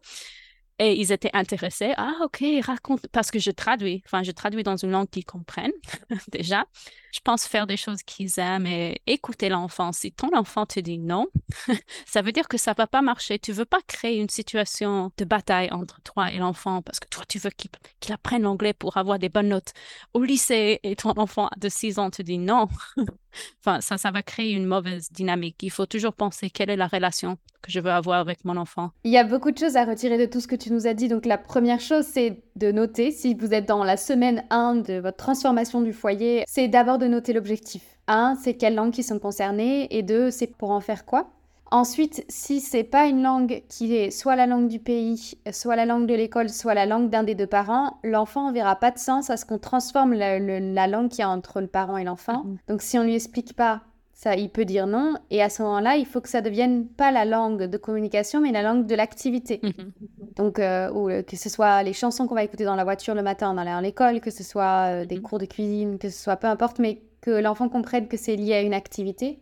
Et 0.79 0.99
ils 0.99 1.11
étaient 1.11 1.29
intéressés. 1.33 1.93
Ah, 1.95 2.15
ok, 2.23 2.43
raconte. 2.63 3.05
Parce 3.11 3.29
que 3.29 3.37
je 3.37 3.51
traduis. 3.51 4.01
Enfin, 4.07 4.23
je 4.23 4.31
traduis 4.31 4.63
dans 4.63 4.77
une 4.77 4.89
langue 4.89 5.07
qu'ils 5.11 5.25
comprennent 5.25 5.71
déjà. 6.31 6.65
Je 7.13 7.19
pense 7.23 7.45
faire 7.45 7.67
des 7.67 7.77
choses 7.77 8.01
qu'ils 8.01 8.39
aiment 8.39 8.65
et 8.65 8.99
écouter 9.05 9.49
l'enfant. 9.49 9.91
Si 9.91 10.11
ton 10.11 10.35
enfant 10.35 10.65
te 10.65 10.79
dit 10.79 10.97
non, 10.97 11.27
ça 12.07 12.23
veut 12.23 12.31
dire 12.31 12.47
que 12.47 12.57
ça 12.57 12.73
va 12.73 12.87
pas 12.87 13.03
marcher. 13.03 13.37
Tu 13.37 13.51
veux 13.51 13.65
pas 13.65 13.81
créer 13.85 14.19
une 14.19 14.29
situation 14.29 15.11
de 15.17 15.23
bataille 15.23 15.69
entre 15.71 16.01
toi 16.01 16.31
et 16.31 16.37
l'enfant 16.37 16.81
parce 16.81 16.99
que 16.99 17.07
toi, 17.09 17.25
tu 17.29 17.37
veux 17.37 17.51
qu'il 17.51 18.13
apprenne 18.13 18.41
l'anglais 18.41 18.73
pour 18.73 18.97
avoir 18.97 19.19
des 19.19 19.29
bonnes 19.29 19.49
notes 19.49 19.73
au 20.15 20.23
lycée 20.23 20.79
et 20.81 20.95
ton 20.95 21.11
enfant 21.11 21.49
de 21.57 21.69
6 21.69 21.99
ans 21.99 22.09
te 22.09 22.23
dit 22.23 22.39
non. 22.39 22.69
enfin, 23.59 23.81
ça, 23.81 23.97
ça 23.97 24.11
va 24.11 24.21
créer 24.21 24.51
une 24.53 24.65
mauvaise 24.65 25.11
dynamique. 25.11 25.57
Il 25.61 25.71
faut 25.71 25.85
toujours 25.85 26.13
penser 26.13 26.49
quelle 26.49 26.69
est 26.69 26.75
la 26.75 26.87
relation 26.87 27.37
que 27.61 27.71
je 27.71 27.79
veux 27.79 27.91
avoir 27.91 28.19
avec 28.19 28.43
mon 28.43 28.57
enfant. 28.57 28.91
Il 29.03 29.11
y 29.11 29.17
a 29.17 29.23
beaucoup 29.23 29.51
de 29.51 29.57
choses 29.57 29.75
à 29.77 29.85
retirer 29.85 30.17
de 30.17 30.25
tout 30.25 30.39
ce 30.39 30.47
que 30.47 30.55
tu 30.55 30.71
nous 30.71 30.87
as 30.87 30.93
dit. 30.93 31.07
Donc, 31.07 31.25
la 31.25 31.37
première 31.37 31.79
chose, 31.79 32.05
c'est 32.05 32.43
de 32.55 32.71
noter, 32.71 33.11
si 33.11 33.33
vous 33.35 33.53
êtes 33.53 33.67
dans 33.67 33.83
la 33.83 33.97
semaine 33.97 34.43
1 34.49 34.75
de 34.77 34.99
votre 34.99 35.17
transformation 35.17 35.81
du 35.81 35.93
foyer, 35.93 36.43
c'est 36.47 36.67
d'abord 36.67 36.97
de 36.97 37.07
noter 37.07 37.33
l'objectif. 37.33 37.83
1, 38.07 38.37
c'est 38.41 38.55
quelles 38.55 38.75
langues 38.75 38.93
qui 38.93 39.03
sont 39.03 39.19
concernées, 39.19 39.95
et 39.95 40.01
2, 40.01 40.31
c'est 40.31 40.47
pour 40.47 40.71
en 40.71 40.81
faire 40.81 41.05
quoi? 41.05 41.31
Ensuite, 41.71 42.25
si 42.27 42.59
c'est 42.59 42.83
pas 42.83 43.07
une 43.07 43.23
langue 43.23 43.63
qui 43.69 43.95
est 43.95 44.11
soit 44.11 44.35
la 44.35 44.45
langue 44.45 44.67
du 44.67 44.79
pays, 44.79 45.37
soit 45.53 45.77
la 45.77 45.85
langue 45.85 46.05
de 46.05 46.13
l'école, 46.13 46.49
soit 46.49 46.73
la 46.73 46.85
langue 46.85 47.09
d'un 47.09 47.23
des 47.23 47.33
deux 47.33 47.47
parents, 47.47 47.97
l'enfant 48.03 48.49
ne 48.49 48.53
verra 48.53 48.75
pas 48.75 48.91
de 48.91 48.99
sens 48.99 49.29
à 49.29 49.37
ce 49.37 49.45
qu'on 49.45 49.57
transforme 49.57 50.13
la, 50.13 50.37
la 50.37 50.87
langue 50.87 51.09
qu'il 51.09 51.19
y 51.19 51.23
a 51.23 51.29
entre 51.29 51.61
le 51.61 51.67
parent 51.67 51.95
et 51.95 52.03
l'enfant. 52.03 52.43
Mm-hmm. 52.43 52.57
Donc 52.67 52.81
si 52.81 52.99
on 52.99 53.03
lui 53.03 53.15
explique 53.15 53.55
pas 53.55 53.81
ça, 54.13 54.35
il 54.35 54.49
peut 54.49 54.65
dire 54.65 54.85
non. 54.85 55.15
Et 55.31 55.41
à 55.41 55.49
ce 55.49 55.63
moment-là, 55.63 55.95
il 55.95 56.05
faut 56.05 56.21
que 56.21 56.29
ça 56.29 56.41
devienne 56.41 56.87
pas 56.87 57.11
la 57.11 57.25
langue 57.25 57.63
de 57.63 57.77
communication, 57.77 58.39
mais 58.41 58.51
la 58.51 58.61
langue 58.61 58.85
de 58.85 58.93
l'activité. 58.93 59.61
Mm-hmm. 59.63 59.91
Donc, 60.35 60.59
euh, 60.59 60.91
ou, 60.91 61.09
euh, 61.09 61.23
que 61.23 61.35
ce 61.35 61.49
soit 61.49 61.81
les 61.83 61.93
chansons 61.93 62.27
qu'on 62.27 62.35
va 62.35 62.43
écouter 62.43 62.65
dans 62.65 62.75
la 62.75 62.83
voiture 62.83 63.15
le 63.15 63.23
matin 63.23 63.49
en 63.49 63.57
allant 63.57 63.77
à 63.77 63.81
l'école, 63.81 64.21
que 64.21 64.29
ce 64.29 64.43
soit 64.43 64.89
euh, 64.89 65.05
des 65.05 65.17
mm-hmm. 65.17 65.21
cours 65.21 65.39
de 65.39 65.45
cuisine, 65.45 65.97
que 65.97 66.09
ce 66.09 66.21
soit 66.21 66.35
peu 66.35 66.47
importe, 66.47 66.79
mais 66.79 67.01
que 67.21 67.31
l'enfant 67.31 67.67
comprenne 67.69 68.07
que 68.07 68.17
c'est 68.17 68.35
lié 68.35 68.53
à 68.53 68.61
une 68.61 68.73
activité. 68.73 69.39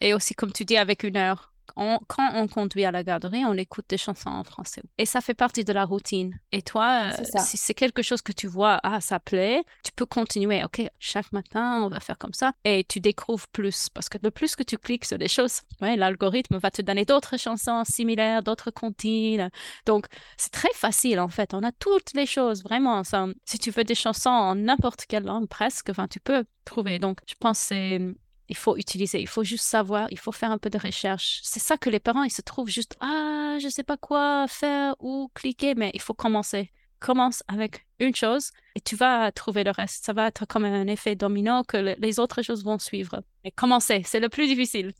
Et 0.00 0.14
aussi, 0.14 0.34
comme 0.34 0.52
tu 0.52 0.64
dis, 0.64 0.76
avec 0.76 1.04
une 1.04 1.16
heure 1.16 1.52
quand 1.76 2.30
on 2.34 2.48
conduit 2.48 2.84
à 2.84 2.90
la 2.90 3.02
garderie, 3.02 3.44
on 3.44 3.54
écoute 3.54 3.84
des 3.88 3.98
chansons 3.98 4.30
en 4.30 4.44
français. 4.44 4.82
Et 4.98 5.06
ça 5.06 5.20
fait 5.20 5.34
partie 5.34 5.64
de 5.64 5.72
la 5.72 5.84
routine. 5.84 6.38
Et 6.52 6.62
toi, 6.62 7.12
euh, 7.12 7.24
si 7.38 7.56
c'est 7.56 7.74
quelque 7.74 8.02
chose 8.02 8.22
que 8.22 8.32
tu 8.32 8.46
vois, 8.46 8.80
ah, 8.82 9.00
ça 9.00 9.20
plaît, 9.20 9.62
tu 9.84 9.92
peux 9.92 10.06
continuer. 10.06 10.64
OK, 10.64 10.82
chaque 10.98 11.32
matin, 11.32 11.82
on 11.82 11.88
va 11.88 12.00
faire 12.00 12.18
comme 12.18 12.32
ça. 12.32 12.52
Et 12.64 12.84
tu 12.84 13.00
découvres 13.00 13.46
plus. 13.48 13.88
Parce 13.90 14.08
que 14.08 14.18
le 14.22 14.30
plus 14.30 14.56
que 14.56 14.62
tu 14.62 14.78
cliques 14.78 15.04
sur 15.04 15.18
des 15.18 15.28
choses, 15.28 15.60
ouais, 15.82 15.96
l'algorithme 15.96 16.56
va 16.56 16.70
te 16.70 16.82
donner 16.82 17.04
d'autres 17.04 17.38
chansons 17.38 17.84
similaires, 17.84 18.42
d'autres 18.42 18.70
comptines. 18.70 19.50
Donc, 19.84 20.06
c'est 20.38 20.52
très 20.52 20.72
facile, 20.74 21.20
en 21.20 21.28
fait. 21.28 21.52
On 21.52 21.62
a 21.62 21.72
toutes 21.72 22.14
les 22.14 22.26
choses, 22.26 22.62
vraiment. 22.62 23.02
si 23.44 23.58
tu 23.58 23.70
veux 23.70 23.84
des 23.84 23.94
chansons 23.94 24.30
en 24.30 24.54
n'importe 24.54 25.04
quelle 25.06 25.24
langue, 25.24 25.48
presque, 25.48 25.90
enfin, 25.90 26.08
tu 26.08 26.20
peux 26.20 26.44
trouver. 26.64 26.98
Donc, 26.98 27.20
je 27.28 27.34
pense 27.38 27.58
que 27.60 27.66
c'est 27.66 28.00
il 28.48 28.56
faut 28.56 28.76
utiliser, 28.76 29.20
il 29.20 29.28
faut 29.28 29.44
juste 29.44 29.64
savoir, 29.64 30.08
il 30.10 30.18
faut 30.18 30.32
faire 30.32 30.50
un 30.50 30.58
peu 30.58 30.70
de 30.70 30.78
recherche. 30.78 31.40
C'est 31.42 31.60
ça 31.60 31.76
que 31.76 31.90
les 31.90 32.00
parents, 32.00 32.22
ils 32.22 32.30
se 32.30 32.42
trouvent 32.42 32.68
juste, 32.68 32.96
ah, 33.00 33.56
je 33.60 33.68
sais 33.68 33.82
pas 33.82 33.96
quoi 33.96 34.46
faire 34.48 34.94
ou 35.00 35.30
cliquer, 35.34 35.74
mais 35.74 35.90
il 35.94 36.00
faut 36.00 36.14
commencer. 36.14 36.70
Commence 36.98 37.42
avec 37.48 37.86
une 37.98 38.14
chose 38.14 38.50
et 38.74 38.80
tu 38.80 38.96
vas 38.96 39.30
trouver 39.32 39.64
le 39.64 39.70
reste. 39.70 40.04
Ça 40.04 40.12
va 40.12 40.28
être 40.28 40.46
comme 40.46 40.64
un 40.64 40.86
effet 40.86 41.14
domino 41.14 41.62
que 41.64 41.94
les 41.98 42.18
autres 42.18 42.42
choses 42.42 42.64
vont 42.64 42.78
suivre. 42.78 43.22
Mais 43.44 43.50
commencer, 43.50 44.02
c'est 44.04 44.20
le 44.20 44.28
plus 44.28 44.46
difficile. 44.46 44.92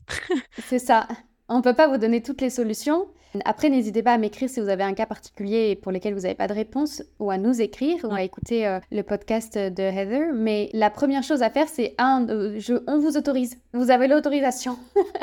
c'est 0.67 0.79
ça. 0.79 1.07
On 1.49 1.57
ne 1.57 1.63
peut 1.63 1.73
pas 1.73 1.87
vous 1.87 1.97
donner 1.97 2.21
toutes 2.21 2.41
les 2.41 2.49
solutions. 2.49 3.07
Après, 3.45 3.69
n'hésitez 3.69 4.03
pas 4.03 4.13
à 4.13 4.17
m'écrire 4.17 4.49
si 4.49 4.59
vous 4.59 4.69
avez 4.69 4.83
un 4.83 4.93
cas 4.93 5.05
particulier 5.05 5.75
pour 5.75 5.91
lequel 5.91 6.13
vous 6.13 6.21
n'avez 6.21 6.35
pas 6.35 6.47
de 6.47 6.53
réponse 6.53 7.03
ou 7.19 7.29
à 7.29 7.37
nous 7.37 7.61
écrire 7.61 8.03
ou 8.03 8.13
à 8.13 8.23
écouter 8.23 8.67
euh, 8.67 8.79
le 8.91 9.03
podcast 9.03 9.57
de 9.57 9.83
Heather. 9.83 10.33
Mais 10.33 10.69
la 10.73 10.89
première 10.89 11.23
chose 11.23 11.41
à 11.41 11.49
faire, 11.49 11.67
c'est 11.67 11.93
un, 11.97 12.27
euh, 12.29 12.55
je, 12.57 12.75
on 12.87 12.99
vous 12.99 13.17
autorise. 13.17 13.57
Vous 13.73 13.91
avez 13.91 14.07
l'autorisation 14.07 14.77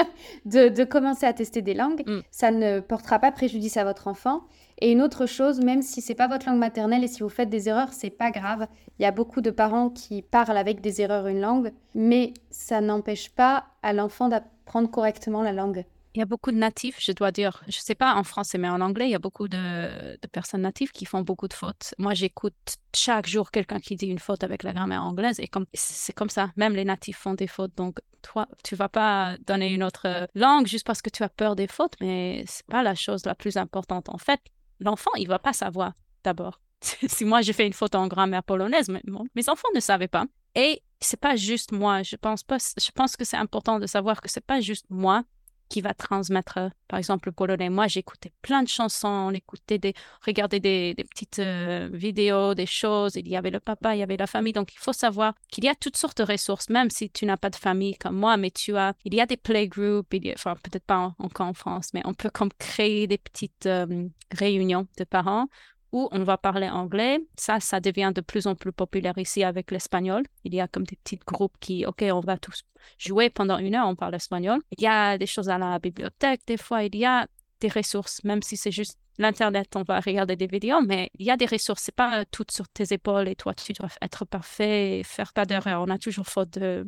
de, 0.45 0.85
commencer 0.85 1.27
à 1.27 1.33
tester 1.33 1.63
des 1.63 1.75
langues. 1.75 2.03
Mm. 2.07 2.21
Ça 2.31 2.51
ne 2.51 2.81
portera 2.81 3.19
pas 3.19 3.33
préjudice 3.33 3.77
à 3.77 3.85
votre 3.85 4.09
enfant. 4.09 4.43
Et 4.81 4.91
une 4.91 5.03
autre 5.03 5.27
chose, 5.27 5.61
même 5.61 5.83
si 5.83 6.01
c'est 6.01 6.15
pas 6.15 6.29
votre 6.29 6.49
langue 6.49 6.59
maternelle 6.59 7.05
et 7.05 7.09
si 7.09 7.23
vous 7.23 7.29
faites 7.29 7.49
des 7.49 7.69
erreurs, 7.69 7.93
c'est 7.93 8.11
pas 8.11 8.31
grave. 8.31 8.67
Il 8.99 9.03
y 9.03 9.07
a 9.07 9.13
beaucoup 9.13 9.41
de 9.41 9.51
parents 9.51 9.89
qui 9.89 10.21
parlent 10.23 10.57
avec 10.57 10.81
des 10.81 11.01
erreurs 11.01 11.29
une 11.29 11.41
langue, 11.41 11.73
mais 11.95 12.35
ça 12.51 12.81
n'empêche 12.81 13.31
pas 13.31 13.67
à 13.83 13.93
l'enfant 13.93 14.29
d'apprendre 14.29 14.91
correctement 14.91 15.43
la 15.43 15.53
langue. 15.53 15.85
Il 16.15 16.21
y 16.21 16.23
a 16.23 16.27
beaucoup 16.27 16.53
de 16.53 16.57
natifs, 16.57 16.99
je 17.01 17.11
dois 17.11 17.33
dire. 17.33 17.61
Je 17.67 17.77
ne 17.77 17.83
sais 17.83 17.97
pas 17.97 18.15
en 18.15 18.23
français, 18.23 18.57
mais 18.57 18.69
en 18.69 18.81
anglais, 18.81 19.07
il 19.07 19.11
y 19.11 19.17
a 19.17 19.19
beaucoup 19.19 19.49
de, 19.49 20.17
personnes 20.29 20.61
natives 20.63 20.93
qui 20.93 21.07
font 21.07 21.23
beaucoup 21.23 21.49
de 21.49 21.53
fautes. 21.53 21.93
Moi, 21.99 22.15
j'écoute 22.15 22.55
chaque 22.95 23.27
jour 23.27 23.51
quelqu'un 23.51 23.81
qui 23.81 23.97
dit 23.97 24.07
une 24.07 24.21
faute 24.21 24.45
avec 24.45 24.63
la 24.63 24.73
grammaire 24.73 25.03
anglaise 25.03 25.41
et 25.41 25.49
comme 25.49 25.67
c'est 25.75 26.13
comme 26.13 26.31
ça. 26.31 26.53
Même 26.57 26.77
les 26.77 26.85
natifs 26.85 27.19
font 27.19 27.35
des 27.35 27.49
fautes. 27.49 27.75
Donc, 27.77 27.99
toi, 28.23 28.47
tu 28.63 28.77
vas 28.77 28.89
pas 28.89 29.37
donner 29.45 29.75
une 29.75 29.83
autre 29.83 30.29
langue 30.37 30.69
juste 30.69 30.87
parce 30.87 31.03
que 31.03 31.11
tu 31.11 31.25
as 31.25 31.29
peur 31.29 31.57
des 31.57 31.67
fautes, 31.67 31.95
mais 32.01 32.45
c'est 32.47 32.67
pas 32.67 32.85
la 32.85 32.95
chose 32.95 33.27
la 33.27 33.35
plus 33.35 33.57
importante. 33.57 34.09
En 34.09 34.19
fait, 34.19 34.41
l'enfant, 34.79 35.11
il 35.17 35.27
va 35.27 35.41
pas 35.41 35.53
savoir 35.53 35.95
d'abord. 36.23 36.61
si 36.81 37.25
moi, 37.25 37.41
j'ai 37.41 37.53
fait 37.53 37.67
une 37.67 37.73
faute 37.73 37.97
en 37.97 38.07
grammaire 38.07 38.45
polonaise, 38.45 38.89
mais 38.89 39.03
mes 39.35 39.49
enfants 39.49 39.69
ne 39.75 39.81
savaient 39.81 40.07
pas. 40.07 40.27
Et 40.55 40.81
c'est 41.01 41.19
pas 41.19 41.35
juste 41.35 41.73
moi. 41.73 42.05
Je 42.05 42.15
pense 42.15 42.45
pas. 42.45 42.59
Je 42.59 42.91
pense 42.93 43.17
que 43.17 43.25
c'est 43.25 43.37
important 43.37 43.81
de 43.81 43.87
savoir 43.89 44.21
que 44.21 44.29
c'est 44.29 44.47
pas 44.47 44.61
juste 44.61 44.87
moi 44.91 45.25
qui 45.69 45.81
va 45.81 45.95
transmettre, 45.95 46.59
euh, 46.59 46.69
par 46.89 46.99
exemple, 46.99 47.29
le 47.29 47.33
polonais. 47.33 47.71
Moi, 47.71 47.87
j'écoutais 47.87 48.33
plein 48.43 48.63
de 48.63 48.69
chansons, 48.69 49.09
on 49.09 49.31
écoutait 49.31 49.79
des, 49.79 49.95
regardait 50.25 50.61
des, 50.61 50.95
petites 51.11 51.39
euh, 51.39 51.89
vidéos, 51.93 52.55
des 52.55 52.67
choses. 52.67 53.17
Il 53.17 53.29
y 53.29 53.37
avait 53.37 53.51
le 53.51 53.61
papa, 53.61 53.95
il 53.95 53.99
y 54.01 54.03
avait 54.03 54.17
la 54.17 54.27
famille. 54.27 54.53
Donc, 54.53 54.73
il 54.75 54.79
faut 54.79 54.93
savoir 54.93 55.35
qu'il 55.51 55.65
y 55.65 55.69
a 55.69 55.75
toutes 55.75 55.97
sortes 55.97 56.19
de 56.19 56.25
ressources, 56.25 56.69
même 56.69 56.91
si 56.91 57.11
tu 57.11 57.27
n'as 57.27 57.37
pas 57.37 57.51
de 57.51 57.57
famille 57.57 57.97
comme 57.97 58.17
moi, 58.17 58.37
mais 58.37 58.51
tu 58.51 58.77
as, 58.77 58.95
il 59.05 59.15
y 59.15 59.21
a 59.21 59.27
des 59.27 59.37
playgroups, 59.37 60.07
enfin, 60.35 60.55
peut-être 60.63 60.85
pas 60.85 61.15
encore 61.19 61.47
en 61.47 61.55
France, 61.55 61.91
mais 61.95 62.03
on 62.05 62.15
peut 62.15 62.31
comme 62.31 62.53
créer 62.59 63.07
des 63.07 63.19
petites 63.19 63.67
euh, 63.67 64.09
réunions 64.33 64.87
de 64.99 65.05
parents 65.05 65.49
où 65.95 66.09
on 66.11 66.25
va 66.25 66.37
parler 66.37 66.69
anglais. 66.69 67.21
Ça, 67.37 67.61
ça 67.61 67.79
devient 67.79 68.11
de 68.13 68.21
plus 68.21 68.49
en 68.49 68.57
plus 68.57 68.73
populaire 68.73 69.17
ici 69.17 69.45
avec 69.45 69.71
l'espagnol. 69.71 70.25
Il 70.43 70.53
y 70.53 70.61
a 70.61 70.67
comme 70.67 70.83
des 70.83 70.97
petits 70.97 71.21
groupes 71.25 71.57
qui, 71.61 71.87
OK, 71.87 72.03
on 72.03 72.19
va 72.19 72.37
tous 72.37 72.65
jouer 72.99 73.31
pendant 73.31 73.59
une 73.59 73.77
heure, 73.77 73.87
on 73.87 73.95
parle 73.95 74.17
espagnol. 74.17 74.59
Il 74.77 74.83
y 74.83 74.89
a 74.89 75.17
des 75.17 75.27
choses 75.27 75.49
à 75.49 75.57
la 75.57 75.79
bibliothèque, 75.79 76.41
des 76.49 76.57
fois, 76.57 76.83
il 76.83 76.97
y 76.97 77.07
a 77.07 77.29
des 77.61 77.69
ressources, 77.69 78.23
même 78.25 78.43
si 78.43 78.57
c'est 78.57 78.73
juste 78.73 78.99
l'Internet, 79.19 79.69
on 79.77 79.85
va 79.85 80.01
regarder 80.01 80.35
des 80.35 80.49
vidéos, 80.49 80.81
mais 80.83 81.13
il 81.21 81.27
y 81.27 81.31
a 81.31 81.37
des 81.37 81.47
ressources. 81.47 81.83
C'est 81.85 81.95
pas 81.95 82.25
tout 82.25 82.45
sur 82.51 82.69
tes 82.69 82.93
épaules 82.93 83.29
et 83.29 83.37
toi, 83.37 83.55
tu 83.55 83.73
dois 83.73 83.89
être 84.03 84.25
parfait 84.25 84.99
et 84.99 85.03
faire 85.05 85.33
pas 85.33 85.47
d'erreur. 85.47 85.81
On 85.83 85.91
a 85.91 85.99
toujours 85.99 86.27
faute 86.27 86.59
de 86.59 86.85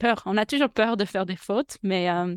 peur. 0.00 0.20
On 0.26 0.36
a 0.36 0.44
toujours 0.44 0.70
peur 0.70 0.96
de 0.96 1.04
faire 1.04 1.26
des 1.26 1.36
fautes, 1.36 1.78
mais, 1.84 2.10
euh, 2.10 2.34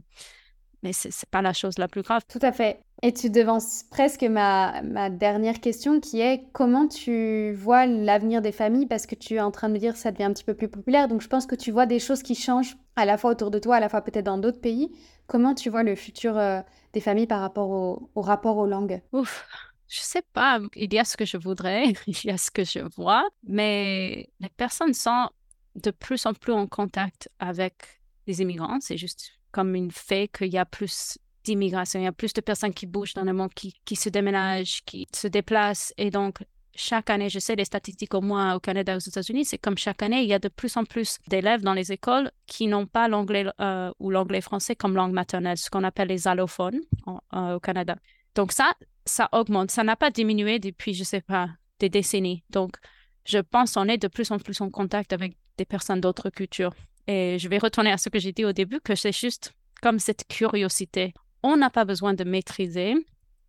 mais 0.84 0.94
c'est 0.94 1.10
n'est 1.10 1.30
pas 1.30 1.42
la 1.42 1.54
chose 1.54 1.78
la 1.78 1.88
plus 1.88 2.02
grave. 2.02 2.24
Tout 2.28 2.40
à 2.42 2.52
fait. 2.52 2.80
Et 3.04 3.14
tu 3.14 3.30
devances 3.30 3.84
presque 3.90 4.24
ma, 4.24 4.82
ma 4.84 5.10
dernière 5.10 5.60
question 5.60 6.00
qui 6.00 6.22
est 6.22 6.44
comment 6.54 6.88
tu 6.88 7.54
vois 7.54 7.86
l'avenir 7.86 8.42
des 8.42 8.52
familles? 8.52 8.86
Parce 8.86 9.08
que 9.08 9.16
tu 9.16 9.36
es 9.36 9.40
en 9.40 9.52
train 9.52 9.70
de 9.70 9.74
me 9.74 9.80
dire 9.80 9.94
que 9.94 10.00
ça 10.00 10.12
devient 10.12 10.26
un 10.26 10.34
petit 10.34 10.44
peu 10.44 10.54
plus 10.54 10.70
populaire. 10.70 11.08
Donc 11.08 11.22
je 11.22 11.28
pense 11.28 11.46
que 11.48 11.56
tu 11.56 11.72
vois 11.72 11.86
des 11.86 12.00
choses 12.00 12.22
qui 12.22 12.36
changent 12.36 12.76
à 12.96 13.06
la 13.06 13.18
fois 13.18 13.32
autour 13.32 13.50
de 13.50 13.60
toi, 13.60 13.78
à 13.78 13.80
la 13.80 13.90
fois 13.90 14.02
peut-être 14.02 14.26
dans 14.26 14.38
d'autres 14.38 14.62
pays. 14.62 14.92
Comment 15.28 15.56
tu 15.56 15.70
vois 15.70 15.84
le 15.84 15.96
futur 15.96 16.38
euh, 16.38 16.62
des 16.94 17.02
familles 17.02 17.28
par 17.28 17.42
rapport 17.42 17.70
au, 17.70 18.10
au 18.14 18.22
rapport 18.22 18.58
aux 18.58 18.68
langues? 18.68 19.02
Ouf, 19.14 19.48
je 19.88 20.00
sais 20.00 20.24
pas. 20.34 20.60
Il 20.76 20.94
y 20.94 21.00
a 21.00 21.04
ce 21.04 21.18
que 21.18 21.26
je 21.26 21.38
voudrais, 21.38 21.94
il 22.08 22.26
y 22.26 22.30
a 22.30 22.38
ce 22.38 22.52
que 22.52 22.64
je 22.64 22.80
vois, 22.96 23.28
mais 23.44 24.30
les 24.40 24.50
personnes 24.50 24.94
sont 24.94 25.28
de 25.76 25.90
plus 25.90 26.26
en 26.26 26.34
plus 26.34 26.54
en 26.54 26.68
contact 26.68 27.30
avec 27.40 28.02
les 28.28 28.42
immigrants. 28.42 28.78
C'est 28.80 28.98
juste 28.98 29.41
comme 29.52 29.76
une 29.76 29.92
fait 29.92 30.28
qu'il 30.28 30.50
y 30.50 30.58
a 30.58 30.66
plus 30.66 31.18
d'immigration. 31.44 32.00
Il 32.00 32.04
y 32.04 32.08
a 32.08 32.12
plus 32.12 32.34
de 32.34 32.42
personnes 32.42 32.74
qui 32.74 32.86
bougent 32.86 33.14
dans 33.14 33.24
le 33.24 33.34
monde, 33.34 33.54
qui, 33.54 33.74
qui 33.86 33.96
se 33.96 34.10
déménagent, 34.10 34.82
qui 34.86 35.08
se 35.14 35.28
déplacent. 35.28 35.94
Et 35.98 36.12
donc, 36.12 36.40
chaque 36.76 37.10
année, 37.10 37.30
je 37.30 37.40
sais 37.40 37.56
les 37.56 37.66
statistiques 37.66 38.14
au 38.14 38.22
moins 38.22 38.56
au 38.56 38.60
Canada, 38.60 38.96
aux 38.96 39.00
États-Unis, 39.00 39.46
c'est 39.46 39.58
comme 39.58 39.78
chaque 39.78 40.02
année, 40.02 40.22
il 40.22 40.28
y 40.28 40.34
a 40.34 40.40
de 40.40 40.48
plus 40.48 40.78
en 40.78 40.86
plus 40.86 41.18
d'élèves 41.28 41.62
dans 41.62 41.74
les 41.74 41.92
écoles 41.92 42.32
qui 42.48 42.68
n'ont 42.68 42.86
pas 42.86 43.08
l'anglais 43.08 43.46
euh, 43.60 43.92
ou 44.00 44.10
l'anglais 44.10 44.42
français 44.42 44.76
comme 44.76 44.96
langue 44.96 45.14
maternelle, 45.14 45.58
ce 45.58 45.70
qu'on 45.70 45.84
appelle 45.84 46.08
les 46.08 46.28
allophones 46.28 46.80
euh, 47.08 47.56
au 47.56 47.60
Canada. 47.60 47.96
Donc 48.36 48.52
ça, 48.52 48.74
ça 49.06 49.28
augmente. 49.32 49.72
Ça 49.72 49.84
n'a 49.84 49.96
pas 49.96 50.12
diminué 50.12 50.60
depuis, 50.60 50.94
je 50.94 51.04
sais 51.04 51.22
pas, 51.22 51.50
des 51.80 51.90
décennies. 51.90 52.44
Donc, 52.50 52.78
je 53.26 53.40
pense 53.40 53.74
qu'on 53.74 53.88
est 53.88 53.98
de 53.98 54.08
plus 54.08 54.32
en 54.32 54.40
plus 54.40 54.62
en 54.62 54.70
contact 54.70 55.14
avec 55.14 55.36
des 55.58 55.66
personnes 55.66 56.02
d'autres 56.02 56.30
cultures. 56.30 56.74
Et 57.12 57.38
je 57.40 57.48
vais 57.50 57.58
retourner 57.58 57.92
à 57.92 57.98
ce 57.98 58.10
que 58.10 58.20
j'ai 58.20 58.32
dit 58.32 58.46
au 58.46 58.54
début, 58.54 58.80
que 58.80 58.96
c'est 58.96 59.18
juste 59.26 59.54
comme 59.82 60.00
cette 60.00 60.24
curiosité 60.28 61.14
on 61.44 61.58
n'a 61.58 61.70
pas 61.70 61.86
besoin 61.86 62.14
de 62.14 62.24
maîtriser 62.24 62.94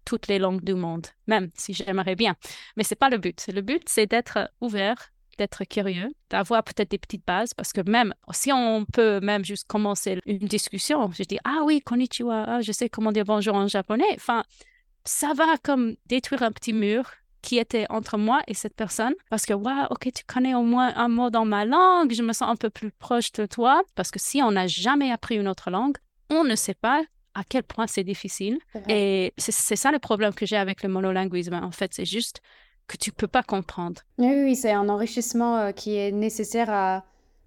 toutes 0.04 0.26
les 0.26 0.38
langues 0.38 0.64
du 0.64 0.74
monde, 0.74 1.06
même 1.26 1.50
si 1.54 1.74
j'aimerais 1.74 2.16
bien. 2.16 2.34
Mais 2.76 2.82
c'est 2.82 2.96
pas 2.96 3.10
le 3.10 3.18
but. 3.18 3.46
Le 3.52 3.60
but, 3.60 3.82
c'est 3.86 4.06
d'être 4.06 4.50
ouvert, 4.60 5.12
d'être 5.38 5.64
curieux, 5.64 6.10
d'avoir 6.30 6.64
peut-être 6.64 6.90
des 6.90 6.98
petites 6.98 7.26
bases, 7.26 7.54
parce 7.54 7.72
que 7.72 7.80
même 7.88 8.12
si 8.32 8.52
on 8.52 8.84
peut 8.84 9.20
même 9.20 9.44
juste 9.44 9.66
commencer 9.68 10.20
une 10.26 10.38
discussion, 10.38 11.10
je 11.12 11.22
dis 11.22 11.38
ah 11.44 11.60
oui 11.64 11.80
konnichiwa, 11.80 12.44
ah, 12.46 12.60
je 12.60 12.72
sais 12.72 12.88
comment 12.88 13.12
dire 13.12 13.24
bonjour 13.24 13.54
en 13.54 13.68
japonais. 13.68 14.12
Enfin, 14.14 14.42
ça 15.04 15.32
va 15.34 15.56
comme 15.62 15.94
détruire 16.06 16.42
un 16.42 16.52
petit 16.52 16.72
mur 16.72 17.10
qui 17.42 17.58
était 17.58 17.86
entre 17.90 18.16
moi 18.16 18.40
et 18.46 18.54
cette 18.54 18.74
personne 18.74 19.14
parce 19.30 19.44
que 19.44 19.52
waouh 19.52 19.86
ok 19.90 20.10
tu 20.14 20.24
connais 20.26 20.54
au 20.54 20.62
moins 20.62 20.94
un 20.96 21.08
mot 21.08 21.28
dans 21.28 21.44
ma 21.44 21.64
langue 21.64 22.12
je 22.12 22.22
me 22.22 22.32
sens 22.32 22.48
un 22.48 22.56
peu 22.56 22.70
plus 22.70 22.90
proche 22.92 23.32
de 23.32 23.46
toi 23.46 23.82
parce 23.94 24.10
que 24.10 24.18
si 24.20 24.42
on 24.42 24.52
n'a 24.52 24.66
jamais 24.66 25.10
appris 25.10 25.36
une 25.36 25.48
autre 25.48 25.70
langue 25.70 25.96
on 26.30 26.44
ne 26.44 26.54
sait 26.54 26.74
pas 26.74 27.02
à 27.34 27.44
quel 27.44 27.62
point 27.62 27.86
c'est 27.86 28.04
difficile. 28.04 28.58
Et 28.88 29.32
c'est 29.38 29.76
ça 29.76 29.90
le 29.90 29.98
problème 29.98 30.34
que 30.34 30.46
j'ai 30.46 30.56
avec 30.56 30.82
le 30.82 30.88
monolinguisme. 30.88 31.54
En 31.54 31.70
fait, 31.70 31.92
c'est 31.94 32.04
juste 32.04 32.40
que 32.86 32.96
tu 32.96 33.12
peux 33.12 33.26
pas 33.26 33.42
comprendre. 33.42 34.02
Oui, 34.18 34.42
oui, 34.44 34.56
c'est 34.56 34.72
un 34.72 34.88
enrichissement 34.88 35.56
euh, 35.56 35.72
qui 35.72 35.96
est 35.96 36.12
nécessaire 36.12 36.68
à, 36.70 37.04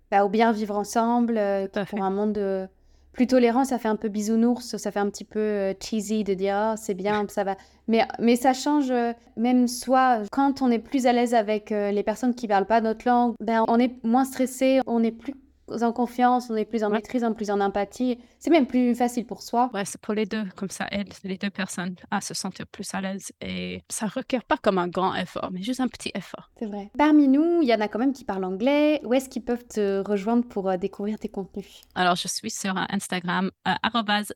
bah, 0.10 0.26
au 0.26 0.30
bien 0.30 0.52
vivre 0.52 0.76
ensemble, 0.76 1.38
euh, 1.38 1.68
pour 1.90 2.04
un 2.04 2.10
monde 2.10 2.70
plus 3.16 3.28
tolérant. 3.28 3.66
Ça 3.66 3.80
fait 3.80 3.88
un 3.88 3.96
peu 3.96 4.10
bisounours, 4.10 4.78
ça 4.78 4.92
fait 4.92 5.00
un 5.00 5.10
petit 5.10 5.24
peu 5.24 5.40
euh, 5.40 5.74
cheesy 5.80 6.24
de 6.24 6.34
dire 6.34 6.74
oh, 6.74 6.76
c'est 6.78 6.94
bien, 6.94 7.26
ça 7.30 7.44
va. 7.44 7.56
Mais, 7.88 8.08
mais 8.20 8.36
ça 8.36 8.54
change, 8.54 8.92
même 9.38 9.68
soit 9.68 10.22
quand 10.32 10.62
on 10.62 10.72
est 10.72 10.80
plus 10.80 11.06
à 11.06 11.14
l'aise 11.14 11.36
avec 11.36 11.70
les 11.70 12.04
personnes 12.04 12.34
qui 12.34 12.48
parlent 12.48 12.66
pas 12.66 12.82
notre 12.82 13.08
langue, 13.08 13.36
ben, 13.40 13.64
on 13.68 13.78
est 13.80 14.04
moins 14.04 14.26
stressé, 14.26 14.80
on 14.88 15.04
est 15.04 15.12
plus 15.12 15.36
en 15.68 15.92
confiance, 15.92 16.50
on 16.50 16.56
est 16.56 16.66
plus 16.66 16.84
en 16.84 16.90
maîtrise, 16.90 17.24
en 17.24 17.34
plus 17.34 17.50
en 17.50 17.60
empathie. 17.62 18.20
C'est 18.40 18.50
même 18.50 18.68
plus 18.68 18.96
facile 18.96 19.26
pour 19.26 19.42
soi. 19.42 19.70
Ouais, 19.74 19.86
c'est 19.86 20.00
pour 20.00 20.14
les 20.14 20.26
deux, 20.26 20.46
comme 20.56 20.70
ça 20.70 20.88
aide 20.92 21.14
les 21.24 21.38
deux 21.38 21.50
personnes 21.50 21.96
à 22.12 22.22
se 22.22 22.34
sentir 22.34 22.68
plus 22.68 22.94
à 22.94 23.02
l'aise 23.02 23.32
et 23.42 23.82
ça 23.90 24.08
requiert 24.08 24.44
pas 24.44 24.58
comme 24.58 24.78
un 24.78 24.88
grand 24.88 25.16
effort, 25.16 25.50
mais 25.52 25.62
juste 25.62 25.80
un 25.80 25.88
petit 25.88 26.12
effort. 26.16 26.50
C'est 26.60 26.68
vrai. 26.68 26.92
Parmi 26.98 27.28
nous, 27.28 27.62
il 27.62 27.68
y 27.68 27.74
en 27.74 27.82
a 27.82 27.88
quand 27.88 28.00
même 28.00 28.14
qui 28.14 28.24
parlent 28.24 28.46
anglais. 28.46 29.02
Où 29.04 29.14
est-ce 29.14 29.30
qu'ils 29.30 29.44
peuvent 29.44 29.66
te 29.66 30.08
rejoindre 30.08 30.46
pour 30.48 30.70
euh, 30.70 30.78
découvrir 30.78 31.20
tes 31.20 31.30
contenus? 31.30 31.82
Alors, 31.96 32.16
je 32.16 32.28
suis 32.28 32.52
sur 32.52 32.76
Instagram, 32.90 33.52
euh, 33.68 33.74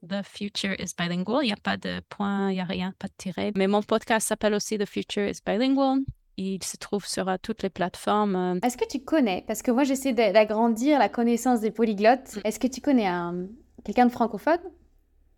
The 0.08 0.24
Future 0.24 0.74
is 0.80 0.94
Bilingual. 0.98 1.44
Il 1.44 1.48
n'y 1.48 1.54
a 1.54 1.58
pas 1.58 1.78
de 1.78 2.02
point, 2.10 2.52
il 2.52 2.56
n'y 2.56 2.62
a 2.62 2.66
rien, 2.66 2.94
pas 3.00 3.08
de 3.08 3.14
tiret. 3.18 3.52
Mais 3.56 3.68
mon 3.68 3.82
podcast 3.82 4.28
s'appelle 4.28 4.54
aussi 4.54 4.78
The 4.78 4.86
Future 4.86 5.28
is 5.28 5.40
Bilingual. 5.46 6.00
Il 6.42 6.64
se 6.64 6.78
trouve 6.78 7.06
sur 7.06 7.28
euh, 7.28 7.36
toutes 7.42 7.64
les 7.64 7.70
plateformes. 7.70 8.36
Euh. 8.36 8.60
Est-ce 8.66 8.78
que 8.78 8.88
tu 8.88 9.00
connais, 9.00 9.44
parce 9.46 9.62
que 9.62 9.72
moi 9.72 9.84
j'essaie 9.84 10.14
d'agrandir 10.14 10.98
la 10.98 11.10
connaissance 11.10 11.60
des 11.60 11.70
polyglottes, 11.70 12.38
mm. 12.38 12.42
est-ce 12.46 12.60
que 12.60 12.68
tu 12.68 12.80
connais 12.80 13.08
un, 13.08 13.48
quelqu'un 13.84 14.06
de 14.06 14.12
francophone? 14.12 14.60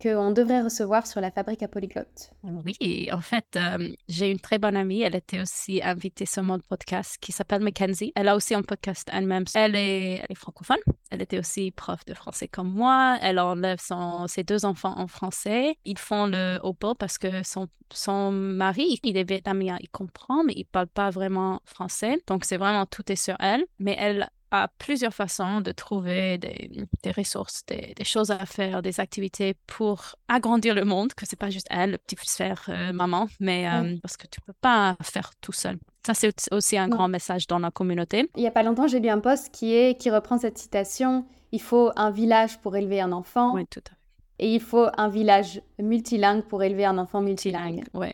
Qu'on 0.02 0.32
devrait 0.32 0.62
recevoir 0.62 1.06
sur 1.06 1.20
la 1.20 1.30
fabrique 1.30 1.62
à 1.62 1.68
polyglotte. 1.68 2.30
Oui, 2.42 3.08
en 3.12 3.20
fait, 3.20 3.46
euh, 3.56 3.88
j'ai 4.08 4.30
une 4.30 4.40
très 4.40 4.58
bonne 4.58 4.76
amie. 4.76 5.02
Elle 5.02 5.14
était 5.14 5.40
aussi 5.40 5.80
invitée 5.82 6.26
sur 6.26 6.42
mon 6.42 6.58
podcast 6.58 7.18
qui 7.20 7.30
s'appelle 7.30 7.62
Mackenzie. 7.62 8.12
Elle 8.16 8.28
a 8.28 8.34
aussi 8.34 8.54
un 8.54 8.62
podcast 8.62 9.08
elle-même. 9.12 9.44
Elle 9.54 9.76
est, 9.76 10.34
francophone. 10.34 10.78
Elle 11.10 11.22
était 11.22 11.38
aussi 11.38 11.70
prof 11.70 12.04
de 12.04 12.14
français 12.14 12.48
comme 12.48 12.72
moi. 12.72 13.18
Elle 13.22 13.38
enlève 13.38 13.78
ses 14.26 14.42
deux 14.42 14.64
enfants 14.64 14.98
en 14.98 15.06
français. 15.06 15.76
Ils 15.84 15.98
font 15.98 16.26
le 16.26 16.58
OPO 16.62 16.94
parce 16.94 17.18
que 17.18 17.44
son, 17.44 17.68
son 17.92 18.32
mari, 18.32 18.98
il 19.04 19.16
est 19.16 19.28
vietnamien, 19.28 19.76
il 19.80 19.90
comprend, 19.90 20.42
mais 20.42 20.54
il 20.56 20.64
parle 20.64 20.88
pas 20.88 21.10
vraiment 21.10 21.60
français. 21.64 22.18
Donc, 22.26 22.44
c'est 22.44 22.56
vraiment 22.56 22.86
tout 22.86 23.10
est 23.12 23.16
sur 23.16 23.36
elle. 23.38 23.64
Mais 23.78 23.94
elle 23.98 24.28
a 24.52 24.68
plusieurs 24.68 25.14
façons 25.14 25.62
de 25.62 25.72
trouver 25.72 26.38
des, 26.38 26.86
ressources, 27.16 27.64
des, 27.66 27.94
choses 28.04 28.30
à 28.30 28.44
faire, 28.44 28.82
des 28.82 29.00
activités 29.00 29.54
pour 29.66 30.14
agrandir 30.28 30.74
le 30.74 30.84
monde, 30.84 31.14
que 31.14 31.26
c'est 31.26 31.38
pas 31.38 31.50
juste 31.50 31.66
elle, 31.70 31.92
le 31.92 31.98
petit 31.98 32.16
frère 32.16 32.62
euh, 32.68 32.92
maman, 32.92 33.28
mais 33.40 33.66
euh, 33.66 33.96
parce 34.02 34.18
que 34.18 34.26
tu 34.26 34.40
peux 34.42 34.52
pas 34.60 34.96
faire 35.02 35.30
tout 35.40 35.52
seul. 35.52 35.78
Ça, 36.06 36.12
c'est 36.14 36.34
aussi 36.52 36.76
un 36.76 36.88
grand 36.88 37.08
message 37.08 37.46
dans 37.46 37.58
la 37.58 37.70
communauté. 37.70 38.28
Il 38.36 38.42
y 38.42 38.46
a 38.46 38.50
pas 38.50 38.62
longtemps, 38.62 38.86
j'ai 38.86 39.00
lu 39.00 39.08
un 39.08 39.20
post 39.20 39.50
qui, 39.52 39.74
est, 39.74 39.98
qui 39.98 40.10
reprend 40.10 40.36
cette 40.36 40.58
citation 40.58 41.24
Il 41.50 41.62
faut 41.62 41.90
un 41.96 42.10
village 42.10 42.58
pour 42.60 42.76
élever 42.76 43.00
un 43.00 43.12
enfant. 43.12 43.54
Oui, 43.54 43.66
tout 43.66 43.80
à 43.86 43.90
fait. 43.90 43.96
Et 44.38 44.54
il 44.54 44.60
faut 44.60 44.88
un 44.96 45.08
village 45.08 45.62
multilingue 45.78 46.42
pour 46.42 46.62
élever 46.62 46.84
un 46.84 46.98
enfant 46.98 47.22
multilingue. 47.22 47.84
Oui, 47.94 48.08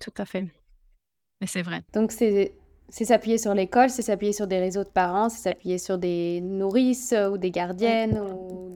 tout 0.00 0.14
à 0.16 0.24
fait. 0.24 0.46
Mais 1.40 1.46
c'est 1.46 1.62
vrai. 1.62 1.82
Donc, 1.92 2.12
c'est 2.12 2.54
c'est 2.92 3.06
s'appuyer 3.06 3.38
sur 3.38 3.54
l'école, 3.54 3.88
c'est 3.88 4.02
s'appuyer 4.02 4.34
sur 4.34 4.46
des 4.46 4.60
réseaux 4.60 4.84
de 4.84 4.88
parents, 4.90 5.30
c'est 5.30 5.42
s'appuyer 5.42 5.78
sur 5.78 5.96
des 5.96 6.42
nourrices 6.42 7.14
ou 7.32 7.38
des 7.38 7.50
gardiennes. 7.50 8.20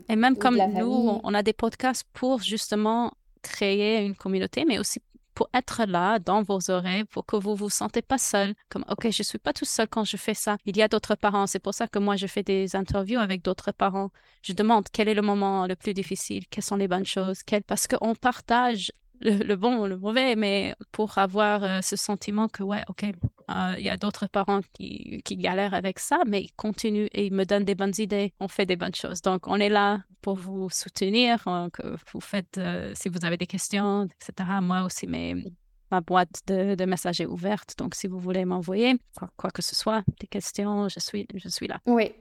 et 0.09 0.17
même 0.17 0.37
comme 0.37 0.57
nous, 0.57 1.21
on 1.23 1.35
a 1.35 1.43
des 1.43 1.53
podcasts 1.53 2.07
pour 2.15 2.41
justement 2.41 3.13
créer 3.43 4.03
une 4.05 4.17
communauté, 4.17 4.65
mais 4.67 4.79
aussi 4.79 5.03
pour 5.35 5.51
être 5.53 5.85
là 5.87 6.19
dans 6.19 6.43
vos 6.43 6.71
oreilles, 6.71 7.05
pour 7.05 7.27
que 7.27 7.37
vous 7.37 7.55
vous 7.55 7.69
sentez 7.69 8.01
pas 8.01 8.17
seul. 8.17 8.55
Comme, 8.71 8.87
OK, 8.89 9.11
je 9.11 9.23
suis 9.23 9.39
pas 9.39 9.53
tout 9.53 9.67
seul 9.67 9.87
quand 9.87 10.05
je 10.05 10.17
fais 10.17 10.33
ça. 10.33 10.57
Il 10.65 10.79
y 10.79 10.83
a 10.83 10.89
d'autres 10.89 11.15
parents. 11.15 11.47
C'est 11.47 11.59
pour 11.59 11.75
ça 11.75 11.87
que 11.87 11.99
moi, 11.99 12.17
je 12.17 12.27
fais 12.27 12.43
des 12.43 12.75
interviews 12.75 13.19
avec 13.19 13.43
d'autres 13.43 13.71
parents. 13.71 14.09
Je 14.41 14.55
demande 14.55 14.87
quel 14.91 15.09
est 15.09 15.15
le 15.15 15.21
moment 15.21 15.67
le 15.67 15.77
plus 15.77 15.93
difficile, 15.93 16.47
quelles 16.49 16.65
sont 16.65 16.77
les 16.77 16.89
bonnes 16.89 17.05
choses, 17.05 17.43
parce 17.67 17.87
qu'on 17.87 18.15
partage 18.15 18.93
le, 19.21 19.55
bon, 19.55 19.87
le 19.87 19.97
mauvais, 19.97 20.37
mais 20.37 20.75
pour 20.93 21.19
avoir 21.19 21.63
euh, 21.63 21.81
ce 21.83 21.97
sentiment 21.97 22.49
que, 22.49 22.63
ouais, 22.63 22.83
OK, 22.89 23.05
euh, 23.05 23.75
il 23.79 23.85
y 23.85 23.91
a 23.91 23.97
d'autres 23.97 24.27
parents 24.27 24.61
qui, 24.73 25.23
qui, 25.25 25.37
galèrent 25.37 25.75
avec 25.75 25.99
ça, 25.99 26.19
mais 26.27 26.43
ils 26.43 26.53
continuent 26.53 27.09
et 27.13 27.27
ils 27.27 27.33
me 27.33 27.45
donnent 27.45 27.65
des 27.65 27.75
bonnes 27.75 27.95
idées, 27.99 28.33
on 28.41 28.49
fait 28.49 28.67
des 28.67 28.77
bonnes 28.77 28.95
choses. 28.95 29.23
Donc, 29.23 29.47
on 29.47 29.57
est 29.57 29.69
là 29.69 30.01
pour 30.23 30.37
vous 30.37 30.69
soutenir, 30.71 31.47
euh, 31.47 31.69
que 31.71 31.97
vous 32.13 32.21
faites, 32.21 32.61
si 32.95 33.09
vous 33.09 33.25
avez 33.25 33.37
des 33.37 33.47
questions, 33.47 34.05
etc. 34.05 34.49
Moi 34.61 34.83
aussi, 34.83 35.07
mes, 35.07 35.45
ma 35.91 36.01
boîte 36.01 36.43
de, 36.47 36.75
de 36.75 36.85
messages 36.85 37.21
est 37.21 37.27
ouverte, 37.27 37.75
donc 37.79 37.95
si 37.95 38.07
vous 38.07 38.19
voulez 38.19 38.45
m'envoyer 38.45 38.97
quoi, 39.17 39.31
quoi, 39.37 39.51
que 39.51 39.63
ce 39.63 39.75
soit, 39.75 40.03
des 40.21 40.27
questions, 40.27 40.89
je 40.89 41.01
suis, 41.01 41.27
je 41.35 41.49
suis 41.49 41.69
là. 41.69 41.81
Oui, 41.87 42.13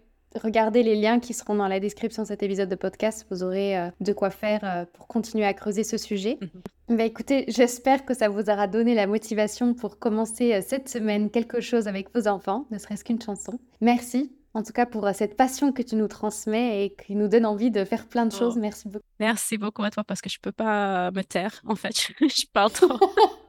Regardez 0.44 0.84
les 0.84 0.96
liens 0.96 1.20
qui 1.20 1.34
seront 1.34 1.56
dans 1.56 1.68
la 1.68 1.80
description 1.80 2.24
de 2.24 2.28
cet 2.28 2.44
épisode 2.44 2.70
de 2.70 2.76
podcast. 2.76 3.26
Vous 3.30 3.44
aurez 3.44 3.78
euh, 3.78 3.90
de 4.02 4.14
quoi 4.14 4.30
faire 4.30 4.62
euh, 4.64 4.86
pour 4.94 5.08
continuer 5.08 5.46
à 5.46 5.54
creuser 5.54 5.84
ce 5.84 5.98
sujet. 5.98 6.38
Mhm. 6.42 6.98
Bah, 6.98 7.04
écoutez, 7.04 7.46
j'espère 7.48 8.06
que 8.06 8.14
ça 8.14 8.30
vous 8.30 8.50
aura 8.50 8.68
donné 8.68 8.96
la 8.96 9.08
motivation 9.08 9.74
pour 9.74 9.98
commencer 9.98 10.54
euh, 10.54 10.62
cette 10.66 10.90
semaine 10.90 11.30
quelque 11.30 11.62
chose 11.62 11.88
avec 11.88 12.14
vos 12.14 12.28
enfants, 12.28 12.66
ne 12.72 12.78
serait-ce 12.78 13.04
qu'une 13.04 13.22
chanson. 13.22 13.60
Merci 13.82 14.32
en 14.54 14.64
tout 14.64 14.72
cas 14.72 14.86
pour 14.86 15.06
cette 15.14 15.36
passion 15.36 15.74
que 15.74 15.82
tu 15.82 15.98
nous 15.98 16.08
transmets 16.08 16.86
et 16.86 16.96
qui 16.96 17.14
nous 17.16 17.28
donne 17.28 17.46
envie 17.46 17.72
de 17.72 17.84
faire 17.84 18.08
plein 18.08 18.26
de 18.26 18.34
oh. 18.34 18.40
choses. 18.40 18.56
Merci 18.56 18.88
beaucoup. 18.88 19.06
Merci 19.20 19.58
beaucoup 19.58 19.84
à 19.84 19.92
toi 19.92 20.06
parce 20.06 20.22
que 20.22 20.30
je 20.30 20.40
peux 20.42 20.54
pas 20.54 21.12
me 21.12 21.24
taire. 21.24 21.62
En 21.68 21.76
fait, 21.76 21.94
je 22.22 22.46
parle 22.54 22.72
trop. 22.72 22.98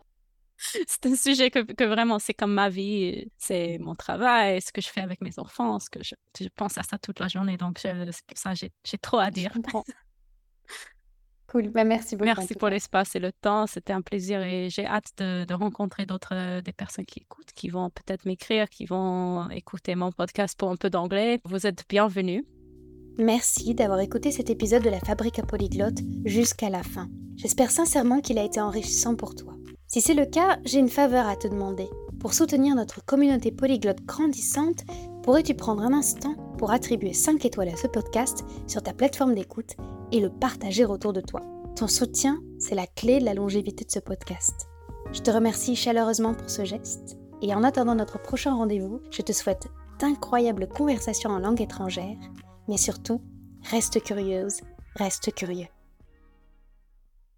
c'est 0.87 1.07
un 1.07 1.17
sujet 1.17 1.51
que, 1.51 1.61
que 1.61 1.85
vraiment, 1.85 2.19
c'est 2.19 2.35
comme 2.35 2.53
ma 2.53 2.69
vie, 2.69 3.31
c'est 3.37 3.79
mon 3.79 3.95
travail, 3.95 4.61
ce 4.61 4.73
que 4.73 4.81
je 4.81 4.89
fais 4.89 5.01
avec 5.01 5.21
mes 5.21 5.39
enfants, 5.39 5.79
ce 5.79 5.91
que 5.91 6.03
je, 6.03 6.15
je 6.41 6.49
pense 6.55 6.79
à 6.79 6.83
ça 6.83 6.99
toute 6.99 7.21
la 7.21 7.29
journée. 7.29 7.57
Donc, 7.57 7.79
c'est 7.81 7.95
pour 8.27 8.39
ça 8.39 8.53
j'ai 8.55 8.99
trop 8.99 9.19
à 9.19 9.31
dire. 9.31 9.53
Cool, 11.49 11.69
bah, 11.69 11.85
merci 11.85 12.17
beaucoup. 12.17 12.27
Merci 12.27 12.55
pour 12.55 12.69
l'espace 12.69 13.15
et 13.15 13.21
le 13.21 13.31
temps, 13.31 13.69
c'était 13.69 13.93
un 13.93 14.03
plaisir 14.03 14.43
et 14.43 14.69
j'ai 14.69 14.85
hâte 14.85 15.13
de, 15.19 15.55
rencontrer 15.55 16.05
d'autres 16.05 16.35
euh, 16.35 16.61
des 16.61 16.73
personnes 16.73 17.05
qui 17.07 17.21
écoutent, 17.21 17.53
qui 17.55 17.69
vont 17.69 17.89
peut-être 17.89 18.25
m'écrire, 18.25 18.69
qui 18.69 18.85
vont 18.85 19.49
écouter 19.51 19.95
mon 19.95 20.11
podcast 20.11 20.59
pour 20.59 20.71
un 20.71 20.77
peu 20.77 20.91
d'anglais. 20.91 21.41
Vous 21.45 21.67
êtes 21.67 21.85
bienvenus. 21.89 22.45
Merci 23.19 23.75
d'avoir 23.75 24.01
écouté 24.01 24.33
cet 24.33 24.51
épisode 24.51 24.83
de 24.83 24.91
la 24.91 24.99
Fabrique 24.99 25.39
à 25.39 25.43
Polyglotte 25.43 25.99
jusqu'à 26.25 26.69
la 26.69 26.83
fin. 26.83 27.09
J'espère 27.37 27.71
sincèrement 27.71 28.21
qu'il 28.21 28.39
a 28.39 28.45
été 28.45 28.61
enrichissant 28.61 29.15
pour 29.15 29.35
toi. 29.35 29.55
Si 29.89 30.01
c'est 30.01 30.15
le 30.15 30.27
cas, 30.27 30.59
j'ai 30.65 30.81
une 30.81 30.89
faveur 30.89 31.27
à 31.29 31.37
te 31.37 31.47
demander. 31.47 31.89
Pour 32.19 32.35
soutenir 32.35 32.75
notre 32.75 33.05
communauté 33.05 33.53
polyglotte 33.53 34.05
grandissante, 34.05 34.85
pourrais-tu 35.23 35.55
prendre 35.55 35.83
un 35.83 35.93
instant 35.93 36.35
pour 36.59 36.73
attribuer 36.73 37.13
5 37.13 37.45
étoiles 37.45 37.69
à 37.69 37.77
ce 37.77 37.87
podcast 37.87 38.45
sur 38.67 38.83
ta 38.83 38.93
plateforme 38.93 39.35
d'écoute 39.35 39.77
et 40.11 40.19
le 40.19 40.29
partager 40.29 40.85
autour 40.85 41.13
de 41.13 41.21
toi? 41.21 41.41
Ton 41.77 41.87
soutien, 41.87 42.41
c'est 42.59 42.75
la 42.75 42.87
clé 42.87 43.21
de 43.21 43.25
la 43.25 43.35
longévité 43.35 43.85
de 43.85 43.91
ce 43.91 44.01
podcast. 44.01 44.67
Je 45.13 45.21
te 45.21 45.31
remercie 45.31 45.77
chaleureusement 45.77 46.35
pour 46.35 46.51
ce 46.51 46.65
geste 46.65 47.17
et 47.41 47.55
en 47.55 47.63
attendant 47.63 47.95
notre 47.95 48.21
prochain 48.21 48.55
rendez-vous, 48.55 49.01
je 49.13 49.23
te 49.23 49.33
souhaite 49.33 49.69
d'incroyables 50.01 50.69
conversations 50.69 51.31
en 51.31 51.39
langue 51.39 51.61
étrangère, 51.61 52.17
mais 52.67 52.77
surtout, 52.77 53.21
reste 53.71 54.03
curieuse, 54.03 54.61
reste 54.97 55.33
curieux. 55.33 55.69